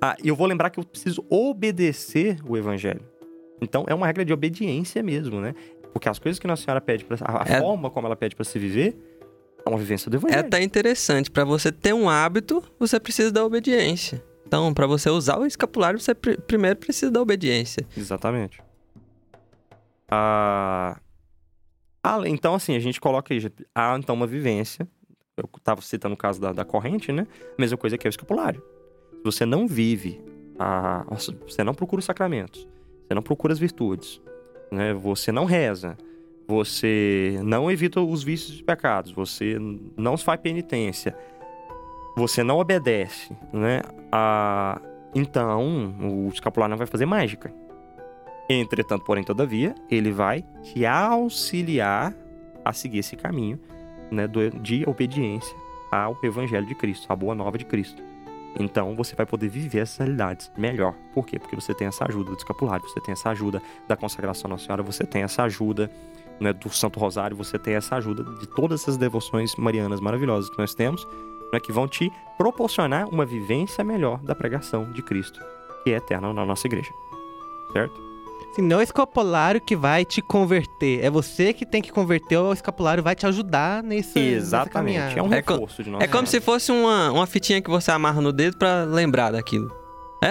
Ah, 0.00 0.16
eu 0.24 0.34
vou 0.34 0.46
lembrar 0.46 0.70
que 0.70 0.80
eu 0.80 0.84
preciso 0.84 1.24
obedecer 1.28 2.38
o 2.48 2.56
evangelho. 2.56 3.00
Então 3.60 3.84
é 3.88 3.94
uma 3.94 4.06
regra 4.06 4.24
de 4.24 4.32
obediência 4.32 5.02
mesmo, 5.02 5.40
né? 5.40 5.54
Porque 5.92 6.08
as 6.08 6.18
coisas 6.18 6.38
que 6.38 6.46
Nossa 6.46 6.62
Senhora 6.64 6.80
pede, 6.80 7.04
pra, 7.04 7.16
a, 7.22 7.42
a 7.42 7.56
É. 7.56 7.60
forma 7.60 7.90
como 7.90 8.06
ela 8.06 8.14
pede 8.16 8.36
para 8.36 8.44
se 8.44 8.58
viver, 8.58 8.96
é 9.64 9.68
uma 9.68 9.78
vivência 9.78 10.10
do 10.10 10.16
É 10.16 10.18
evangelho. 10.20 10.46
até 10.46 10.62
interessante. 10.62 11.30
Pra 11.30 11.44
você 11.44 11.72
ter 11.72 11.92
um 11.92 12.08
hábito, 12.08 12.62
você 12.78 13.00
precisa 13.00 13.32
da 13.32 13.44
obediência. 13.44 14.22
Então, 14.48 14.72
pra 14.72 14.86
você 14.86 15.10
usar 15.10 15.38
o 15.38 15.44
escapulário, 15.44 16.00
você 16.00 16.14
pri- 16.14 16.38
primeiro 16.38 16.78
precisa 16.78 17.10
da 17.12 17.20
obediência. 17.20 17.86
Exatamente. 17.94 18.62
Ah, 20.10 20.98
ah, 22.02 22.20
então, 22.26 22.54
assim, 22.54 22.74
a 22.74 22.78
gente 22.78 22.98
coloca 22.98 23.34
aí, 23.34 23.40
há 23.74 23.94
então 23.98 24.14
uma 24.14 24.26
vivência. 24.26 24.88
Eu 25.36 25.46
estava 25.54 25.82
citando 25.82 26.14
o 26.14 26.16
caso 26.16 26.40
da, 26.40 26.50
da 26.52 26.64
corrente, 26.64 27.12
né? 27.12 27.26
Mesma 27.58 27.76
coisa 27.76 27.98
que 27.98 28.06
é 28.06 28.08
o 28.08 28.10
escapulário. 28.10 28.62
Se 29.18 29.22
você 29.22 29.44
não 29.44 29.68
vive, 29.68 30.18
a, 30.58 31.04
você 31.46 31.62
não 31.62 31.74
procura 31.74 32.00
os 32.00 32.06
sacramentos, 32.06 32.66
você 33.06 33.14
não 33.14 33.22
procura 33.22 33.52
as 33.52 33.58
virtudes, 33.58 34.18
né? 34.72 34.94
Você 34.94 35.30
não 35.30 35.44
reza, 35.44 35.94
você 36.46 37.38
não 37.44 37.70
evita 37.70 38.00
os 38.00 38.22
vícios 38.22 38.60
e 38.60 38.62
pecados, 38.62 39.12
você 39.12 39.58
não 39.94 40.16
faz 40.16 40.40
penitência, 40.40 41.14
você 42.18 42.42
não 42.42 42.58
obedece, 42.58 43.34
né? 43.52 43.80
Ah, 44.10 44.80
então, 45.14 45.94
o 46.00 46.28
escapulário 46.28 46.72
não 46.72 46.78
vai 46.78 46.86
fazer 46.86 47.06
mágica. 47.06 47.52
Entretanto, 48.48 49.04
porém, 49.04 49.24
todavia, 49.24 49.74
ele 49.90 50.10
vai 50.10 50.42
te 50.62 50.84
auxiliar 50.84 52.14
a 52.64 52.72
seguir 52.72 52.98
esse 52.98 53.16
caminho 53.16 53.58
né, 54.10 54.26
de 54.60 54.88
obediência 54.88 55.54
ao 55.90 56.18
Evangelho 56.22 56.66
de 56.66 56.74
Cristo, 56.74 57.10
à 57.10 57.16
boa 57.16 57.34
nova 57.34 57.56
de 57.56 57.64
Cristo. 57.64 58.02
Então, 58.58 58.96
você 58.96 59.14
vai 59.14 59.26
poder 59.26 59.48
viver 59.48 59.80
essas 59.80 59.98
realidades 59.98 60.50
melhor. 60.56 60.94
Por 61.14 61.26
quê? 61.26 61.38
Porque 61.38 61.54
você 61.54 61.74
tem 61.74 61.86
essa 61.86 62.04
ajuda 62.06 62.30
do 62.30 62.36
escapulário, 62.36 62.86
você 62.88 63.00
tem 63.00 63.12
essa 63.12 63.30
ajuda 63.30 63.62
da 63.86 63.96
consagração 63.96 64.50
Nossa 64.50 64.64
Senhora, 64.64 64.82
você 64.82 65.04
tem 65.04 65.22
essa 65.22 65.42
ajuda 65.44 65.90
né, 66.40 66.52
do 66.52 66.70
Santo 66.70 66.98
Rosário, 66.98 67.36
você 67.36 67.58
tem 67.58 67.74
essa 67.74 67.96
ajuda 67.96 68.24
de 68.38 68.46
todas 68.48 68.80
essas 68.82 68.96
devoções 68.96 69.54
marianas 69.56 70.00
maravilhosas 70.00 70.50
que 70.50 70.58
nós 70.58 70.74
temos, 70.74 71.06
né, 71.52 71.60
que 71.60 71.72
vão 71.72 71.88
te 71.88 72.10
proporcionar 72.36 73.08
uma 73.08 73.24
vivência 73.24 73.82
melhor 73.82 74.20
da 74.22 74.34
pregação 74.34 74.90
de 74.92 75.02
Cristo, 75.02 75.40
que 75.84 75.90
é 75.90 75.96
eterna 75.96 76.32
na 76.32 76.44
nossa 76.44 76.66
igreja. 76.66 76.90
Certo? 77.72 78.08
Assim, 78.50 78.62
não 78.62 78.78
é 78.78 78.80
o 78.80 78.82
escapulário 78.82 79.60
que 79.60 79.76
vai 79.76 80.04
te 80.04 80.22
converter. 80.22 81.04
É 81.04 81.10
você 81.10 81.52
que 81.52 81.66
tem 81.66 81.82
que 81.82 81.92
converter, 81.92 82.36
ou 82.36 82.50
o 82.50 82.52
escapulário 82.52 83.02
vai 83.02 83.14
te 83.14 83.26
ajudar 83.26 83.82
nesse, 83.82 84.18
Exatamente. 84.18 85.18
É 85.18 85.22
um 85.22 85.32
É 85.32 85.36
reforço 85.36 85.82
de 85.82 85.90
Nossa 85.90 86.04
É 86.04 86.08
como 86.08 86.26
se 86.26 86.40
fosse 86.40 86.72
uma, 86.72 87.10
uma 87.12 87.26
fitinha 87.26 87.60
que 87.60 87.68
você 87.68 87.90
amarra 87.90 88.20
no 88.20 88.32
dedo 88.32 88.56
pra 88.56 88.84
lembrar 88.84 89.32
daquilo. 89.32 89.70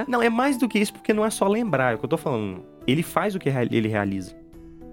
Não, 0.07 0.21
é 0.21 0.29
mais 0.29 0.57
do 0.57 0.67
que 0.67 0.79
isso, 0.79 0.91
porque 0.93 1.13
não 1.13 1.25
é 1.25 1.29
só 1.29 1.47
lembrar, 1.47 1.93
é 1.93 1.95
o 1.95 1.97
que 1.97 2.05
eu 2.05 2.09
tô 2.09 2.17
falando. 2.17 2.63
Ele 2.85 3.03
faz 3.03 3.35
o 3.35 3.39
que 3.39 3.49
ele 3.49 3.87
realiza. 3.87 4.35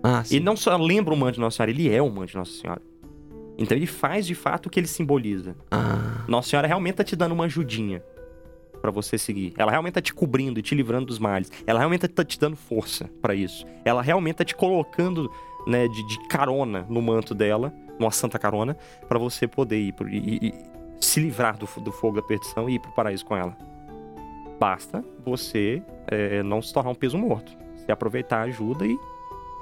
Ah, 0.02 0.22
sim. 0.22 0.36
Ele 0.36 0.44
não 0.44 0.56
só 0.56 0.76
lembra 0.76 1.12
o 1.14 1.16
manto 1.16 1.34
de 1.34 1.40
Nossa 1.40 1.56
Senhora, 1.56 1.70
ele 1.70 1.92
é 1.92 2.00
o 2.00 2.10
manto 2.10 2.28
de 2.28 2.36
Nossa 2.36 2.52
Senhora. 2.52 2.82
Então 3.56 3.76
ele 3.76 3.86
faz 3.86 4.26
de 4.26 4.34
fato 4.34 4.66
o 4.66 4.70
que 4.70 4.80
ele 4.80 4.86
simboliza. 4.86 5.54
Ah, 5.70 6.24
Nossa 6.28 6.48
Senhora 6.50 6.66
realmente 6.66 6.96
tá 6.96 7.04
te 7.04 7.14
dando 7.14 7.32
uma 7.32 7.44
ajudinha 7.44 8.02
pra 8.82 8.90
você 8.90 9.16
seguir. 9.16 9.54
Ela 9.56 9.70
realmente 9.70 9.94
tá 9.94 10.02
te 10.02 10.12
cobrindo 10.12 10.58
e 10.58 10.62
te 10.62 10.74
livrando 10.74 11.06
dos 11.06 11.18
males. 11.18 11.50
Ela 11.66 11.78
realmente 11.78 12.06
tá 12.08 12.24
te 12.24 12.38
dando 12.38 12.56
força 12.56 13.08
pra 13.22 13.34
isso. 13.34 13.64
Ela 13.84 14.02
realmente 14.02 14.36
tá 14.36 14.44
te 14.44 14.54
colocando, 14.54 15.30
né, 15.66 15.86
de, 15.88 16.06
de 16.06 16.18
carona 16.28 16.84
no 16.88 17.00
manto 17.00 17.34
dela, 17.34 17.72
numa 17.98 18.10
santa 18.10 18.38
carona, 18.38 18.76
pra 19.08 19.18
você 19.18 19.46
poder 19.46 19.78
ir 19.78 19.92
pro- 19.92 20.08
e, 20.08 20.38
e- 20.48 20.54
se 21.00 21.20
livrar 21.20 21.56
do, 21.56 21.66
do 21.80 21.92
fogo 21.92 22.16
da 22.16 22.22
perdição 22.26 22.68
e 22.68 22.74
ir 22.74 22.78
pro 22.80 22.90
paraíso 22.92 23.24
com 23.24 23.36
ela. 23.36 23.56
Basta 24.58 25.04
você 25.24 25.82
é, 26.06 26.42
não 26.42 26.60
se 26.62 26.72
tornar 26.72 26.90
um 26.90 26.94
peso 26.94 27.16
morto. 27.18 27.52
Se 27.76 27.90
aproveitar 27.92 28.38
a 28.38 28.42
ajuda 28.42 28.86
e 28.86 28.96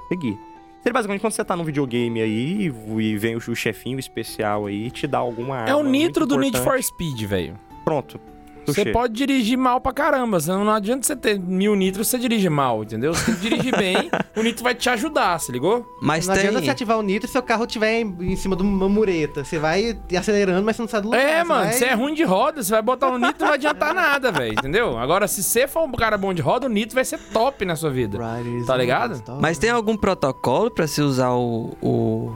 seguir. 0.09 0.37
Seria 0.83 0.93
basicamente 0.93 1.21
quando 1.21 1.31
você 1.31 1.45
tá 1.45 1.55
num 1.55 1.63
videogame 1.63 2.21
aí 2.21 2.65
e- 2.99 3.17
vem 3.17 3.37
o, 3.37 3.55
chefinho 3.55 3.97
especial 3.97 4.65
aí 4.65 4.87
e 4.87 4.91
te 4.91 5.07
dá 5.07 5.17
alguma 5.17 5.63
É 5.65 5.73
o 5.73 5.81
nitro 5.81 6.25
do 6.25 6.35
Need 6.37 6.57
importante. 6.57 6.63
for 6.77 6.83
Speed, 6.83 7.21
velho. 7.23 7.57
Pronto. 7.85 8.19
Você 8.65 8.85
pode 8.91 9.13
dirigir 9.13 9.57
mal 9.57 9.79
pra 9.81 9.91
caramba. 9.93 10.37
Não, 10.47 10.69
adianta 10.71 11.05
você 11.05 11.15
ter 11.15 11.39
mil 11.39 11.75
nitros 11.75 12.07
você 12.07 12.17
dirige 12.17 12.49
mal, 12.49 12.83
entendeu? 12.83 13.13
Você 13.13 13.25
tem 13.25 13.35
que 13.35 13.41
dirigir 13.49 13.77
bem, 13.77 14.09
o 14.35 14.41
nitro 14.41 14.63
vai 14.63 14.73
te 14.75 14.89
ajudar, 14.89 15.39
se 15.39 15.51
ligou? 15.51 15.85
mas 16.01 16.27
Não 16.27 16.33
tem. 16.33 16.43
adianta 16.47 16.65
você 16.65 16.71
ativar 16.71 16.97
o 16.97 17.01
nitro 17.01 17.27
se 17.27 17.33
seu 17.33 17.41
carro 17.43 17.65
estiver 17.65 18.01
em, 18.01 18.15
em 18.21 18.35
cima 18.35 18.55
de 18.55 18.63
uma 18.63 18.87
mureta. 18.89 19.43
Você 19.43 19.57
vai 19.59 19.97
acelerando, 20.17 20.63
mas 20.65 20.75
você 20.75 20.81
não 20.81 20.89
sai 20.89 21.01
do 21.01 21.05
lugar. 21.07 21.19
É, 21.21 21.39
você 21.39 21.43
mano, 21.47 21.63
vai- 21.65 21.73
você 21.73 21.85
é 21.85 21.93
ruim 21.93 22.13
de 22.13 22.23
roda, 22.23 22.63
você 22.63 22.71
vai 22.71 22.81
botar 22.81 23.09
o 23.09 23.17
nitro 23.17 23.35
não 23.39 23.47
vai 23.47 23.55
adiantar 23.55 23.93
nada, 23.95 24.31
velho, 24.31 24.53
entendeu? 24.53 24.97
Agora, 24.97 25.27
se 25.27 25.41
você 25.43 25.67
for 25.67 25.83
um 25.83 25.91
cara 25.91 26.17
bom 26.17 26.33
de 26.33 26.41
roda, 26.41 26.65
o 26.67 26.69
nitro 26.69 26.95
vai 26.95 27.05
ser 27.05 27.19
top 27.31 27.65
na 27.65 27.75
sua 27.75 27.89
vida. 27.89 28.17
Riders 28.37 28.65
Tá 28.65 28.77
ligado? 28.77 29.21
Mas 29.41 29.57
tem 29.57 29.69
algum 29.69 29.95
protocolo 29.97 30.69
pra 30.71 30.87
se 30.87 31.01
usar 31.01 31.31
o, 31.31 31.75
o, 31.81 32.31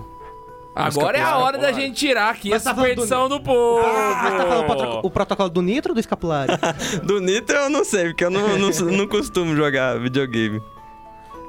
Agora 0.78 1.18
é 1.18 1.22
a 1.22 1.38
hora 1.38 1.58
da 1.58 1.72
gente 1.72 1.96
tirar 1.96 2.30
aqui 2.30 2.50
Mas 2.50 2.62
essa 2.62 2.70
tá 2.74 2.76
falando 2.82 3.30
do- 3.30 3.40
do 3.40 3.42
povo. 3.44 3.86
Ah, 3.86 4.22
você 4.30 4.38
tá 4.38 4.46
falando 4.46 4.62
o 4.62 4.66
protoco- 4.66 5.08
o 5.08 5.12
protocolo 5.12 5.50
do 5.50 5.62
nitro 5.62 5.92
ou 5.92 5.94
do 5.96 6.00
escapulário? 6.00 6.58
Do 7.04 7.20
Nitro 7.20 7.56
eu 7.58 7.70
não 7.70 7.84
sei, 7.84 8.06
porque 8.10 8.24
eu 8.26 8.30
não, 8.30 8.58
não, 8.58 8.70
não 8.70 9.08
costumo 9.08 9.56
jogar 9.56 10.00
videogame. 10.00 10.62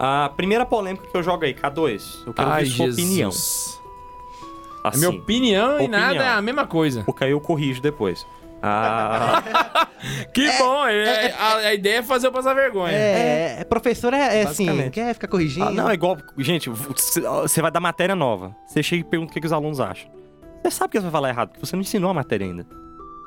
A 0.00 0.30
primeira 0.36 0.64
polêmica 0.64 1.06
que 1.06 1.16
eu 1.16 1.22
jogo 1.22 1.44
aí, 1.44 1.52
K2. 1.54 2.26
Eu 2.26 2.32
quero 2.32 2.48
Ai, 2.50 2.64
ver 2.64 2.70
sua 2.70 2.86
Jesus. 2.86 3.04
opinião. 3.04 3.30
A 4.84 4.88
Assim, 4.90 4.98
minha 4.98 5.10
opinião, 5.10 5.72
e 5.72 5.74
Opinião. 5.84 6.00
nada 6.00 6.24
é 6.24 6.28
a 6.28 6.40
mesma 6.40 6.66
coisa. 6.66 7.02
porque 7.04 7.24
aí 7.24 7.32
eu 7.32 7.40
corrijo 7.40 7.82
depois. 7.82 8.24
Ah, 8.62 9.88
Que 10.32 10.50
bom, 10.58 10.86
é- 10.86 11.32
a, 11.32 11.56
a 11.56 11.74
ideia 11.74 11.98
é 11.98 12.02
fazer 12.02 12.26
eu 12.28 12.32
passar 12.32 12.54
vergonha. 12.54 12.92
É, 12.92 13.56
é, 13.60 13.64
professor 13.64 14.12
é, 14.14 14.40
é 14.40 14.42
assim, 14.42 14.90
quer 14.90 15.12
ficar 15.14 15.28
corrigindo? 15.28 15.66
ah, 15.66 15.70
não, 15.72 15.90
é 15.90 15.94
igual. 15.94 16.16
Gente, 16.38 16.70
você 16.70 17.60
vai 17.62 17.70
dar 17.70 17.80
matéria 17.80 18.14
nova. 18.14 18.54
Você 18.66 18.82
chega 18.82 19.00
e 19.00 19.04
pergunta 19.04 19.30
o 19.30 19.34
que, 19.34 19.40
que 19.40 19.46
os 19.46 19.52
alunos 19.52 19.80
acham. 19.80 20.10
Você 20.62 20.70
sabe 20.70 20.92
que 20.92 20.98
você 20.98 21.02
vai 21.04 21.12
falar 21.12 21.28
errado, 21.30 21.50
porque 21.50 21.66
você 21.66 21.76
não 21.76 21.80
ensinou 21.82 22.10
a 22.10 22.14
matéria 22.14 22.46
ainda. 22.46 22.66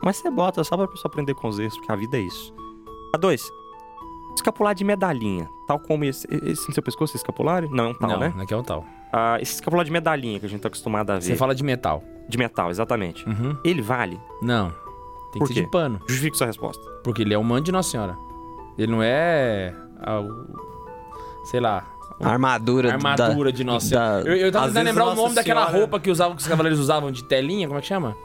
Mas 0.03 0.17
você 0.17 0.29
bota 0.31 0.63
só 0.63 0.75
pra 0.75 0.87
pessoa 0.87 1.11
aprender 1.11 1.33
com 1.35 1.47
os 1.47 1.59
erros, 1.59 1.75
porque 1.77 1.91
a 1.91 1.95
vida 1.95 2.17
é 2.17 2.21
isso. 2.21 2.53
A2. 3.15 3.41
Escapular 4.35 4.73
de 4.73 4.83
medalhinha. 4.83 5.47
Tal 5.67 5.77
como 5.79 6.03
esse. 6.05 6.25
Esse 6.43 6.67
no 6.67 6.73
seu 6.73 6.81
pescoço, 6.81 7.11
esse 7.11 7.17
escapulário? 7.23 7.69
Não, 7.71 7.85
é 7.85 7.89
um 7.89 7.93
tal, 7.93 8.09
não, 8.11 8.19
né? 8.19 8.33
aqui 8.39 8.53
é 8.53 8.57
um 8.57 8.63
tal. 8.63 8.85
Ah, 9.11 9.37
esse 9.41 9.55
escapular 9.55 9.83
de 9.85 9.91
medalhinha 9.91 10.39
que 10.39 10.45
a 10.45 10.49
gente 10.49 10.61
tá 10.61 10.69
acostumado 10.69 11.09
a 11.11 11.15
ver. 11.15 11.21
Você 11.21 11.35
fala 11.35 11.53
de 11.53 11.63
metal. 11.63 12.01
De 12.29 12.37
metal, 12.37 12.69
exatamente. 12.69 13.27
Uhum. 13.27 13.57
Ele 13.63 13.81
vale? 13.81 14.17
Não. 14.41 14.73
Tem 15.31 15.39
Por 15.39 15.47
que 15.47 15.53
ser 15.53 15.59
quê? 15.61 15.65
de 15.65 15.71
pano. 15.71 15.99
Justifique 16.07 16.37
sua 16.37 16.47
resposta. 16.47 16.83
Porque 17.03 17.21
ele 17.21 17.33
é 17.33 17.37
o 17.37 17.43
manto 17.43 17.63
de 17.65 17.71
Nossa 17.71 17.89
Senhora. 17.89 18.17
Ele 18.77 18.91
não 18.91 19.01
é. 19.03 19.73
a- 20.01 20.19
o- 20.19 20.45
sei 21.45 21.59
lá. 21.59 21.87
A 22.19 22.29
armadura, 22.29 22.89
A 22.91 22.93
armadura 22.93 23.51
de 23.51 23.63
Nossa 23.63 23.87
Senhora. 23.87 24.23
da- 24.23 24.29
Eu, 24.29 24.35
eu 24.35 24.51
tava 24.51 24.65
Às 24.67 24.71
tentando 24.73 24.83
vezes 24.83 24.95
lembrar 24.95 25.03
o 25.05 25.09
Nossa 25.09 25.21
nome 25.23 25.35
daquela 25.35 25.61
Senhora- 25.61 25.77
roupa 25.79 25.99
que, 25.99 26.11
usava, 26.11 26.35
que 26.35 26.41
os 26.41 26.47
cavaleiros 26.47 26.79
usavam 26.79 27.11
de 27.11 27.23
telinha. 27.23 27.67
Como 27.67 27.79
é 27.79 27.81
que 27.81 27.87
chama? 27.87 28.15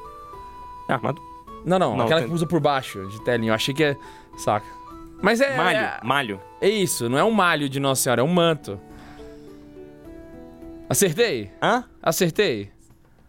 É 0.88 0.92
armado. 0.92 1.20
Não, 1.64 1.78
não. 1.78 1.96
Não, 1.96 2.04
aquela 2.04 2.20
tem- 2.20 2.28
que 2.28 2.34
usa 2.34 2.46
por 2.46 2.60
baixo 2.60 3.06
de 3.08 3.20
telinha. 3.22 3.50
Eu 3.50 3.54
achei 3.54 3.72
que 3.74 3.82
é. 3.84 3.96
Saca. 4.36 4.66
Mas 5.22 5.40
é. 5.40 5.56
Malho, 5.56 5.78
É, 5.78 6.00
malho. 6.02 6.40
é 6.60 6.68
isso. 6.68 7.08
Não 7.08 7.16
é 7.18 7.24
um 7.24 7.30
malho 7.30 7.68
de 7.68 7.80
Nossa 7.80 8.02
Senhora, 8.02 8.20
é 8.20 8.24
um 8.24 8.28
manto. 8.28 8.78
Acertei? 10.88 11.50
Hã? 11.62 11.84
Acertei? 12.02 12.70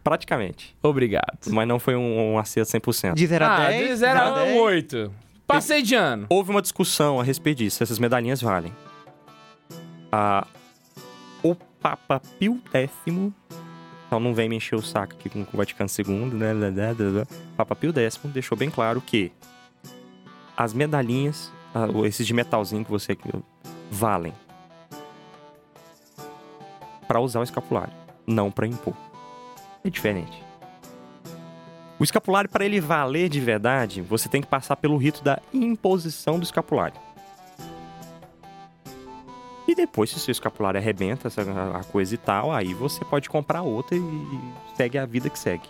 Praticamente. 0.08 0.74
Obrigado. 0.82 1.48
Mas 1.48 1.68
não 1.68 1.80
foi 1.80 1.94
um, 1.98 2.34
um 2.34 2.40
acerto 2.40 2.72
100%. 2.72 3.14
De 3.14 3.28
0 3.28 3.44
a 3.44 3.56
Ah, 3.56 3.68
10? 3.68 3.90
de 3.90 3.96
0 3.98 4.20
a 4.20 4.30
10? 4.46 4.58
8. 4.58 5.12
Passei 5.46 5.82
de 5.82 5.96
ano. 5.96 6.28
Houve 6.30 6.50
uma 6.50 6.62
discussão 6.62 7.20
a 7.20 7.24
respeito 7.24 7.58
disso, 7.58 7.78
se 7.78 7.84
essas 7.84 8.00
medalhinhas 8.00 8.42
valem. 8.42 8.74
Ah, 10.10 10.48
o 11.44 11.56
Papa 11.82 12.22
Pio 12.40 12.62
X, 12.74 12.90
então 13.06 14.18
não 14.22 14.34
vem 14.34 14.48
me 14.48 14.56
encher 14.56 14.76
o 14.76 14.82
saco 14.82 15.14
aqui 15.14 15.30
com 15.30 15.42
o 15.42 15.58
Vaticano 15.58 15.90
II, 15.90 16.26
né? 16.34 16.54
Papa 17.58 17.76
Pio 17.76 17.92
X 17.94 18.18
deixou 18.28 18.58
bem 18.58 18.70
claro 18.70 19.02
que 19.02 19.30
as 20.56 20.74
medalhinhas, 20.74 21.52
ah, 21.76 21.86
ou 21.94 22.06
esses 22.06 22.26
de 22.26 22.34
metalzinho 22.34 22.86
que 22.86 22.92
você 22.92 23.18
valem 23.92 24.32
para 27.10 27.20
usar 27.20 27.42
o 27.42 27.44
escapulário, 27.44 27.94
não 28.26 28.50
para 28.50 28.66
impor. 28.68 28.96
É 29.88 29.90
diferente. 29.90 30.44
O 31.98 32.04
escapulário, 32.04 32.50
para 32.50 32.66
ele 32.66 32.80
valer 32.80 33.30
de 33.30 33.40
verdade, 33.40 34.02
você 34.02 34.28
tem 34.28 34.42
que 34.42 34.48
passar 34.48 34.76
pelo 34.76 34.98
rito 34.98 35.24
da 35.24 35.40
imposição 35.54 36.38
do 36.38 36.44
escapulário. 36.44 37.00
E 39.68 39.74
depois, 39.74 40.10
se 40.10 40.18
o 40.18 40.20
seu 40.20 40.32
escapulário 40.32 40.80
arrebenta, 40.80 41.30
a 41.74 41.84
coisa 41.86 42.14
e 42.14 42.18
tal, 42.18 42.52
aí 42.52 42.74
você 42.74 43.04
pode 43.04 43.30
comprar 43.30 43.62
outra 43.62 43.98
e 43.98 44.02
segue 44.76 44.98
a 44.98 45.06
vida 45.06 45.30
que 45.30 45.40
segue. 45.40 45.68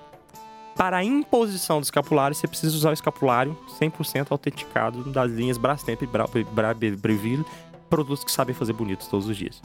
Para 0.75 0.97
a 0.97 1.03
imposição 1.03 1.79
do 1.79 1.83
escapulário, 1.83 2.35
você 2.35 2.47
precisa 2.47 2.75
usar 2.75 2.89
o 2.89 2.93
escapulário 2.93 3.57
100% 3.79 4.27
autenticado 4.31 5.03
das 5.11 5.31
linhas 5.31 5.57
Brastemp 5.57 6.01
e 6.01 6.07
Bra 6.07 6.73
Breville, 6.73 7.45
produtos 7.89 8.23
que 8.23 8.31
sabem 8.31 8.53
fazer 8.53 8.73
bonitos 8.73 9.07
todos 9.07 9.27
os 9.27 9.37
dias. 9.37 9.61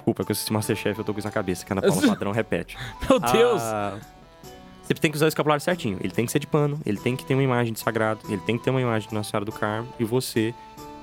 Desculpa, 0.00 0.24
que 0.24 0.30
eu 0.30 0.32
assisti 0.32 0.52
Masterchef 0.52 0.98
eu 0.98 1.04
tô 1.04 1.12
com 1.12 1.18
isso 1.18 1.28
na 1.28 1.32
cabeça, 1.32 1.64
que 1.64 1.72
a 1.72 1.74
Ana 1.74 1.82
Paula 1.82 2.08
Padrão 2.08 2.32
repete. 2.32 2.76
Meu 3.08 3.20
Deus. 3.20 3.60
Ah, 3.62 3.98
você 4.82 4.94
tem 4.94 5.10
que 5.10 5.16
usar 5.16 5.26
o 5.26 5.28
escapulário 5.28 5.62
certinho. 5.62 5.98
Ele 6.00 6.12
tem 6.12 6.26
que 6.26 6.32
ser 6.32 6.38
de 6.40 6.46
pano, 6.46 6.80
ele 6.84 6.98
tem 6.98 7.14
que 7.14 7.24
ter 7.24 7.34
uma 7.34 7.42
imagem 7.42 7.72
de 7.72 7.78
sagrado, 7.80 8.20
ele 8.28 8.40
tem 8.42 8.58
que 8.58 8.64
ter 8.64 8.70
uma 8.70 8.80
imagem 8.80 9.08
de 9.08 9.14
Nossa 9.14 9.30
Senhora 9.30 9.44
do 9.44 9.52
Carmo, 9.52 9.88
e 10.00 10.04
você 10.04 10.52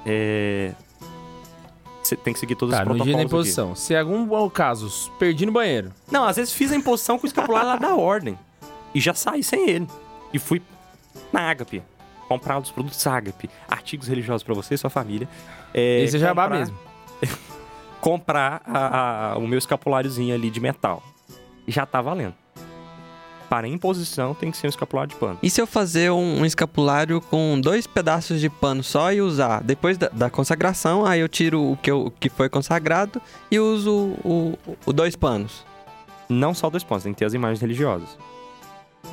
é, 0.05 0.73
Você 2.03 2.15
tem 2.15 2.33
que 2.33 2.39
seguir 2.39 2.55
todos 2.55 2.73
Tá, 2.75 2.81
os 2.81 2.85
protocolos. 2.85 3.13
da 3.13 3.17
aqui. 3.19 3.25
imposição. 3.27 3.75
Se 3.75 3.95
algum 3.95 4.49
caso 4.49 4.89
perdi 5.19 5.45
no 5.45 5.51
banheiro. 5.51 5.91
Não, 6.11 6.25
às 6.25 6.35
vezes 6.37 6.53
fiz 6.53 6.71
a 6.71 6.75
imposição 6.75 7.17
com 7.19 7.25
o 7.25 7.27
escapulário 7.27 7.67
lá 7.69 7.75
da 7.77 7.95
ordem. 7.95 8.37
E 8.93 8.99
já 8.99 9.13
saí 9.13 9.43
sem 9.43 9.69
ele. 9.69 9.87
E 10.33 10.39
fui 10.39 10.61
na 11.31 11.41
Ágape. 11.49 11.81
Comprar 12.27 12.57
os 12.59 12.71
produtos 12.71 13.05
Ágape. 13.07 13.49
Artigos 13.69 14.07
religiosos 14.07 14.43
pra 14.43 14.53
você 14.53 14.73
e 14.73 14.77
sua 14.77 14.89
família. 14.89 15.27
É, 15.73 16.01
Esse 16.01 16.15
é 16.17 16.19
jabá 16.19 16.43
comprar- 16.43 16.59
mesmo. 16.59 16.77
Comprar 18.07 18.61
a- 18.65 19.33
a- 19.33 19.37
o 19.37 19.45
meu 19.45 19.57
escapuláriozinho 19.59 20.33
ali 20.33 20.49
de 20.49 20.61
metal. 20.61 21.03
Já 21.67 21.85
tá 21.85 22.01
valendo. 22.01 22.33
Para 23.49 23.67
imposição 23.67 24.33
tem 24.33 24.49
que 24.49 24.55
ser 24.55 24.67
um 24.67 24.69
escapulário 24.69 25.09
de 25.09 25.17
pano. 25.17 25.37
E 25.43 25.49
se 25.49 25.59
eu 25.59 25.67
fazer 25.67 26.09
um, 26.09 26.39
um 26.39 26.45
escapulário 26.45 27.19
com 27.19 27.59
dois 27.59 27.85
pedaços 27.85 28.39
de 28.39 28.49
pano 28.49 28.81
só 28.81 29.11
e 29.11 29.21
usar? 29.21 29.61
Depois 29.61 29.97
da, 29.97 30.07
da 30.07 30.29
consagração, 30.29 31.05
aí 31.05 31.19
eu 31.19 31.27
tiro 31.27 31.71
o 31.73 31.75
que, 31.75 31.91
eu, 31.91 32.05
o 32.05 32.11
que 32.11 32.29
foi 32.29 32.47
consagrado 32.47 33.21
e 33.51 33.59
uso 33.59 34.15
o, 34.23 34.57
o, 34.85 34.93
dois 34.93 35.17
panos. 35.17 35.65
Não 36.29 36.53
só 36.53 36.69
dois 36.69 36.85
pontos, 36.85 37.03
tem 37.03 37.11
que 37.11 37.19
ter 37.19 37.25
as 37.25 37.33
imagens 37.33 37.59
religiosas. 37.59 38.17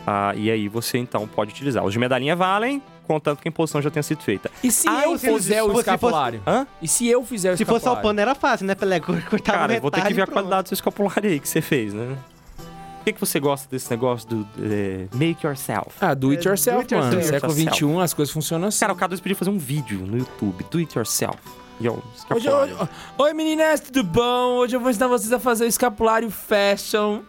Ah, 0.07 0.33
e 0.37 0.53
aí 0.53 0.69
você 0.69 0.99
então 0.99 1.27
pode 1.27 1.51
utilizar. 1.51 1.85
Os 1.85 1.93
de 1.93 1.99
medalhinha 1.99 2.37
valem, 2.37 2.81
contanto 3.07 3.41
que 3.41 3.49
a 3.49 3.51
imposição 3.51 3.81
já 3.81 3.91
tenha 3.91 4.03
sido 4.03 4.23
feita. 4.23 4.51
E 4.63 4.71
se 4.71 4.89
Ah, 4.89 5.05
eu 5.05 5.19
se 5.19 5.27
fosse- 5.29 5.43
fizer 5.45 5.55
se 5.57 5.61
o 5.63 5.67
fosse- 5.69 5.79
escapulário? 5.81 6.43
Hã? 6.47 6.67
E 6.83 6.89
se 6.89 7.07
eu 7.09 7.25
fizer 7.25 7.53
o 7.53 7.57
Se 7.57 7.65
fosse 7.65 7.85
só 7.85 7.91
o 7.91 7.93
escapulário? 7.93 8.03
pano 8.03 8.21
era 8.21 8.35
fácil, 8.35 8.67
né, 8.67 8.75
Pelé? 8.75 9.01
Cortar 9.31 9.41
Cara, 9.53 9.75
eu 9.75 9.81
vou 9.81 9.91
ter 9.91 10.03
que 10.05 10.15
ver 10.15 10.23
a 10.23 10.27
qualidade 10.27 10.65
do 10.65 10.69
seu 10.71 10.75
escapulário 10.75 11.31
aí 11.31 11.39
que 11.41 11.49
você 11.49 11.61
fez, 11.61 11.93
né? 11.95 12.17
Por 12.57 13.05
que, 13.05 13.13
que 13.13 13.21
você 13.21 13.39
gosta 13.39 13.69
desse 13.71 13.91
negócio 13.91 14.27
do 14.27 14.49
é, 14.63 15.07
make 15.15 15.47
yourself? 15.47 15.91
Ah, 16.01 16.15
do 16.15 16.31
it 16.31 16.47
É, 16.47 16.51
yourself, 16.51 16.79
do 16.87 16.95
it 16.95 16.95
mano. 16.95 17.13
yourself. 17.17 17.33
Século 17.53 17.53
XXI, 17.53 18.01
as 18.03 18.15
coisas 18.15 18.33
funcionam 18.33 18.69
assim. 18.69 18.81
Cara, 18.81 18.95
o 18.95 18.97
K2 18.97 19.21
podia 19.21 19.37
fazer 19.37 19.51
um 19.51 19.59
vídeo 19.59 19.99
no 20.07 20.17
YouTube, 20.17 20.65
do 20.71 20.79
it 20.79 20.97
yourself. 20.97 21.37
Ó, 21.81 22.35
Hoje, 22.35 22.49
hoje- 22.49 22.77
oi 23.19 23.35
meninas, 23.35 23.81
tudo 23.81 24.05
bom? 24.05 24.59
Hoje 24.59 24.77
eu 24.77 24.81
vou 24.81 24.91
ensinar 24.91 25.09
vocês 25.09 25.33
a 25.33 25.41
fazer 25.41 25.65
o 25.65 25.67
escapulário 25.67 26.31
fashion. 26.31 27.21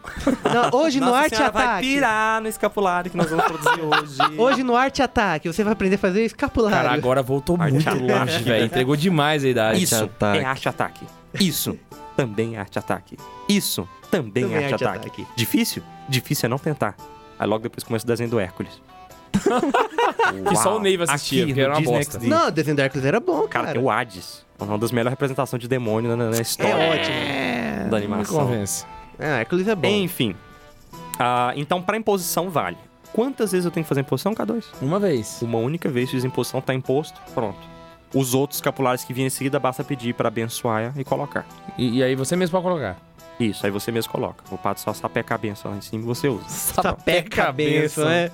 Não, 0.53 0.79
hoje 0.79 0.99
no 0.99 1.07
Nossa 1.07 1.17
Arte 1.19 1.35
Senhora 1.35 1.51
vai 1.51 1.65
Ataque. 1.65 1.87
pirar 1.87 2.41
no 2.41 2.47
escapulário 2.47 3.09
que 3.11 3.17
nós 3.17 3.29
vamos 3.29 3.45
produzir 3.45 3.81
hoje. 3.81 4.15
Hoje 4.39 4.63
no 4.63 4.75
Arte 4.75 5.01
Ataque, 5.01 5.51
você 5.51 5.63
vai 5.63 5.73
aprender 5.73 5.95
a 5.95 5.99
fazer 5.99 6.23
escapulário. 6.25 6.77
Cara, 6.77 6.93
agora 6.93 7.23
voltou 7.23 7.57
Arte 7.59 7.73
muito 7.73 7.89
ataque. 7.89 8.05
longe, 8.05 8.43
velho. 8.43 8.65
Entregou 8.65 8.95
demais 8.95 9.43
a 9.43 9.47
idade. 9.47 9.83
Isso 9.83 10.03
ataque. 10.03 10.37
é 10.39 10.43
arte 10.45 10.69
ataque. 10.69 11.05
Isso 11.39 11.77
também 12.15 12.55
é 12.55 12.59
arte 12.59 12.77
ataque. 12.79 13.17
Isso 13.49 13.87
também, 14.11 14.43
Também 14.43 14.57
é 14.57 14.63
arte, 14.63 14.73
arte 14.73 14.83
ataque. 14.85 15.07
ataque. 15.07 15.27
Difícil? 15.35 15.81
Difícil 16.07 16.45
é 16.45 16.49
não 16.49 16.57
tentar. 16.59 16.95
Aí 17.39 17.47
logo 17.47 17.63
depois 17.63 17.83
começa 17.83 18.05
o 18.05 18.07
desenho 18.07 18.29
do 18.29 18.39
Hércules. 18.39 18.81
Que 20.49 20.55
só 20.57 20.77
o 20.77 20.79
Neiva 20.79 21.03
assistia, 21.05 21.43
Aqui 21.43 21.53
porque 21.53 21.61
no 21.61 21.65
era 21.65 21.73
uma 21.73 21.81
Disney 21.81 21.97
bosta. 21.97 22.19
XD. 22.19 22.27
Não, 22.29 22.47
o 22.47 22.51
desenho 22.51 22.79
Hércules 22.81 23.05
era 23.05 23.19
bom, 23.19 23.47
Cara, 23.47 23.65
cara. 23.67 23.73
tem 23.79 23.81
o 23.83 23.89
Hades. 23.89 24.45
Uma 24.59 24.77
das 24.77 24.91
melhores 24.91 25.11
representações 25.11 25.61
de 25.61 25.67
demônio 25.67 26.15
na, 26.15 26.29
na 26.29 26.41
história. 26.41 26.71
É 26.73 26.89
ótimo. 26.91 27.15
É, 27.15 27.75
Da 27.75 27.83
não 27.83 27.89
me 27.89 27.95
animação. 27.97 28.39
convence. 28.39 28.85
É, 29.19 29.39
Hércules 29.41 29.67
é 29.67 29.75
bom. 29.75 29.87
Enfim. 29.87 30.35
Ah, 31.19 31.53
então, 31.55 31.81
pra 31.81 31.97
imposição 31.97 32.49
vale. 32.49 32.77
Quantas 33.13 33.51
vezes 33.51 33.65
eu 33.65 33.71
tenho 33.71 33.83
que 33.83 33.87
fazer 33.89 34.01
imposição? 34.01 34.33
K2. 34.33 34.63
Uma 34.81 34.99
vez. 34.99 35.41
Uma 35.41 35.57
única 35.57 35.87
vez, 35.89 36.09
fiz 36.09 36.23
imposição, 36.25 36.59
tá 36.61 36.73
imposto, 36.73 37.19
pronto. 37.33 37.59
Os 38.13 38.33
outros 38.33 38.57
escapulários 38.57 39.03
que 39.03 39.13
vêm 39.13 39.25
em 39.25 39.29
seguida, 39.29 39.59
basta 39.59 39.83
pedir 39.83 40.13
pra 40.13 40.27
abençoar 40.27 40.93
e 40.97 41.03
colocar. 41.03 41.45
E, 41.77 41.97
e 41.99 42.03
aí 42.03 42.15
você 42.15 42.35
mesmo 42.35 42.51
pode 42.51 42.63
colocar. 42.63 42.97
Isso, 43.39 43.65
aí 43.65 43.71
você 43.71 43.91
mesmo 43.91 44.11
coloca. 44.11 44.43
O 44.51 44.57
padre 44.57 44.81
só 44.81 44.93
sapeca 44.93 45.35
a 45.35 45.37
benção 45.37 45.71
lá 45.71 45.77
em 45.77 45.81
cima 45.81 46.03
e 46.03 46.05
você 46.05 46.27
usa. 46.29 46.45
Sapeca 46.47 47.49
a 47.49 47.51
benção, 47.51 48.09
é. 48.09 48.31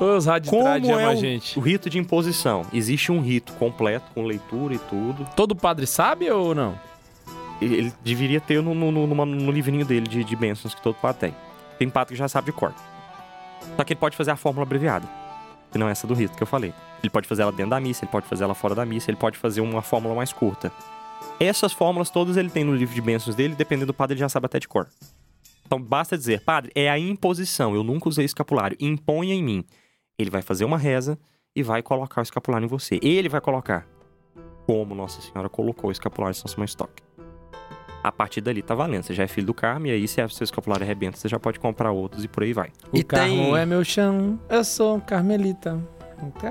Os 0.00 0.26
Como 0.48 0.80
de 0.80 0.90
é 0.90 1.08
o, 1.08 1.16
gente. 1.16 1.58
o 1.58 1.62
rito 1.62 1.88
de 1.88 1.98
imposição? 1.98 2.66
Existe 2.72 3.12
um 3.12 3.20
rito 3.20 3.52
completo, 3.54 4.10
com 4.12 4.24
leitura 4.24 4.74
e 4.74 4.78
tudo. 4.78 5.26
Todo 5.36 5.54
padre 5.54 5.86
sabe 5.86 6.30
ou 6.30 6.54
não? 6.54 6.78
Ele, 7.60 7.92
deveria 8.02 8.40
ter 8.40 8.60
no, 8.62 8.74
no, 8.74 8.90
no, 8.90 9.24
no 9.24 9.52
livrinho 9.52 9.84
dele 9.84 10.08
de, 10.08 10.24
de 10.24 10.36
bênçãos 10.36 10.74
que 10.74 10.82
todo 10.82 10.96
padre 10.96 11.20
tem. 11.20 11.36
Tem 11.78 11.88
padre 11.88 12.14
que 12.14 12.18
já 12.18 12.28
sabe 12.28 12.46
de 12.46 12.52
cor. 12.52 12.74
Só 13.76 13.84
que 13.84 13.92
ele 13.92 14.00
pode 14.00 14.16
fazer 14.16 14.32
a 14.32 14.36
fórmula 14.36 14.64
abreviada. 14.66 15.08
Que 15.70 15.78
não 15.78 15.88
é 15.88 15.92
essa 15.92 16.06
do 16.06 16.14
rito 16.14 16.36
que 16.36 16.42
eu 16.42 16.46
falei. 16.46 16.74
Ele 17.02 17.10
pode 17.10 17.28
fazer 17.28 17.42
ela 17.42 17.52
dentro 17.52 17.70
da 17.70 17.80
missa, 17.80 18.04
ele 18.04 18.10
pode 18.10 18.26
fazer 18.26 18.44
ela 18.44 18.54
fora 18.54 18.74
da 18.74 18.84
missa, 18.84 19.10
ele 19.10 19.16
pode 19.16 19.38
fazer 19.38 19.60
uma 19.60 19.82
fórmula 19.82 20.14
mais 20.14 20.32
curta. 20.32 20.72
Essas 21.38 21.72
fórmulas 21.72 22.10
todas 22.10 22.36
ele 22.36 22.50
tem 22.50 22.64
no 22.64 22.74
livro 22.74 22.94
de 22.94 23.00
bênçãos 23.00 23.34
dele, 23.36 23.54
dependendo 23.54 23.86
do 23.86 23.94
padre, 23.94 24.14
ele 24.14 24.20
já 24.20 24.28
sabe 24.28 24.46
até 24.46 24.58
de 24.58 24.68
cor. 24.68 24.88
Então 25.66 25.80
basta 25.80 26.16
dizer, 26.16 26.40
padre, 26.40 26.70
é 26.74 26.90
a 26.90 26.98
imposição, 26.98 27.74
eu 27.74 27.82
nunca 27.82 28.08
usei 28.08 28.24
escapulário, 28.24 28.76
imponha 28.80 29.34
em 29.34 29.42
mim. 29.42 29.64
Ele 30.18 30.30
vai 30.30 30.42
fazer 30.42 30.64
uma 30.64 30.78
reza 30.78 31.18
e 31.56 31.62
vai 31.62 31.82
colocar 31.82 32.20
o 32.20 32.22
escapulário 32.22 32.64
em 32.66 32.68
você. 32.68 32.98
Ele 33.02 33.28
vai 33.28 33.40
colocar 33.40 33.86
como 34.66 34.94
Nossa 34.94 35.20
Senhora 35.20 35.48
colocou 35.48 35.88
o 35.88 35.92
escapulário 35.92 36.32
em 36.36 36.38
São 36.38 36.48
Simão 36.48 36.64
Stock. 36.64 36.92
a 38.02 38.12
partir 38.12 38.40
dali 38.42 38.60
tá 38.62 38.74
valendo. 38.74 39.02
Você 39.02 39.14
já 39.14 39.24
é 39.24 39.26
filho 39.26 39.46
do 39.46 39.54
Carmo, 39.54 39.86
e 39.86 39.90
aí 39.90 40.06
se 40.06 40.22
o 40.22 40.28
seu 40.28 40.44
escapulário 40.44 40.84
arrebenta, 40.84 41.16
você 41.16 41.26
já 41.26 41.38
pode 41.38 41.58
comprar 41.58 41.90
outros 41.90 42.22
e 42.22 42.28
por 42.28 42.42
aí 42.42 42.52
vai. 42.52 42.68
O 42.92 42.98
E 42.98 43.02
Carmo 43.02 43.34
tem- 43.34 43.56
é 43.56 43.64
meu 43.64 43.82
chão, 43.82 44.38
eu 44.50 44.62
sou 44.62 45.00
carmelita. 45.00 45.80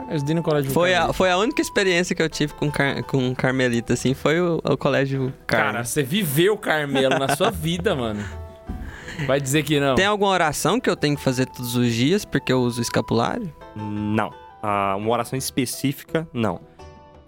Eu 0.10 0.16
estudei 0.16 0.36
no 0.36 0.44
colégio 0.44 0.72
Foi 0.72 0.94
a, 0.94 1.14
foi 1.14 1.30
a 1.32 1.38
única 1.38 1.62
experiência 1.62 2.16
que 2.16 2.22
eu 2.22 2.30
tive 2.30 2.54
com, 2.54 2.70
car 2.72 3.04
com 3.06 3.34
Carmelita, 3.36 3.94
assim, 3.94 4.14
foi 4.14 4.40
o, 4.42 4.60
o 4.64 4.78
colégio 4.78 5.34
Carmo. 5.48 5.72
Cara, 5.74 5.84
você 5.84 6.04
viveu 6.04 6.58
Carmelo 6.58 7.18
na 7.18 7.36
sua 7.36 7.50
vida, 7.52 7.96
mano. 7.96 8.24
Vai 9.28 9.40
dizer 9.40 9.64
que 9.64 9.80
não. 9.80 9.96
Tem 9.96 10.06
alguma 10.06 10.32
oração 10.32 10.80
que 10.80 10.90
eu 10.90 10.96
tenho 10.96 11.16
que 11.16 11.22
fazer 11.24 11.46
todos 11.48 11.76
os 11.76 11.94
dias 11.94 12.26
porque 12.26 12.52
eu 12.52 12.62
uso 12.62 12.82
escapulário? 12.82 13.54
Não. 13.76 14.32
Ah, 14.62 14.96
uma 14.98 15.10
oração 15.12 15.38
específica, 15.38 16.28
não. 16.34 16.60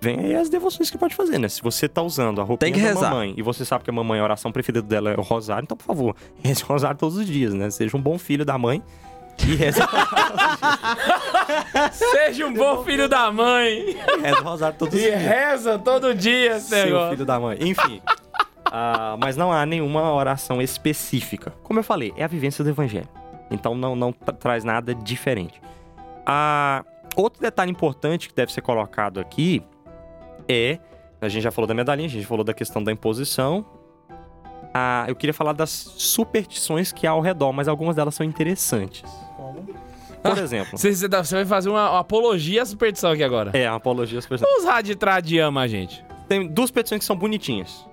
Vem 0.01 0.19
aí 0.19 0.35
as 0.35 0.49
devoções 0.49 0.89
que 0.91 0.97
pode 0.97 1.15
fazer, 1.15 1.39
né? 1.39 1.47
Se 1.49 1.61
você 1.61 1.87
tá 1.89 2.01
usando 2.01 2.39
a 2.39 2.43
roupinha 2.43 2.71
Tem 2.71 2.73
que 2.73 2.79
da 2.85 2.93
rezar. 2.93 3.09
mamãe 3.11 3.33
e 3.37 3.41
você 3.41 3.65
sabe 3.65 3.83
que 3.83 3.89
a 3.89 3.93
mamãe, 3.93 4.19
a 4.19 4.23
oração 4.23 4.51
preferida 4.51 4.85
dela 4.85 5.09
é 5.11 5.15
o 5.17 5.21
rosário, 5.21 5.63
então, 5.63 5.75
por 5.75 5.85
favor, 5.85 6.15
reze 6.43 6.63
o 6.63 6.67
rosário 6.67 6.97
todos 6.97 7.17
os 7.17 7.25
dias, 7.25 7.53
né? 7.53 7.69
Seja 7.69 7.95
um 7.97 8.01
bom 8.01 8.17
filho 8.19 8.45
da 8.45 8.57
mãe 8.57 8.83
e 9.47 9.55
reze, 9.55 9.79
Seja 11.91 12.45
um 12.45 12.53
bom 12.53 12.83
filho 12.83 13.09
da 13.09 13.31
mãe. 13.31 13.97
reze 14.21 14.39
o 14.39 14.43
rosário 14.43 14.77
todos 14.77 14.93
os 14.93 15.01
E 15.01 15.05
dias. 15.07 15.21
reza 15.21 15.79
todo 15.79 16.13
dia 16.13 16.57
esse 16.57 16.69
Seu 16.69 16.85
negócio. 16.85 17.09
filho 17.11 17.25
da 17.25 17.39
mãe. 17.39 17.57
Enfim. 17.61 18.01
Ah, 18.77 19.15
mas 19.17 19.37
não 19.37 19.53
há 19.53 19.65
nenhuma 19.65 20.11
oração 20.13 20.61
específica. 20.61 21.53
Como 21.63 21.79
eu 21.79 21.83
falei, 21.83 22.11
é 22.17 22.25
a 22.25 22.27
vivência 22.27 22.61
do 22.61 22.69
evangelho. 22.69 23.07
Então 23.49 23.73
não, 23.73 23.95
não 23.95 24.11
tra- 24.11 24.33
traz 24.33 24.65
nada 24.65 24.93
diferente. 24.93 25.61
Ah, 26.25 26.83
outro 27.15 27.41
detalhe 27.41 27.71
importante 27.71 28.27
que 28.27 28.35
deve 28.35 28.51
ser 28.51 28.59
colocado 28.59 29.17
aqui 29.17 29.63
é. 30.45 30.77
A 31.21 31.29
gente 31.29 31.43
já 31.43 31.51
falou 31.51 31.67
da 31.67 31.73
medalhinha, 31.73 32.07
a 32.07 32.11
gente 32.11 32.25
falou 32.25 32.43
da 32.43 32.53
questão 32.53 32.83
da 32.83 32.91
imposição. 32.91 33.65
Ah, 34.73 35.05
eu 35.07 35.15
queria 35.15 35.33
falar 35.33 35.53
das 35.53 35.69
superstições 35.69 36.91
que 36.91 37.07
há 37.07 37.11
ao 37.11 37.21
redor, 37.21 37.53
mas 37.53 37.69
algumas 37.69 37.95
delas 37.95 38.13
são 38.13 38.25
interessantes. 38.25 39.09
Por 40.21 40.37
exemplo. 40.37 40.77
Você, 40.77 40.93
você 40.93 41.35
vai 41.35 41.45
fazer 41.45 41.69
uma, 41.69 41.91
uma 41.91 41.99
apologia 41.99 42.61
à 42.63 42.65
superstição 42.65 43.11
aqui 43.11 43.23
agora. 43.23 43.51
É, 43.53 43.65
a 43.65 43.75
apologia 43.75 44.17
às 44.19 44.25
superstições. 44.25 44.59
Os 44.59 44.65
raditrad 44.65 45.31
ama 45.37 45.61
a 45.61 45.67
gente. 45.67 46.03
Tem 46.27 46.45
duas 46.45 46.71
petições 46.71 46.99
que 46.99 47.05
são 47.05 47.15
bonitinhas. 47.15 47.87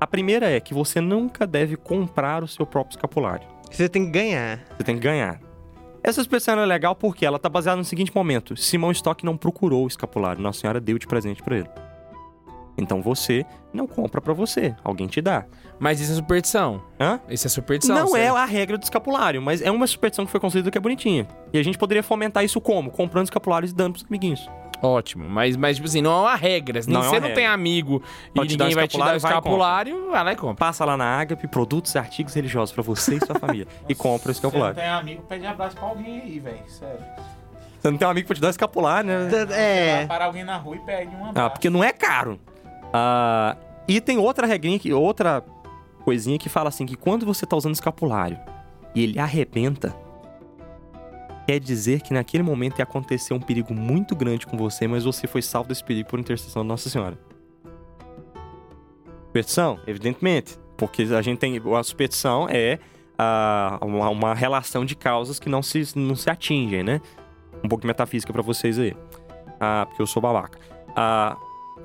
A 0.00 0.06
primeira 0.06 0.50
é 0.50 0.58
que 0.58 0.72
você 0.72 0.98
nunca 0.98 1.46
deve 1.46 1.76
comprar 1.76 2.42
o 2.42 2.48
seu 2.48 2.64
próprio 2.64 2.96
escapulário. 2.96 3.46
Você 3.70 3.86
tem 3.86 4.06
que 4.06 4.10
ganhar. 4.10 4.58
Você 4.76 4.82
tem 4.82 4.94
que 4.94 5.02
ganhar. 5.02 5.38
Essa 6.02 6.22
expressão 6.22 6.58
é 6.58 6.64
legal 6.64 6.94
porque 6.94 7.26
ela 7.26 7.38
tá 7.38 7.50
baseada 7.50 7.76
no 7.76 7.84
seguinte 7.84 8.10
momento. 8.14 8.56
Simão 8.56 8.90
Stock 8.92 9.22
não 9.22 9.36
procurou 9.36 9.84
o 9.84 9.86
escapulário, 9.86 10.42
Nossa 10.42 10.60
Senhora 10.60 10.80
deu 10.80 10.98
de 10.98 11.06
presente 11.06 11.42
pra 11.42 11.58
ele. 11.58 11.68
Então 12.78 13.02
você 13.02 13.44
não 13.74 13.86
compra 13.86 14.22
pra 14.22 14.32
você, 14.32 14.74
alguém 14.82 15.06
te 15.06 15.20
dá. 15.20 15.44
Mas 15.78 16.00
isso 16.00 16.12
é 16.12 16.14
superstição. 16.14 16.82
Hã? 16.98 17.20
Isso 17.28 17.46
é 17.46 17.50
superstição. 17.50 17.94
não 17.94 18.16
é 18.16 18.20
sério. 18.20 18.36
a 18.36 18.44
regra 18.46 18.78
do 18.78 18.82
escapulário, 18.82 19.42
mas 19.42 19.60
é 19.60 19.70
uma 19.70 19.86
superstição 19.86 20.24
que 20.24 20.30
foi 20.30 20.40
construída 20.40 20.70
que 20.70 20.78
é 20.78 20.80
bonitinha. 20.80 21.28
E 21.52 21.58
a 21.58 21.62
gente 21.62 21.76
poderia 21.76 22.02
fomentar 22.02 22.42
isso 22.42 22.58
como? 22.58 22.90
Comprando 22.90 23.26
escapulários 23.26 23.72
e 23.72 23.74
dando 23.74 23.92
pros 23.92 24.06
amiguinhos. 24.08 24.48
Ótimo. 24.82 25.28
Mas, 25.28 25.56
mas, 25.56 25.76
tipo 25.76 25.88
assim, 25.88 26.00
não 26.00 26.10
é 26.12 26.20
uma 26.30 26.34
regra. 26.36 26.80
Se 26.82 26.88
Não 26.90 27.00
é 27.00 27.04
você 27.04 27.16
não 27.20 27.28
regra. 27.28 27.34
tem 27.34 27.46
amigo 27.46 28.02
Pode 28.34 28.54
e 28.54 28.56
ninguém 28.56 28.74
vai 28.74 28.88
te 28.88 28.98
dar 28.98 29.12
o 29.12 29.16
escapulário, 29.16 29.20
vai 29.20 29.30
e 29.30 29.34
escapulário, 29.34 30.10
lá 30.10 30.32
e 30.32 30.36
compra. 30.36 30.54
Passa 30.56 30.84
lá 30.84 30.96
na 30.96 31.20
Agape, 31.20 31.46
produtos 31.48 31.94
e 31.94 31.98
artigos 31.98 32.34
religiosos 32.34 32.72
pra 32.74 32.82
você 32.82 33.16
e 33.16 33.24
sua 33.26 33.38
família. 33.38 33.66
e 33.88 33.94
compra 33.94 34.30
o 34.30 34.34
Se 34.34 34.40
você 34.40 34.46
não 34.46 34.50
escapulário. 34.50 34.76
tem 34.76 34.88
amigo, 34.88 35.22
pede 35.28 35.46
abraço 35.46 35.76
pra 35.76 35.88
alguém 35.88 36.20
aí, 36.20 36.38
velho. 36.38 36.58
Sério. 36.68 36.98
Você 37.80 37.90
não 37.90 37.96
tem 37.98 38.06
um 38.06 38.10
amigo 38.10 38.26
pra 38.26 38.34
te 38.36 38.40
dar 38.42 38.50
escapulário, 38.50 39.08
né? 39.10 39.28
É. 39.52 39.96
Vai 39.98 40.06
parar 40.06 40.24
alguém 40.26 40.44
na 40.44 40.56
rua 40.56 40.76
e 40.76 40.80
pede 40.80 41.14
um 41.14 41.26
abraço. 41.26 41.46
Ah, 41.46 41.50
porque 41.50 41.70
não 41.70 41.82
é 41.84 41.92
caro. 41.92 42.38
Ah, 42.92 43.56
e 43.88 44.00
tem 44.00 44.18
outra 44.18 44.46
regrinha, 44.46 44.78
que, 44.78 44.92
outra 44.92 45.42
coisinha 46.04 46.38
que 46.38 46.48
fala 46.48 46.68
assim, 46.68 46.86
que 46.86 46.96
quando 46.96 47.24
você 47.26 47.46
tá 47.46 47.56
usando 47.56 47.74
escapulário 47.74 48.38
e 48.94 49.02
ele 49.02 49.18
arrebenta, 49.18 49.94
quer 51.50 51.58
dizer 51.58 52.00
que 52.00 52.14
naquele 52.14 52.44
momento 52.44 52.78
ia 52.78 52.84
acontecer 52.84 53.34
um 53.34 53.40
perigo 53.40 53.74
muito 53.74 54.14
grande 54.14 54.46
com 54.46 54.56
você, 54.56 54.86
mas 54.86 55.02
você 55.02 55.26
foi 55.26 55.42
salvo 55.42 55.68
desse 55.68 55.82
perigo 55.82 56.08
por 56.08 56.20
intercessão 56.20 56.62
de 56.62 56.68
Nossa 56.68 56.88
Senhora. 56.88 57.18
Superstição? 59.26 59.80
Evidentemente. 59.84 60.56
Porque 60.76 61.02
a 61.02 61.20
gente 61.20 61.38
tem. 61.38 61.60
A 61.76 61.82
superstição 61.82 62.46
é 62.48 62.78
ah, 63.18 63.80
uma, 63.82 64.08
uma 64.10 64.32
relação 64.32 64.84
de 64.84 64.94
causas 64.94 65.40
que 65.40 65.48
não 65.48 65.60
se, 65.60 65.82
não 65.98 66.14
se 66.14 66.30
atingem, 66.30 66.84
né? 66.84 67.00
Um 67.64 67.68
pouco 67.68 67.82
de 67.82 67.88
metafísica 67.88 68.32
pra 68.32 68.42
vocês 68.42 68.78
aí. 68.78 68.96
Ah, 69.58 69.86
porque 69.88 70.00
eu 70.00 70.06
sou 70.06 70.22
babaca. 70.22 70.56
Ah, 70.94 71.36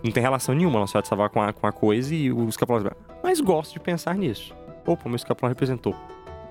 não 0.03 0.11
tem 0.11 0.21
relação 0.21 0.53
nenhuma 0.53 0.79
Nossa 0.79 0.91
Senhora 0.91 1.03
de 1.03 1.09
Salvar 1.09 1.29
com 1.31 1.41
a, 1.41 1.51
com 1.51 1.65
a 1.65 1.71
coisa 1.71 2.13
e 2.13 2.31
o 2.31 2.47
escapulário. 2.47 2.95
Mas 3.23 3.41
gosto 3.41 3.73
de 3.73 3.79
pensar 3.79 4.13
nisso. 4.13 4.53
Opa, 4.85 5.09
meu 5.09 5.15
escapulário 5.15 5.55
representou. 5.55 5.95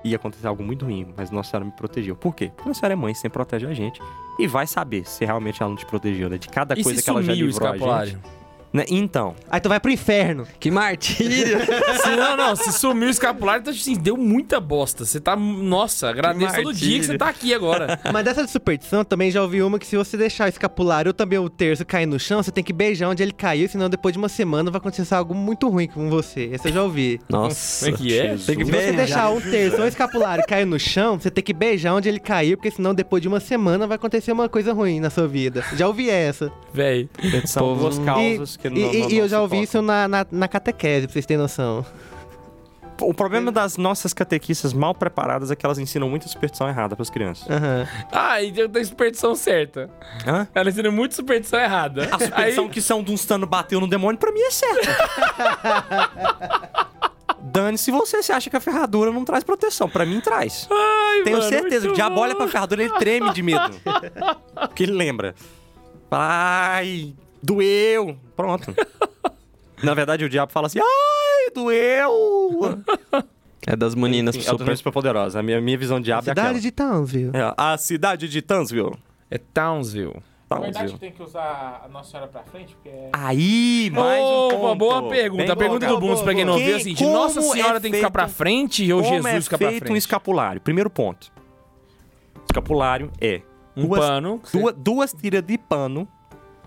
Ia 0.05 0.17
acontecer 0.17 0.45
algo 0.45 0.63
muito 0.63 0.85
ruim, 0.85 1.11
mas 1.17 1.31
Nossa 1.31 1.49
Senhora 1.49 1.65
me 1.65 1.71
protegeu. 1.71 2.15
Por 2.15 2.35
quê? 2.35 2.51
Porque 2.55 2.69
Nossa 2.69 2.79
Senhora 2.79 2.93
é 2.93 2.95
mãe, 2.95 3.13
sempre 3.15 3.33
protege 3.33 3.65
a 3.65 3.73
gente. 3.73 3.99
E 4.37 4.45
vai 4.47 4.67
saber 4.67 5.07
se 5.07 5.25
realmente 5.25 5.61
ela 5.61 5.69
não 5.69 5.75
te 5.75 5.85
protegeu, 5.85 6.29
né? 6.29 6.37
De 6.37 6.47
cada 6.47 6.77
E 6.77 6.83
coisa 6.83 7.01
que 7.01 7.09
ela 7.09 7.23
já 7.23 7.33
livrou 7.33 7.67
a 7.91 8.05
gente. 8.05 8.19
Né? 8.75 8.83
Então, 8.89 9.33
Aí 9.49 9.61
tu 9.61 9.69
vai 9.69 9.79
pro 9.79 9.89
inferno. 9.89 10.45
Que 10.59 10.69
martírio! 10.69 11.59
Se, 12.03 12.15
não, 12.15 12.35
não, 12.35 12.55
se 12.55 12.73
sumiu 12.73 13.07
o 13.07 13.11
escapulário, 13.11 13.61
então 13.61 13.73
assim, 13.73 13.93
deu 13.93 14.17
muita 14.17 14.59
bosta. 14.59 15.05
Você 15.05 15.19
tá. 15.19 15.35
Nossa, 15.35 16.09
agradeço 16.09 16.55
todo 16.55 16.73
dia 16.73 16.99
que 16.99 17.05
você 17.05 17.17
tá 17.17 17.29
aqui 17.29 17.53
agora. 17.53 17.99
Mas 18.11 18.25
dessa 18.25 18.43
de 18.43 18.51
superstição, 18.51 18.99
eu 18.99 19.05
também 19.05 19.31
já 19.31 19.41
ouvi 19.41 19.61
uma 19.61 19.79
que 19.79 19.87
se 19.87 19.95
você 19.95 20.17
deixar 20.17 20.45
o 20.45 20.49
escapulário 20.49 21.09
ou 21.09 21.13
também 21.13 21.39
o 21.39 21.49
terço 21.49 21.85
cair 21.85 22.05
no 22.05 22.19
chão, 22.19 22.43
você 22.43 22.51
tem 22.51 22.63
que 22.63 22.73
beijar 22.73 23.09
onde 23.09 23.23
ele 23.23 23.31
caiu, 23.31 23.69
senão 23.69 23.89
depois 23.89 24.13
de 24.13 24.19
uma 24.19 24.27
semana 24.27 24.69
vai 24.69 24.77
acontecer 24.77 25.15
algo 25.15 25.33
muito 25.33 25.69
ruim 25.69 25.87
com 25.87 26.09
você. 26.09 26.49
Essa 26.51 26.67
eu 26.67 26.73
já 26.73 26.83
ouvi. 26.83 27.19
Nossa. 27.29 27.85
Como 27.85 27.95
é 27.95 27.97
que 27.97 28.19
é? 28.19 28.27
Tem 28.35 28.57
que 28.57 28.65
Se 28.65 28.71
você 28.71 28.91
deixar 28.91 29.29
um 29.29 29.39
terço 29.39 29.81
ou 29.81 29.87
escapulário 29.87 30.43
cair 30.45 30.65
no 30.65 30.79
chão, 30.79 31.19
você 31.19 31.31
tem 31.31 31.43
que 31.43 31.53
beijar 31.53 31.93
onde 31.93 32.09
ele 32.09 32.19
caiu, 32.19 32.57
porque 32.57 32.71
senão 32.71 32.93
depois 32.93 33.21
de 33.21 33.27
uma 33.27 33.39
semana 33.39 33.87
vai 33.87 33.95
acontecer 33.95 34.31
uma 34.31 34.49
coisa 34.49 34.73
ruim 34.73 34.99
na 34.99 35.09
sua 35.09 35.27
vida. 35.27 35.63
Já 35.75 35.87
ouvi 35.87 36.09
essa. 36.09 36.51
Véi. 36.73 37.09
são 37.45 37.77
duas 37.77 37.97
causas 37.99 38.55
e, 38.55 38.64
que 38.71 38.79
e- 38.79 38.83
não, 38.83 38.93
e- 38.93 38.99
não- 39.01 39.09
e 39.09 39.13
não 39.13 39.19
eu 39.19 39.27
já 39.27 39.41
ouvi 39.41 39.61
isso 39.61 39.81
na, 39.81 40.07
na, 40.07 40.25
na 40.31 40.47
catequese, 40.47 41.07
pra 41.07 41.13
vocês 41.13 41.25
terem 41.25 41.41
noção. 41.41 41.85
O 43.01 43.13
problema 43.13 43.51
das 43.51 43.75
nossas 43.75 44.13
catequistas 44.13 44.71
mal 44.71 44.95
preparadas 44.95 45.51
é 45.51 45.55
que 45.55 45.65
elas 45.65 45.77
ensinam 45.77 46.09
muita 46.09 46.29
superstição 46.29 46.65
errada 46.69 46.95
pras 46.95 47.09
crianças. 47.09 47.45
Aham. 47.49 47.85
Ah, 48.09 48.41
e 48.41 48.57
eu 48.57 48.69
tenho 48.69 48.85
superstição 48.85 49.35
certa. 49.35 49.89
Hã? 50.25 50.47
Ela 50.55 50.69
ensina 50.69 50.89
muito 50.89 51.13
superstição 51.13 51.59
errada. 51.59 52.03
A 52.09 52.17
superstição 52.17 52.63
Aí, 52.63 52.69
que 52.69 52.81
São 52.81 53.03
Dunstano 53.03 53.45
bateu 53.45 53.81
no 53.81 53.87
demônio, 53.87 54.17
pra 54.17 54.31
mim 54.31 54.39
é 54.39 54.49
certa. 54.51 54.95
Dane, 57.41 57.77
se 57.77 57.91
você 57.91 58.23
se 58.23 58.31
acha 58.31 58.49
que 58.49 58.55
a 58.55 58.61
ferradura 58.61 59.11
não 59.11 59.25
traz 59.25 59.43
proteção, 59.43 59.89
pra 59.89 60.05
mim 60.05 60.21
traz. 60.21 60.67
Ai, 60.71 61.23
Tenho 61.23 61.37
mano, 61.37 61.49
certeza 61.49 61.81
que 61.81 61.87
muito 61.87 61.91
o 61.91 61.95
diabo 61.95 62.19
olha 62.19 62.35
pra 62.35 62.47
ferradura 62.47 62.81
e 62.81 62.85
ele 62.85 62.93
treme 62.97 63.33
de 63.33 63.41
medo. 63.43 63.75
Porque 64.55 64.83
ele 64.83 64.93
lembra. 64.93 65.35
Ai, 66.09 67.13
doeu. 67.45 68.17
Pronto. 68.35 68.73
Na 69.83 69.93
verdade, 69.93 70.23
o 70.25 70.29
diabo 70.29 70.51
fala 70.51 70.67
assim, 70.67 70.79
ai, 70.79 71.51
doeu. 71.53 72.81
É 73.67 73.75
das 73.75 73.95
meninas 73.95 74.35
Enfim, 74.35 74.47
é 74.47 74.49
super. 74.51 74.77
super 74.77 74.91
poderosa. 74.91 75.39
A 75.39 75.43
minha, 75.43 75.59
minha 75.59 75.77
visão 75.77 75.99
de 75.99 76.05
diabo 76.05 76.27
é 76.29 76.31
aquela. 76.31 76.47
Cidade 76.49 76.61
de 76.61 76.71
Townsville. 76.71 77.31
É, 77.33 77.53
a 77.57 77.77
cidade 77.77 78.27
de 78.29 78.41
Townsville. 78.41 78.93
É 79.29 79.37
Townsville. 79.37 80.15
Na 80.47 80.59
verdade, 80.59 80.77
Townsville. 80.91 80.99
tem 80.99 81.11
que 81.11 81.23
usar 81.23 81.81
a 81.83 81.87
Nossa 81.89 82.11
Senhora 82.11 82.29
pra 82.29 82.43
frente, 82.43 82.75
porque 82.75 82.89
é... 82.89 83.09
Aí, 83.11 83.89
mais 83.91 84.21
um 84.21 84.25
Opa, 84.47 84.57
ponto. 84.57 84.75
boa 84.75 85.09
pergunta. 85.09 85.43
Bem 85.43 85.51
a 85.51 85.55
pergunta 85.55 85.85
colocado. 85.87 86.01
do 86.01 86.05
Bruno, 86.07 86.23
pra 86.23 86.35
quem 86.35 86.45
não 86.45 86.53
ouviu, 86.53 86.73
é 86.73 86.77
assim: 86.77 86.93
de 86.93 87.03
Nossa 87.03 87.41
Senhora 87.41 87.77
é 87.77 87.79
tem 87.79 87.89
que 87.91 87.97
ficar 87.97 88.11
pra 88.11 88.27
frente 88.27 88.93
ou 88.93 89.03
Jesus 89.03 89.25
é 89.25 89.41
fica 89.41 89.57
pra 89.57 89.67
feito 89.69 89.79
frente? 89.81 89.93
um 89.93 89.97
escapulário? 89.97 90.61
Primeiro 90.61 90.89
ponto. 90.89 91.31
Escapulário 92.47 93.11
é 93.19 93.41
Um 93.75 93.87
duas, 93.87 93.99
pano. 93.99 94.41
duas, 94.53 94.75
duas 94.77 95.13
tiras 95.13 95.41
de 95.41 95.57
pano 95.57 96.07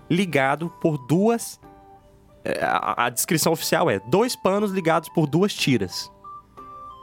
ligado 0.09 0.69
por 0.81 0.97
duas... 1.07 1.59
é, 2.43 2.59
A, 2.63 3.05
a 3.05 3.09
descrição 3.09 3.51
oficial 3.53 3.89
é 3.89 3.99
dois 4.07 4.35
panos 4.35 4.71
ligados 4.71 5.09
por 5.09 5.27
duas 5.27 5.53
tiras. 5.53 6.11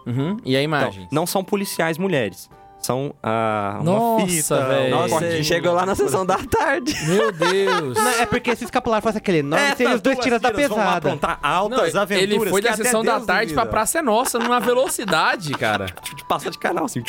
Uhum. 0.06 0.36
E 0.44 0.56
a 0.56 0.62
Então, 0.62 0.78
imagem? 0.78 1.08
não 1.10 1.26
são 1.26 1.42
policiais 1.42 1.98
mulheres. 1.98 2.48
São 2.78 3.12
ah, 3.22 3.78
uma 3.80 3.84
Nossa, 3.84 4.26
fita... 4.28 4.64
velho. 4.66 4.86
um 4.86 4.90
Nossa, 5.00 5.08
cortinho, 5.18 5.44
chegou 5.44 5.72
lá 5.72 5.84
na 5.86 5.94
sessão 5.96 6.24
da 6.24 6.36
tarde. 6.38 6.94
Meu 7.08 7.32
Deus. 7.32 7.96
Não, 7.96 8.08
é 8.10 8.26
porque 8.26 8.54
se 8.54 8.62
o 8.62 8.66
escapulário 8.66 9.02
fosse 9.02 9.18
aquele 9.18 9.38
enorme, 9.38 9.64
Essas 9.66 9.78
seria 9.78 9.94
os 9.96 10.00
dois 10.00 10.14
duas 10.16 10.24
tiras 10.24 10.40
da 10.40 10.50
vão 10.50 10.56
pesada. 10.56 10.96
aprontar 10.98 11.40
Não, 11.42 11.50
altas 11.50 11.96
aventuras. 11.96 12.32
ele 12.42 12.50
foi 12.50 12.60
que 12.62 12.68
da 12.68 12.74
até 12.74 12.84
sessão 12.84 13.02
da 13.02 13.14
Deus 13.14 13.26
tarde 13.26 13.54
pra 13.54 13.62
duvida. 13.64 13.70
Praça 13.76 13.98
é 13.98 14.02
Nossa 14.02 14.38
numa 14.38 14.60
velocidade, 14.60 15.50
cara. 15.54 15.86
Passar 16.28 16.50
de 16.50 16.58
canal, 16.58 16.84
assim. 16.84 17.00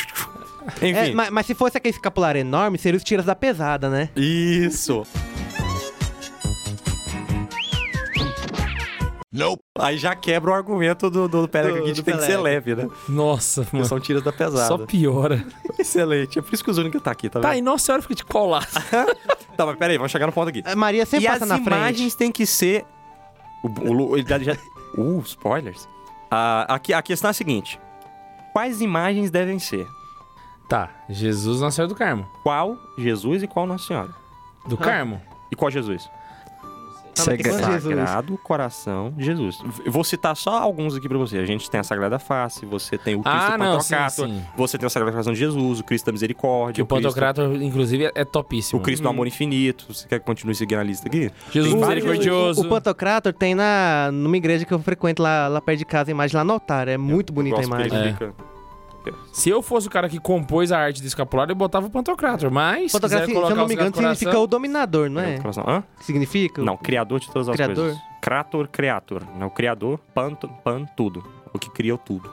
Enfim. 0.82 0.94
É, 0.96 1.12
mas, 1.14 1.30
mas 1.30 1.46
se 1.46 1.54
fosse 1.54 1.76
aquele 1.76 1.94
escapulário 1.94 2.40
enorme, 2.40 2.76
seria 2.78 2.96
os 2.96 3.04
tiras 3.04 3.26
da 3.26 3.36
pesada, 3.36 3.88
né? 3.88 4.08
Isso. 4.16 5.04
Aí 9.78 9.98
já 9.98 10.14
quebra 10.16 10.50
o 10.50 10.54
argumento 10.54 11.10
do, 11.10 11.28
do 11.28 11.42
Do- 11.42 11.48
que 11.48 11.58
a 11.58 11.86
gente 11.86 12.02
tem 12.02 12.16
que 12.16 12.22
ser 12.22 12.38
leve, 12.38 12.74
né? 12.74 12.88
Nossa, 13.08 13.62
Porque 13.62 13.76
mano. 13.76 13.88
são 13.88 14.00
tiras 14.00 14.22
da 14.22 14.32
pesada. 14.32 14.66
Só 14.66 14.78
piora. 14.78 15.44
Excelente. 15.78 16.38
É 16.38 16.42
por 16.42 16.52
isso 16.54 16.64
que 16.64 16.70
o 16.70 16.72
Zúnica 16.74 16.98
tá 16.98 17.10
aqui, 17.10 17.28
tá 17.28 17.38
Tá, 17.40 17.48
vendo? 17.50 17.58
e 17.58 17.62
Nossa 17.62 17.84
Senhora 17.86 18.02
fica 18.02 18.14
de 18.14 18.24
colar. 18.24 18.66
Tá, 19.58 19.66
mas 19.66 19.76
peraí, 19.76 19.96
vamos 19.96 20.12
chegar 20.12 20.24
no 20.24 20.32
ponto 20.32 20.48
aqui. 20.50 20.62
A 20.64 20.76
Maria 20.76 21.04
sempre 21.04 21.26
e 21.26 21.28
passa 21.28 21.42
as 21.42 21.48
na 21.50 21.58
imagens 21.58 21.96
frente. 22.14 22.16
têm 22.16 22.30
que 22.30 22.46
ser... 22.46 22.84
O, 23.64 24.12
o, 24.12 24.16
ele 24.16 24.44
já... 24.44 24.56
Uh, 24.96 25.18
spoilers. 25.20 25.88
Ah, 26.30 26.64
aqui, 26.76 26.94
a 26.94 27.02
questão 27.02 27.28
é 27.28 27.32
a 27.32 27.34
seguinte: 27.34 27.78
quais 28.52 28.80
imagens 28.80 29.30
devem 29.32 29.58
ser? 29.58 29.86
Tá, 30.68 30.88
Jesus 31.10 31.60
nasceu 31.60 31.86
do 31.88 31.94
Carmo. 31.94 32.24
Qual 32.44 32.76
Jesus 32.96 33.42
e 33.42 33.46
qual 33.48 33.66
Nossa 33.66 33.86
Senhora? 33.86 34.10
Do 34.66 34.76
Carmo? 34.78 35.20
E 35.52 35.56
qual 35.56 35.70
Jesus? 35.70 36.08
Qual 37.24 37.36
Jesus? 37.72 37.82
Sagrado 37.82 38.38
Coração 38.38 39.12
de 39.16 39.24
Jesus. 39.24 39.58
Eu 39.84 39.92
vou 39.92 40.04
citar 40.04 40.36
só 40.36 40.58
alguns 40.58 40.94
aqui 40.96 41.08
pra 41.08 41.18
você. 41.18 41.38
A 41.38 41.44
gente 41.46 41.70
tem 41.70 41.80
a 41.80 41.84
Sagrada 41.84 42.18
Face, 42.18 42.64
você 42.66 42.96
tem 42.98 43.14
o 43.14 43.22
Cristo 43.22 43.36
Ah, 43.38 43.58
não, 43.58 43.80
sim, 43.80 43.94
Pantocrator, 43.94 44.26
sim. 44.28 44.42
você 44.56 44.78
tem 44.78 44.86
o 44.86 44.90
Sagrado 44.90 45.12
Coração 45.12 45.32
de 45.32 45.38
Jesus, 45.38 45.80
o 45.80 45.84
Cristo 45.84 46.06
da 46.06 46.12
Misericórdia, 46.12 46.74
Que 46.74 46.82
o 46.82 46.86
Pantocrator, 46.86 47.54
inclusive, 47.62 48.10
é 48.14 48.24
topíssimo. 48.24 48.80
o 48.80 48.82
Cristo 48.82 49.02
do 49.02 49.08
Amor 49.08 49.26
Infinito. 49.26 49.86
Você 49.88 50.06
quer 50.08 50.18
que 50.20 50.26
continue 50.26 50.54
seguindo 50.54 50.78
a 50.78 50.84
lista 50.84 51.08
aqui? 51.08 51.30
Jesus 51.50 51.72
Tem 51.72 51.80
misericordioso. 51.80 52.60
O 52.62 52.68
Pantocrator 52.68 53.32
tem 53.32 53.54
na, 53.54 54.10
numa 54.12 54.36
igreja 54.36 54.64
que 54.64 54.72
eu 54.72 54.78
frequento 54.78 55.22
lá, 55.22 55.48
lá 55.48 55.60
perto 55.60 55.78
de 55.78 55.84
casa, 55.84 56.10
a 56.10 56.12
imagem 56.12 56.36
lá 56.36 56.44
no 56.44 56.52
altar. 56.54 56.88
É 56.88 56.96
muito 56.96 57.32
bonita 57.32 57.60
a 57.60 57.62
imagem. 57.64 57.98
É. 57.98 58.47
Se 59.32 59.48
eu 59.50 59.62
fosse 59.62 59.86
o 59.86 59.90
cara 59.90 60.08
que 60.08 60.18
compôs 60.18 60.70
a 60.72 60.78
arte 60.78 61.00
do 61.00 61.06
escapulário, 61.06 61.52
eu 61.52 61.56
botava 61.56 61.86
o 61.86 61.90
Pantocrator. 61.90 62.50
Mas, 62.50 62.92
se 62.92 63.00
Pantocrator, 63.00 63.26
se 63.28 63.34
eu 63.52 63.56
não 63.56 63.64
o 63.64 63.68
me 63.68 63.74
engano, 63.74 63.92
Coração- 63.92 64.14
significa 64.14 64.38
o 64.40 64.46
dominador, 64.46 65.08
não 65.10 65.20
é? 65.20 65.38
Coração. 65.38 65.64
Hã? 65.66 65.82
Que 65.98 66.04
significa? 66.04 66.62
Não, 66.62 66.76
criador 66.76 67.20
de 67.20 67.30
todas 67.30 67.48
as 67.48 67.54
Criador? 67.56 67.76
coisas. 67.76 68.00
Krator, 68.20 68.68
criator. 68.68 69.22
Né? 69.36 69.44
O 69.46 69.50
criador, 69.50 69.98
pan, 70.14 70.34
pan, 70.34 70.84
tudo. 70.96 71.24
O 71.52 71.58
que 71.58 71.70
criou 71.70 71.96
tudo. 71.98 72.30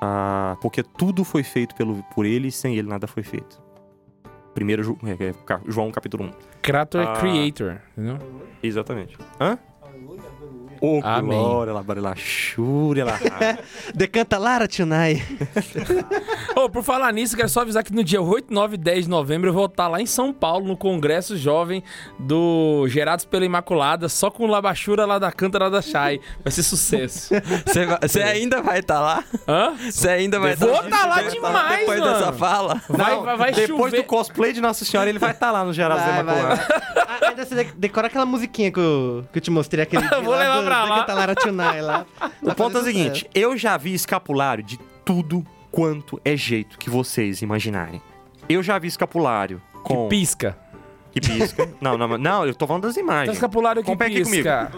Ah, 0.00 0.56
porque 0.60 0.82
tudo 0.82 1.24
foi 1.24 1.42
feito 1.42 1.74
pelo, 1.74 2.02
por 2.14 2.26
ele 2.26 2.48
e 2.48 2.52
sem 2.52 2.76
ele 2.76 2.88
nada 2.88 3.06
foi 3.06 3.22
feito. 3.22 3.60
Primeiro 4.54 4.98
é, 5.04 5.28
é, 5.28 5.34
João 5.66 5.90
capítulo 5.90 6.24
1. 6.24 6.30
Krator 6.62 7.00
é 7.02 7.04
Ah. 7.04 7.12
creator, 7.16 7.78
entendeu? 7.96 8.18
Exatamente. 8.62 9.16
Hã? 9.40 9.58
Ô, 10.86 11.00
Amém. 11.02 11.38
glória, 11.38 11.72
lá, 11.72 11.84
lá, 11.96 12.14
xúria, 12.16 13.04
lá. 13.04 13.18
Decanta 13.94 14.38
Lara 14.38 14.68
Tunai. 14.68 15.22
Ô, 16.54 16.68
por 16.68 16.82
falar 16.82 17.12
nisso, 17.12 17.36
quero 17.36 17.48
só 17.48 17.60
avisar 17.62 17.82
que 17.82 17.92
no 17.92 18.04
dia 18.04 18.20
8, 18.22 18.52
9 18.52 18.74
e 18.74 18.78
10 18.78 19.04
de 19.04 19.10
novembro 19.10 19.50
eu 19.50 19.54
vou 19.54 19.66
estar 19.66 19.88
lá 19.88 20.00
em 20.00 20.06
São 20.06 20.32
Paulo, 20.32 20.66
no 20.66 20.76
Congresso 20.76 21.36
Jovem 21.36 21.82
do 22.18 22.86
Gerados 22.88 23.24
pela 23.24 23.44
Imaculada, 23.44 24.08
só 24.08 24.30
com 24.30 24.46
labachura 24.46 25.04
lá 25.04 25.18
da 25.18 25.32
Canta 25.32 25.58
lá 25.58 25.68
da 25.68 25.82
Chay. 25.82 26.20
Vai 26.42 26.52
ser 26.52 26.62
sucesso. 26.62 27.34
Você 28.02 28.22
ainda 28.22 28.62
vai 28.62 28.78
estar 28.80 29.00
lá? 29.00 29.24
Hã? 29.48 29.74
Você 29.90 30.08
ainda 30.08 30.38
vai 30.38 30.54
Vou 30.56 30.72
estar 30.72 30.88
tá 30.88 31.06
lá 31.06 31.22
demais, 31.22 31.80
Depois 31.80 32.00
mano. 32.00 32.12
dessa 32.18 32.32
fala? 32.32 32.82
Vai, 32.88 33.14
Não, 33.16 33.22
vai, 33.22 33.36
vai 33.36 33.52
Depois 33.52 33.90
chover. 33.90 33.96
do 34.02 34.04
cosplay 34.04 34.52
de 34.52 34.60
Nossa 34.60 34.84
Senhora, 34.84 35.08
ele 35.08 35.18
vai 35.18 35.30
estar 35.32 35.50
lá 35.50 35.64
no 35.64 35.72
Gerados 35.72 36.04
vai, 36.04 36.20
Imaculada. 36.20 36.54
vai. 36.56 37.06
Ah, 37.06 37.28
Ainda 37.28 37.44
você 37.44 37.64
de- 37.64 37.72
decora 37.76 38.06
aquela 38.06 38.26
musiquinha 38.26 38.70
que 38.70 38.78
eu, 38.78 39.24
que 39.32 39.38
eu 39.38 39.42
te 39.42 39.50
mostrei 39.50 39.82
aquele 39.82 40.02
dia 40.08 40.20
Vou 40.20 40.32
lá 40.32 40.38
levar 40.38 40.60
do 40.60 40.66
Tunai 41.42 41.80
lá. 41.82 42.06
O 42.42 42.54
ponto 42.54 42.78
é 42.78 42.80
o 42.80 42.84
seguinte, 42.84 43.28
eu 43.34 43.56
já 43.56 43.76
vi 43.76 43.94
escapulário 43.94 44.62
de 44.62 44.78
tudo 45.04 45.44
quanto 45.70 46.20
é 46.24 46.36
jeito 46.36 46.78
que 46.78 46.88
vocês 46.88 47.42
imaginarem. 47.42 48.00
Eu 48.48 48.62
já 48.62 48.78
vi 48.78 48.88
escapulário 48.88 49.60
com... 49.82 50.08
Pisca. 50.08 50.56
Que 51.10 51.20
pisca. 51.20 51.68
não, 51.80 51.96
não, 51.96 52.18
não, 52.18 52.46
eu 52.46 52.54
tô 52.54 52.66
falando 52.66 52.82
das 52.82 52.94
Tá 52.94 53.00
imagens. 53.00 53.34
escapulário 53.36 53.82
que 53.82 53.90
Compete 53.90 54.20
aqui 54.20 54.30
pisca. 54.30 54.70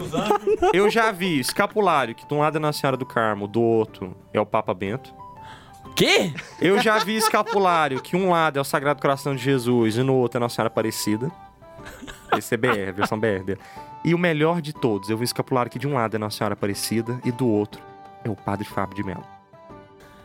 Eu 0.73 0.89
já 0.89 1.11
vi 1.11 1.39
escapulário, 1.39 2.15
que 2.15 2.25
de 2.25 2.33
um 2.33 2.39
lado 2.39 2.57
é 2.57 2.59
Nossa 2.59 2.79
Senhora 2.79 2.97
do 2.97 3.05
Carmo, 3.05 3.47
do 3.47 3.61
outro 3.61 4.15
é 4.33 4.39
o 4.39 4.45
Papa 4.45 4.73
Bento. 4.73 5.13
Quê? 5.95 6.33
Eu 6.61 6.79
já 6.79 6.97
vi 6.99 7.15
escapulário, 7.17 8.01
que 8.01 8.15
um 8.15 8.29
lado 8.29 8.57
é 8.57 8.61
o 8.61 8.63
Sagrado 8.63 9.01
Coração 9.01 9.35
de 9.35 9.43
Jesus 9.43 9.97
e 9.97 10.03
no 10.03 10.15
outro 10.15 10.37
é 10.37 10.39
Nossa 10.39 10.55
Senhora 10.55 10.67
Aparecida. 10.67 11.29
Esse 12.37 12.53
é 12.55 12.57
BR, 12.57 12.89
a 12.89 12.91
versão 12.91 13.19
BR 13.19 13.43
dele. 13.43 13.59
E 14.03 14.13
o 14.13 14.17
melhor 14.17 14.61
de 14.61 14.73
todos, 14.73 15.09
eu 15.09 15.17
vi 15.17 15.23
escapulário 15.25 15.69
que 15.71 15.77
de 15.79 15.87
um 15.87 15.93
lado 15.93 16.15
é 16.15 16.19
Nossa 16.19 16.37
Senhora 16.37 16.53
Aparecida 16.53 17.19
e 17.25 17.31
do 17.31 17.47
outro 17.47 17.81
é 18.23 18.29
o 18.29 18.35
Padre 18.35 18.65
Fábio 18.65 18.95
de 18.95 19.03
Mello. 19.03 19.23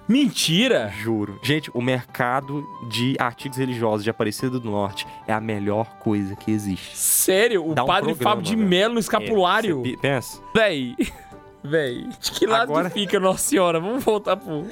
Mentira. 0.07 0.93
Juro. 0.95 1.39
Gente, 1.43 1.71
o 1.73 1.81
mercado 1.81 2.67
de 2.91 3.17
artigos 3.19 3.57
religiosos 3.57 4.05
de 4.05 4.11
Aparecida 4.11 4.61
do 4.61 4.71
Norte 4.71 5.07
é 5.27 5.33
a 5.33 5.41
melhor 5.41 5.87
coisa 5.99 6.37
que 6.37 6.51
existe. 6.51 6.97
Sério? 6.97 7.67
O 7.71 7.75
Dá 7.75 7.85
um 7.85 7.87
padre 7.87 8.11
programa, 8.15 8.37
Fábio 8.37 8.45
de. 8.45 8.55
Melo 8.57 8.95
no 8.95 9.01
escapulário? 9.01 9.81
É, 9.81 9.83
você 9.83 9.91
pi- 9.93 9.97
pensa. 9.97 10.43
Véi. 10.55 10.95
Véi. 11.65 12.07
De 12.21 12.31
que 12.33 12.47
lado 12.47 12.65
Agora- 12.65 12.91
que 12.91 13.01
fica 13.01 13.19
Nossa 13.19 13.39
Senhora? 13.39 13.81
Vamos 13.81 14.05
voltar 14.05 14.37
pro... 14.37 14.67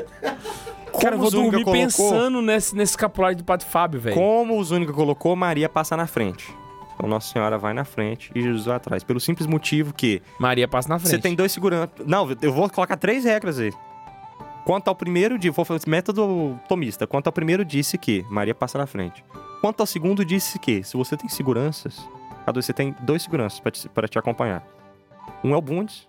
Cara, 1.00 1.14
eu 1.14 1.18
vou 1.18 1.30
dormir 1.30 1.50
colocou- 1.64 1.72
pensando 1.72 2.42
nesse, 2.42 2.76
nesse 2.76 2.92
escapulário 2.92 3.38
do 3.38 3.44
padre 3.44 3.64
Fábio, 3.66 3.98
velho. 3.98 4.14
Como 4.14 4.58
o 4.58 4.62
Zúñiga 4.62 4.92
colocou, 4.92 5.34
Maria 5.34 5.66
passa 5.70 5.96
na 5.96 6.06
frente. 6.06 6.54
Então 6.94 7.08
Nossa 7.08 7.32
Senhora 7.32 7.58
vai 7.58 7.72
na 7.72 7.84
frente 7.84 8.30
e 8.34 8.42
Jesus 8.42 8.66
vai 8.66 8.76
atrás. 8.76 9.02
Pelo 9.02 9.18
simples 9.20 9.46
motivo 9.46 9.92
que 9.94 10.22
Maria 10.38 10.68
passa 10.68 10.88
na 10.88 10.98
frente. 10.98 11.10
você 11.10 11.18
tem 11.18 11.34
dois 11.34 11.52
seguranças. 11.52 11.90
Não, 12.06 12.28
eu 12.40 12.52
vou 12.52 12.68
colocar 12.70 12.96
três 12.96 13.24
regras 13.24 13.58
aí. 13.58 13.72
Quanto 14.64 14.86
ao 14.88 14.94
primeiro, 14.94 15.38
di- 15.38 15.50
vou 15.50 15.64
fazer 15.64 15.88
método 15.88 16.58
tomista. 16.68 17.06
Quanto 17.06 17.26
ao 17.26 17.32
primeiro, 17.32 17.64
disse 17.64 17.98
que 17.98 18.24
Maria 18.30 18.54
passa 18.54 18.78
na 18.78 18.86
frente. 18.86 19.24
Quanto 19.60 19.80
ao 19.80 19.86
segundo, 19.86 20.24
disse 20.24 20.58
que 20.58 20.82
se 20.84 20.96
você 20.96 21.16
tem 21.16 21.28
seguranças, 21.28 22.08
você 22.54 22.72
tem 22.72 22.94
dois 23.00 23.22
seguranças 23.22 23.58
para 23.58 23.70
te, 23.72 23.88
pra 23.88 24.06
te 24.08 24.18
acompanhar. 24.18 24.62
Um 25.42 25.52
é 25.52 25.56
o 25.56 25.60
Bundes, 25.60 26.06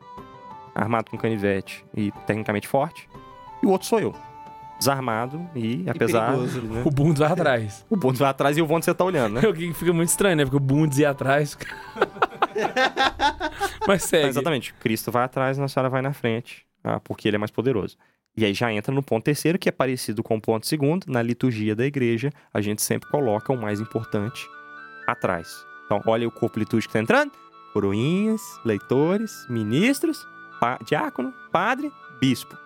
armado 0.76 1.10
com 1.10 1.18
canivete 1.18 1.84
e 1.96 2.12
tecnicamente 2.28 2.68
forte. 2.68 3.08
E 3.62 3.66
o 3.66 3.70
outro 3.70 3.88
sou 3.88 4.00
eu, 4.00 4.14
desarmado 4.80 5.48
e, 5.56 5.86
apesar. 5.90 6.32
perigoso. 6.32 6.62
né, 6.62 6.82
O 6.86 6.92
Bundes 6.92 7.20
vai 7.20 7.32
atrás. 7.32 7.86
o 7.90 7.96
Bundes 7.96 8.20
vai 8.20 8.30
atrás 8.30 8.58
e 8.58 8.62
o 8.62 8.66
Bundes 8.66 8.86
você 8.86 8.94
tá 8.94 9.06
olhando, 9.06 9.36
né? 9.36 9.42
O 9.48 9.54
que 9.54 9.72
fica 9.74 9.94
muito 9.94 10.10
estranho, 10.10 10.36
né? 10.36 10.44
Porque 10.44 10.58
o 10.58 10.60
Bundes 10.60 10.98
ia 11.00 11.10
atrás. 11.12 11.58
Mas 13.88 14.04
É, 14.04 14.08
segue. 14.08 14.28
exatamente. 14.30 14.74
Cristo 14.76 15.12
vai 15.12 15.24
atrás, 15.24 15.58
Nossa 15.58 15.74
Senhora 15.74 15.90
vai 15.90 16.02
na 16.02 16.14
frente, 16.14 16.66
ah, 16.84 17.00
porque 17.00 17.28
ele 17.28 17.36
é 17.36 17.40
mais 17.40 17.52
poderoso. 17.52 17.98
E 18.36 18.44
aí 18.46 18.54
já 18.54 18.72
entra 18.74 18.94
no 18.94 19.04
ponto 19.04 19.24
terceiro, 19.24 19.60
que 19.60 19.70
é 19.70 19.72
parecido 19.72 20.24
com 20.24 20.36
o 20.38 20.42
ponto 20.42 20.66
segundo. 20.66 21.06
Na 21.08 21.22
liturgia 21.22 21.76
da 21.76 21.86
igreja, 21.86 22.32
a 22.54 22.62
gente 22.62 22.82
sempre 22.82 23.08
coloca 23.10 23.54
o 23.54 23.58
mais 23.62 23.80
importante 23.80 24.48
atrás. 25.06 25.64
Então, 25.86 26.02
olha 26.08 26.28
o 26.28 26.32
corpo 26.32 26.58
litúrgico 26.58 26.92
que 26.92 26.98
tá 26.98 27.04
entrando. 27.04 27.32
Coroinhas, 27.74 28.42
leitores, 28.66 29.46
ministros, 29.50 30.26
pa- 30.60 30.80
diácono, 30.84 31.32
padre, 31.52 31.92
bispo. 32.20 32.58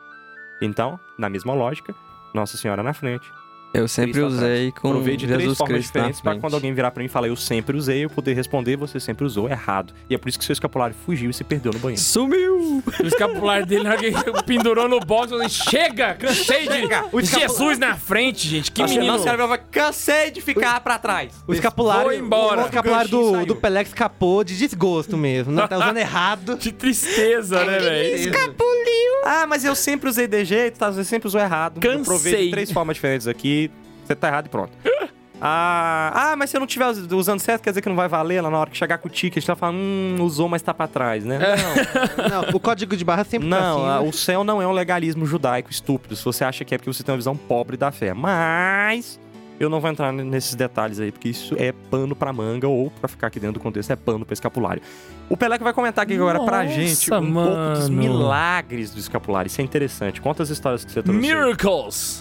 Então, 0.61 0.99
na 1.17 1.29
mesma 1.29 1.53
lógica, 1.53 1.93
Nossa 2.33 2.57
Senhora 2.57 2.83
na 2.83 2.93
frente. 2.93 3.31
Eu 3.74 3.88
sempre 3.88 4.13
Cristo 4.13 4.36
atrás. 4.36 4.51
usei 4.51 4.72
com 4.72 4.89
Provei 4.91 5.18
de 5.18 5.28
três 5.28 5.41
Jesus 5.41 5.57
formas 5.57 5.76
Cristo 5.76 5.93
diferentes 5.93 6.22
para 6.22 6.39
quando 6.39 6.53
alguém 6.55 6.74
virar 6.74 6.91
pra 6.91 7.01
mim 7.01 7.07
e 7.07 7.09
falar 7.09 7.28
eu 7.28 7.36
sempre 7.36 7.78
usei, 7.78 8.05
eu 8.05 8.09
poder 8.09 8.34
responder 8.34 8.76
você 8.76 8.99
sempre 8.99 9.26
usou 9.26 9.49
errado. 9.49 9.93
E 10.09 10.15
é 10.15 10.18
por 10.18 10.30
isso 10.30 10.39
que 10.39 10.45
seu 10.45 10.53
escapulário 10.53 10.95
fugiu 11.05 11.30
e 11.30 11.34
se 11.34 11.43
perdeu 11.43 11.72
no 11.72 11.80
banheiro. 11.80 12.01
Sumiu! 12.01 12.84
O 13.03 13.07
escapulário 13.07 13.65
dele 13.65 13.88
ele 14.01 14.43
pendurou 14.45 14.88
no 14.88 14.99
box. 14.99 15.32
Eu 15.32 15.38
falei, 15.38 15.49
Chega! 15.49 16.13
Cansei 16.15 16.68
de. 16.68 17.28
Jesus 17.28 17.78
na 17.78 17.95
frente, 17.95 18.47
gente. 18.47 18.72
Que 18.72 18.84
menino. 18.84 19.05
Nossa 19.05 19.38
vai 19.47 19.59
cansei 19.72 20.32
de 20.32 20.41
ficar 20.41 20.80
pra 20.82 20.97
trás. 20.97 21.34
O 21.47 21.53
escapulário, 21.53 22.05
Vou 22.05 22.13
embora. 22.13 22.63
O 22.63 22.65
escapulário 22.65 23.07
O 23.07 23.32
do, 23.39 23.45
do 23.47 23.55
Pelé 23.55 23.82
escapou 23.82 24.43
de 24.43 24.57
desgosto 24.57 25.18
mesmo. 25.18 25.51
Não 25.51 25.68
tá 25.68 25.78
usando 25.78 25.97
errado. 25.97 26.57
Que 26.68 26.72
tristeza, 26.72 27.63
né, 27.63 27.80
velho? 27.80 28.32
Ah, 29.24 29.45
mas 29.45 29.63
eu 29.65 29.76
sempre 29.76 30.09
usei 30.09 30.28
de 30.28 30.45
jeito, 30.45 30.80
tá? 30.80 30.89
Você 30.89 31.03
sempre 31.03 31.28
usou 31.28 31.39
errado. 31.39 31.80
Eu 31.84 31.99
provei 31.99 32.32
Cansei. 32.32 32.45
de 32.45 32.51
três 32.51 32.72
formas 32.72 32.95
diferentes 32.95 33.28
aqui. 33.28 33.66
Você 34.07 34.15
tá 34.15 34.27
errado 34.29 34.45
e 34.45 34.49
pronto. 34.49 34.71
Ah, 35.39 36.31
ah, 36.31 36.35
mas 36.35 36.49
se 36.49 36.57
eu 36.57 36.59
não 36.59 36.65
estiver 36.65 36.87
usando 37.13 37.39
certo, 37.39 37.61
quer 37.61 37.69
dizer 37.69 37.81
que 37.81 37.89
não 37.89 37.95
vai 37.95 38.07
valer 38.07 38.41
lá 38.41 38.49
na 38.49 38.57
hora 38.57 38.69
que 38.71 38.77
chegar 38.77 38.97
com 38.97 39.07
o 39.07 39.11
ticket. 39.11 39.45
Tá 39.45 39.55
falando, 39.55 39.77
hum, 39.77 40.15
usou, 40.21 40.49
mas 40.49 40.61
tá 40.63 40.73
pra 40.73 40.87
trás, 40.87 41.23
né? 41.23 41.37
Não. 41.37 42.27
Não, 42.43 42.49
o 42.55 42.59
código 42.59 42.95
de 42.97 43.05
barra 43.05 43.23
sempre 43.23 43.47
tá 43.49 43.59
Não, 43.59 43.77
assim, 43.77 43.87
ah, 43.87 44.01
né? 44.01 44.09
o 44.09 44.11
céu 44.11 44.43
não 44.43 44.61
é 44.61 44.67
um 44.67 44.71
legalismo 44.71 45.25
judaico 45.25 45.69
estúpido. 45.69 46.15
Se 46.15 46.25
você 46.25 46.43
acha 46.43 46.65
que 46.65 46.73
é 46.73 46.77
porque 46.77 46.91
você 46.91 47.03
tem 47.03 47.11
uma 47.13 47.17
visão 47.17 47.35
pobre 47.35 47.77
da 47.77 47.91
fé. 47.91 48.13
Mas 48.15 49.19
eu 49.59 49.69
não 49.69 49.79
vou 49.79 49.89
entrar 49.91 50.11
nesses 50.11 50.55
detalhes 50.55 50.99
aí, 50.99 51.11
porque 51.11 51.29
isso 51.29 51.55
é 51.59 51.71
pano 51.71 52.15
pra 52.15 52.33
manga, 52.33 52.67
ou 52.67 52.89
pra 52.89 53.07
ficar 53.07 53.27
aqui 53.27 53.39
dentro 53.39 53.55
do 53.55 53.59
contexto, 53.59 53.91
é 53.91 53.95
pano 53.95 54.25
pra 54.25 54.33
escapulário. 54.33 54.81
O 55.29 55.37
Pelé 55.37 55.57
que 55.57 55.63
vai 55.63 55.73
comentar 55.73 56.03
aqui 56.03 56.15
agora 56.15 56.39
pra 56.43 56.63
Nossa, 56.63 56.75
gente 56.75 57.13
um 57.13 57.33
pouco 57.33 57.49
dos 57.73 57.89
mano. 57.89 58.01
milagres 58.01 58.91
do 58.91 58.99
escapulário. 58.99 59.47
Isso 59.47 59.61
é 59.61 59.63
interessante. 59.63 60.19
Quantas 60.21 60.49
histórias 60.49 60.83
que 60.83 60.91
você 60.91 61.03
trouxe? 61.03 61.19
Miracles. 61.19 62.19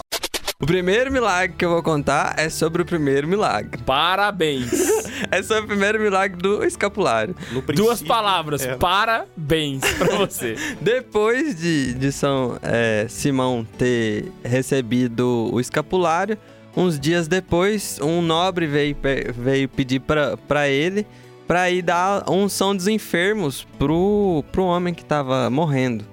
O 0.59 0.65
primeiro 0.65 1.11
milagre 1.11 1.55
que 1.55 1.63
eu 1.63 1.69
vou 1.69 1.83
contar 1.83 2.33
é 2.35 2.49
sobre 2.49 2.81
o 2.81 2.85
primeiro 2.85 3.27
milagre. 3.27 3.79
Parabéns. 3.85 4.97
É 5.31 5.41
sobre 5.41 5.63
o 5.63 5.67
primeiro 5.67 5.99
milagre 5.99 6.37
do 6.37 6.63
escapulário. 6.63 7.35
Duas 7.75 8.03
palavras. 8.03 8.61
é. 8.61 8.75
Parabéns 8.75 9.81
pra 9.97 10.13
você. 10.15 10.55
Depois 10.79 11.55
de, 11.59 11.95
de 11.95 12.11
São 12.11 12.59
é, 12.61 13.07
Simão 13.09 13.65
ter 13.79 14.31
recebido 14.43 15.49
o 15.51 15.59
escapulário, 15.59 16.37
uns 16.75 16.99
dias 16.99 17.27
depois, 17.27 17.99
um 17.99 18.21
nobre 18.21 18.67
veio, 18.67 18.95
veio 19.35 19.67
pedir 19.67 20.01
pra 20.01 20.37
pra 20.37 20.69
ele 20.69 21.05
pra 21.47 21.71
ir 21.71 21.81
dar 21.81 22.29
unção 22.29 22.75
dos 22.75 22.87
enfermos 22.87 23.65
pro, 23.79 24.43
pro 24.51 24.63
homem 24.63 24.93
que 24.93 25.03
tava 25.03 25.49
morrendo. 25.49 26.05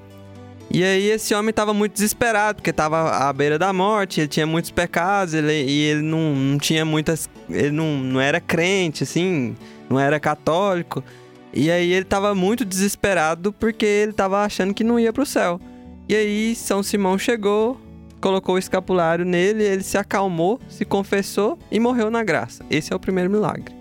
E 0.71 0.83
aí 0.83 1.11
esse 1.11 1.35
homem 1.35 1.53
tava 1.53 1.73
muito 1.73 1.93
desesperado, 1.93 2.57
porque 2.57 2.73
tava 2.73 3.11
à 3.11 3.33
beira 3.33 3.59
da 3.59 3.73
morte, 3.73 4.21
ele 4.21 4.29
tinha 4.29 4.47
muitos 4.47 4.71
pecados, 4.71 5.35
ele, 5.35 5.53
e 5.53 5.83
ele 5.83 6.03
não, 6.03 6.35
não 6.35 6.59
tinha 6.59 6.85
muitas... 6.85 7.29
Ele 7.49 7.71
não, 7.71 7.99
não 7.99 8.21
era 8.21 8.41
crente, 8.41 9.03
assim, 9.03 9.55
não 9.89 10.01
era 10.01 10.19
católico. 10.19 11.05
E 11.53 11.71
aí 11.71 11.93
ele 11.93 12.05
tava 12.05 12.35
muito 12.35 12.65
desesperado 12.65 13.53
porque 13.53 13.87
ele 13.87 14.13
tava 14.13 14.45
achando 14.45 14.75
que 14.75 14.83
não 14.83 14.99
ia 14.99 15.13
pro 15.13 15.25
céu. 15.25 15.61
E 16.09 16.17
aí 16.17 16.55
São 16.57 16.83
Simão 16.83 17.17
chegou, 17.17 17.81
colocou 18.21 18.57
o 18.57 18.59
escapulário 18.59 19.25
nele, 19.25 19.63
ele 19.63 19.83
se 19.83 19.97
acalmou, 19.97 20.61
se 20.69 20.85
confessou 20.85 21.59
e 21.71 21.79
morreu 21.79 22.11
na 22.11 22.25
graça. 22.25 22.65
Esse 22.69 22.93
é 22.93 22.97
o 22.97 23.01
primeiro 23.01 23.31
milagre. 23.31 23.73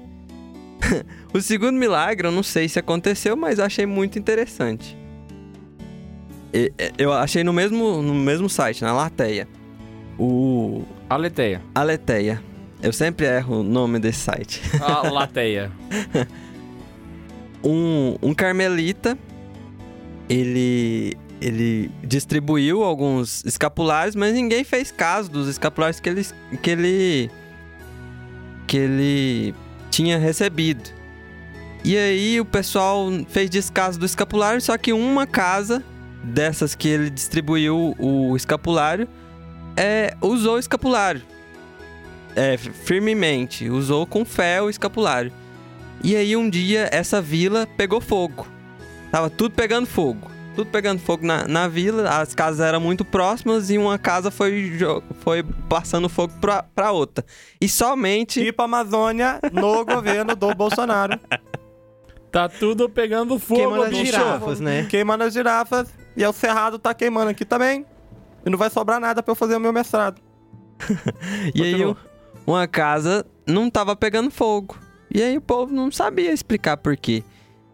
o 1.33 1.41
segundo 1.41 1.77
milagre, 1.77 2.27
eu 2.27 2.31
não 2.31 2.43
sei 2.43 2.69
se 2.69 2.77
aconteceu, 2.77 3.35
mas 3.35 3.59
achei 3.59 3.85
muito 3.85 4.19
interessante. 4.19 4.97
Eu 6.97 7.11
achei 7.11 7.43
no 7.43 7.51
mesmo, 7.51 8.01
no 8.01 8.13
mesmo 8.13 8.49
site, 8.49 8.83
na 8.83 8.93
Lateia. 8.93 9.47
O 10.17 10.83
Aleteia. 11.09 11.61
Aleteia. 11.73 12.41
Eu 12.81 12.91
sempre 12.91 13.25
erro 13.25 13.61
o 13.61 13.63
nome 13.63 13.97
desse 13.97 14.19
site. 14.19 14.61
A 14.81 15.09
lateia. 15.09 15.71
um, 17.63 18.15
um 18.21 18.33
carmelita, 18.33 19.17
ele, 20.29 21.17
ele 21.39 21.89
distribuiu 22.03 22.83
alguns 22.83 23.43
escapulários, 23.45 24.15
mas 24.15 24.33
ninguém 24.33 24.63
fez 24.63 24.91
caso 24.91 25.31
dos 25.31 25.47
escapulários 25.47 25.99
que 25.99 26.09
ele, 26.09 26.27
que 26.61 26.69
ele, 26.71 27.31
que 28.67 28.77
ele 28.77 29.55
tinha 29.89 30.17
recebido. 30.17 30.89
E 31.85 31.97
aí 31.97 32.39
o 32.41 32.45
pessoal 32.45 33.07
fez 33.29 33.49
descaso 33.49 33.97
do 33.97 34.05
escapulário, 34.05 34.59
só 34.59 34.77
que 34.77 34.91
uma 34.91 35.25
casa 35.25 35.83
dessas 36.23 36.73
que 36.73 36.87
ele 36.87 37.09
distribuiu 37.09 37.95
o 37.99 38.35
escapulário 38.35 39.07
é, 39.75 40.15
usou 40.21 40.55
o 40.55 40.59
escapulário. 40.59 41.21
É, 42.35 42.57
firmemente, 42.57 43.69
usou 43.69 44.05
com 44.05 44.25
fé 44.25 44.61
o 44.61 44.69
escapulário. 44.69 45.31
E 46.03 46.15
aí 46.15 46.35
um 46.35 46.49
dia 46.49 46.89
essa 46.91 47.21
vila 47.21 47.67
pegou 47.77 48.01
fogo. 48.01 48.47
Tava 49.11 49.29
tudo 49.29 49.53
pegando 49.55 49.85
fogo. 49.85 50.31
Tudo 50.55 50.69
pegando 50.69 50.99
fogo 50.99 51.25
na, 51.25 51.47
na 51.47 51.67
vila, 51.67 52.07
as 52.09 52.35
casas 52.35 52.59
eram 52.59 52.79
muito 52.79 53.03
próximas 53.03 53.71
e 53.71 53.77
uma 53.77 53.97
casa 53.97 54.29
foi, 54.29 54.77
foi 55.21 55.43
passando 55.67 56.07
fogo 56.07 56.33
pra, 56.39 56.61
pra 56.61 56.91
outra. 56.91 57.25
E 57.59 57.67
somente. 57.67 58.43
Tipo 58.43 58.61
a 58.61 58.65
Amazônia 58.65 59.39
no 59.51 59.83
governo 59.85 60.35
do 60.35 60.53
Bolsonaro. 60.53 61.19
Tá 62.31 62.47
tudo 62.47 62.87
pegando 62.87 63.39
fogo, 63.39 63.61
Queimando 63.61 63.83
as 63.83 63.89
bicho. 63.89 64.05
girafas, 64.05 64.59
né? 64.59 64.85
Queimando 64.89 65.23
as 65.23 65.33
girafas. 65.33 66.02
E 66.15 66.25
o 66.25 66.33
Cerrado 66.33 66.77
tá 66.77 66.93
queimando 66.93 67.29
aqui 67.31 67.45
também. 67.45 67.85
E 68.45 68.49
não 68.49 68.57
vai 68.57 68.69
sobrar 68.69 68.99
nada 68.99 69.23
pra 69.23 69.31
eu 69.31 69.35
fazer 69.35 69.55
o 69.55 69.59
meu 69.59 69.73
mestrado. 69.73 70.21
E 71.55 71.63
aí 71.63 71.71
Continua. 71.73 71.97
uma 72.45 72.67
casa 72.67 73.25
não 73.47 73.69
tava 73.69 73.95
pegando 73.95 74.29
fogo. 74.29 74.77
E 75.13 75.21
aí 75.21 75.37
o 75.37 75.41
povo 75.41 75.73
não 75.73 75.91
sabia 75.91 76.31
explicar 76.31 76.77
por 76.77 76.97
quê. 76.97 77.23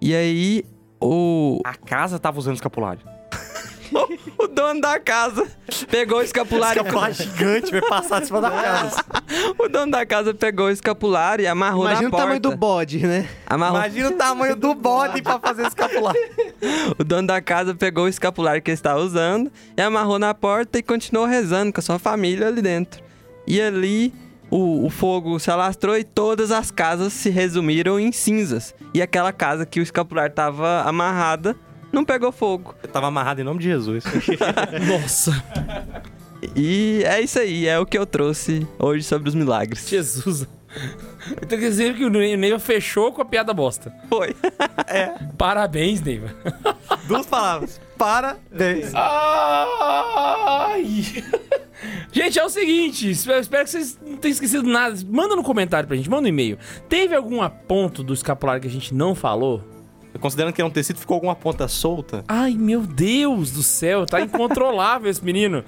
E 0.02 0.14
aí 0.14 0.64
o, 1.02 1.60
A 1.66 1.74
casa 1.76 2.20
tava 2.20 2.38
usando 2.40 2.56
escapulário. 2.56 3.02
O 4.38 4.48
dono 4.48 4.82
da 4.82 5.00
casa 5.00 5.48
pegou 5.90 6.20
o 6.20 6.22
escapulário. 6.22 6.82
Escapulário 6.82 7.16
gigante 7.16 7.72
vai 7.72 7.82
passar 7.82 8.26
cima 8.26 8.42
da 8.42 8.52
casa. 8.52 9.06
o 9.58 9.68
dono 9.68 9.92
da 9.92 10.06
casa 10.06 10.34
pegou 10.34 10.68
o 10.68 10.70
escapulário 10.70 11.44
e 11.44 11.48
amarrou 11.48 11.84
Imagina 11.84 12.02
na 12.02 12.08
o 12.08 12.12
porta. 12.12 12.24
tamanho 12.26 12.40
do 12.40 12.56
bode, 12.56 13.06
né? 13.06 13.28
Amarrou 13.46 13.78
Imagina 13.78 14.10
o 14.10 14.14
tamanho 14.14 14.56
do 14.56 14.74
bode 14.76 15.22
pra 15.22 15.40
fazer 15.40 15.68
escapulário. 15.68 16.22
O 16.98 17.04
dono 17.04 17.28
da 17.28 17.42
casa 17.42 17.74
pegou 17.74 18.06
o 18.06 18.08
escapulário 18.08 18.62
que 18.62 18.72
ele 18.72 18.76
estava 18.76 19.00
usando 19.00 19.52
e 19.78 19.82
amarrou 19.82 20.20
na 20.20 20.34
porta 20.34 20.78
e 20.78 20.84
continuou 20.84 21.26
rezando 21.26 21.72
com 21.74 21.80
a 21.80 21.84
sua 21.84 22.00
família 22.00 22.48
ali 22.48 22.62
dentro. 22.62 23.02
E 23.48 23.62
ali 23.62 24.14
o, 24.52 24.86
o 24.86 24.90
fogo 24.90 25.40
se 25.40 25.50
alastrou 25.50 25.98
e 25.98 26.04
todas 26.04 26.52
as 26.52 26.72
casas 26.72 27.14
se 27.14 27.30
resumiram 27.30 28.00
em 28.00 28.12
cinzas. 28.12 28.74
E 28.94 29.02
aquela 29.02 29.32
casa 29.32 29.66
que 29.66 29.80
o 29.80 29.84
escapulário 29.84 30.32
estava 30.32 30.82
amarrada 30.82 31.56
não 31.92 32.06
pegou 32.06 32.32
fogo. 32.32 32.76
Eu 32.84 32.90
tava 32.90 33.08
amarrado 33.08 33.42
em 33.42 33.44
nome 33.44 33.60
de 33.60 33.66
Jesus. 33.66 34.04
Nossa, 34.88 35.44
E 36.56 37.04
é 37.06 37.22
isso 37.22 37.40
aí, 37.40 37.68
é 37.68 37.78
o 37.80 37.86
que 37.86 37.98
eu 37.98 38.06
trouxe 38.06 38.68
hoje 38.78 39.04
sobre 39.04 39.30
os 39.30 39.36
milagres. 39.36 39.88
Jesus. 39.88 40.48
Então 41.42 41.58
quer 41.60 41.70
dizer 41.70 41.96
que 41.96 42.06
o 42.06 42.10
Neiva 42.10 42.60
fechou 42.60 43.12
com 43.12 43.22
a 43.22 43.26
piada 43.26 43.54
bosta. 43.54 43.92
Foi. 44.08 44.36
Parabéns, 45.38 46.02
Neiva. 46.02 46.34
Duas 47.08 47.26
palavras. 47.26 47.82
Parabéns. 47.98 48.92
Ai! 48.94 50.86
Gente, 52.12 52.40
é 52.40 52.44
o 52.44 52.50
seguinte, 52.50 53.10
espero, 53.12 53.40
espero 53.40 53.64
que 53.64 53.72
vocês 53.72 53.98
não 54.06 54.18
tenham 54.18 54.34
esquecido 54.34 54.64
nada. 54.64 54.96
Manda 55.08 55.36
no 55.36 55.44
comentário 55.44 55.88
pra 55.88 55.96
gente, 55.98 56.10
manda 56.10 56.26
um 56.26 56.30
e-mail. 56.30 56.58
Teve 56.88 57.16
algum 57.16 57.48
ponto 57.50 58.04
do 58.04 58.14
escapulário 58.14 58.62
que 58.62 58.68
a 58.68 58.72
gente 58.72 58.94
não 58.94 59.16
falou? 59.16 59.64
Considerando 60.20 60.53
que 60.53 60.62
é 60.62 60.66
um 60.66 60.70
tecido, 60.70 60.99
ficou 60.99 61.16
alguma 61.16 61.36
ponta 61.36 61.68
solta. 61.68 62.24
Ai, 62.28 62.53
meu 62.55 62.82
Deus 62.82 63.51
do 63.51 63.62
céu, 63.64 64.05
tá 64.05 64.20
incontrolável 64.22 65.10
esse 65.10 65.24
menino. 65.24 65.64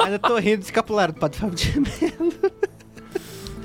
Ainda 0.00 0.18
tô 0.18 0.36
rindo 0.38 0.58
do 0.58 0.64
escapulário 0.64 1.14
do 1.14 1.20
Padre 1.20 1.38
Fábio 1.38 1.54
de 1.54 1.80
Mello. 1.80 2.32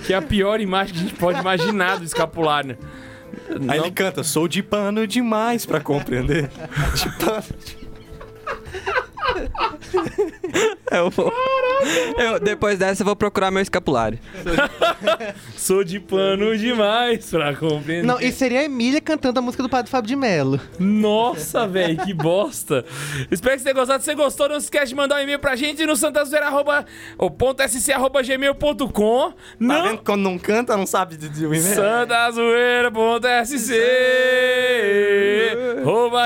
Que 0.05 0.13
é 0.13 0.17
a 0.17 0.21
pior 0.21 0.59
imagem 0.61 0.93
que 0.93 0.99
a 0.99 1.03
gente 1.03 1.15
pode 1.15 1.39
imaginar 1.39 1.97
do 1.97 2.05
escapulário. 2.05 2.77
Aí 3.49 3.59
Não- 3.59 3.75
ele 3.85 3.91
canta, 3.91 4.23
sou 4.23 4.47
de 4.47 4.61
pano 4.61 5.07
demais 5.07 5.65
pra 5.65 5.79
compreender. 5.79 6.49
de 6.95 7.25
pano. 7.25 7.43
Eu 10.91 11.09
vou... 11.09 11.31
Eu, 12.17 12.39
depois 12.39 12.79
dessa 12.79 13.01
eu 13.01 13.05
vou 13.05 13.15
procurar 13.15 13.51
meu 13.51 13.61
escapulário. 13.61 14.19
Sou 15.55 15.83
de 15.83 15.99
pano 15.99 16.57
demais 16.57 17.29
pra 17.29 17.55
compreender. 17.55 18.05
Não, 18.05 18.19
e 18.19 18.31
seria 18.31 18.61
a 18.61 18.63
Emília 18.63 19.01
cantando 19.01 19.39
a 19.39 19.41
música 19.41 19.63
do 19.63 19.69
Padre 19.69 19.89
Fábio 19.91 20.07
de 20.07 20.15
Mello. 20.15 20.59
Nossa, 20.79 21.67
velho, 21.67 21.97
que 21.97 22.13
bosta. 22.13 22.85
Espero 23.31 23.55
que 23.55 23.59
você 23.59 23.65
tenha 23.65 23.75
gostado. 23.75 24.03
Se 24.03 24.05
você 24.05 24.15
gostou, 24.15 24.49
não 24.49 24.59
se 24.59 24.65
esquece 24.67 24.87
de 24.87 24.95
mandar 24.95 25.17
um 25.17 25.19
e-mail 25.19 25.39
pra 25.39 25.55
gente 25.55 25.85
no 25.85 25.95
santazoeira, 25.95 26.47
arroba, 26.47 26.85
ou 27.17 27.29
ponto 27.29 27.61
sc, 27.67 27.91
arroba 27.91 28.21
gmail.com. 28.21 29.31
Tá 29.31 29.35
Não... 29.59 29.83
vendo 29.83 30.03
quando 30.03 30.21
não 30.21 30.37
canta, 30.37 30.77
não 30.77 30.85
sabe 30.85 31.17
dizer 31.17 31.45
o 31.47 31.53
e-mail? 31.53 31.75
santazoeira.sc 31.75 33.73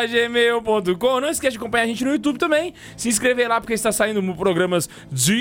gmail.com 0.07 1.19
Não 1.19 1.29
esquece 1.29 1.51
de 1.51 1.57
acompanhar 1.57 1.83
a 1.83 1.87
gente 1.87 2.03
no 2.03 2.11
YouTube 2.11 2.37
também. 2.37 2.73
Se 2.95 3.09
inscrever 3.09 3.47
lá, 3.47 3.59
porque 3.59 3.73
está 3.73 3.91
saindo 3.91 4.21
programas 4.35 4.89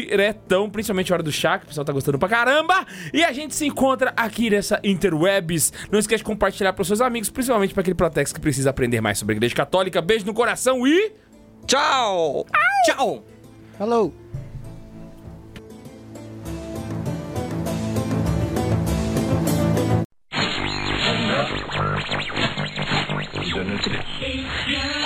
diretão, 0.09 0.71
principalmente 0.71 1.13
a 1.13 1.17
hora 1.17 1.23
do 1.23 1.33
chá, 1.33 1.59
que 1.59 1.65
o 1.65 1.69
pessoal 1.69 1.85
tá 1.85 1.93
gostando 1.93 2.19
pra 2.19 2.29
caramba. 2.29 2.87
E 3.13 3.25
a 3.25 3.33
gente 3.33 3.55
se 3.55 3.67
encontra 3.67 4.13
aqui 4.17 4.51
nessa 4.51 4.81
Interwebs. 4.83 5.73
Não 5.91 5.99
esquece 5.99 6.19
de 6.19 6.25
compartilhar 6.25 6.73
pros 6.73 6.89
seus 6.89 7.01
amigos, 7.01 7.31
principalmente 7.31 7.75
para 7.75 7.81
aquele 7.83 7.95
Protex 7.95 8.33
que 8.33 8.41
precisa 8.41 8.71
aprender 8.71 9.01
mais 9.01 9.19
sobre 9.19 9.35
a 9.35 9.37
Igreja 9.37 9.55
Católica. 9.55 10.01
Beijo 10.01 10.27
no 10.27 10.35
coração 10.35 10.87
e... 10.87 11.13
Tchau! 11.67 12.47
Tchau! 12.87 13.25
Falou! 13.79 14.13
Yeah. 24.69 25.06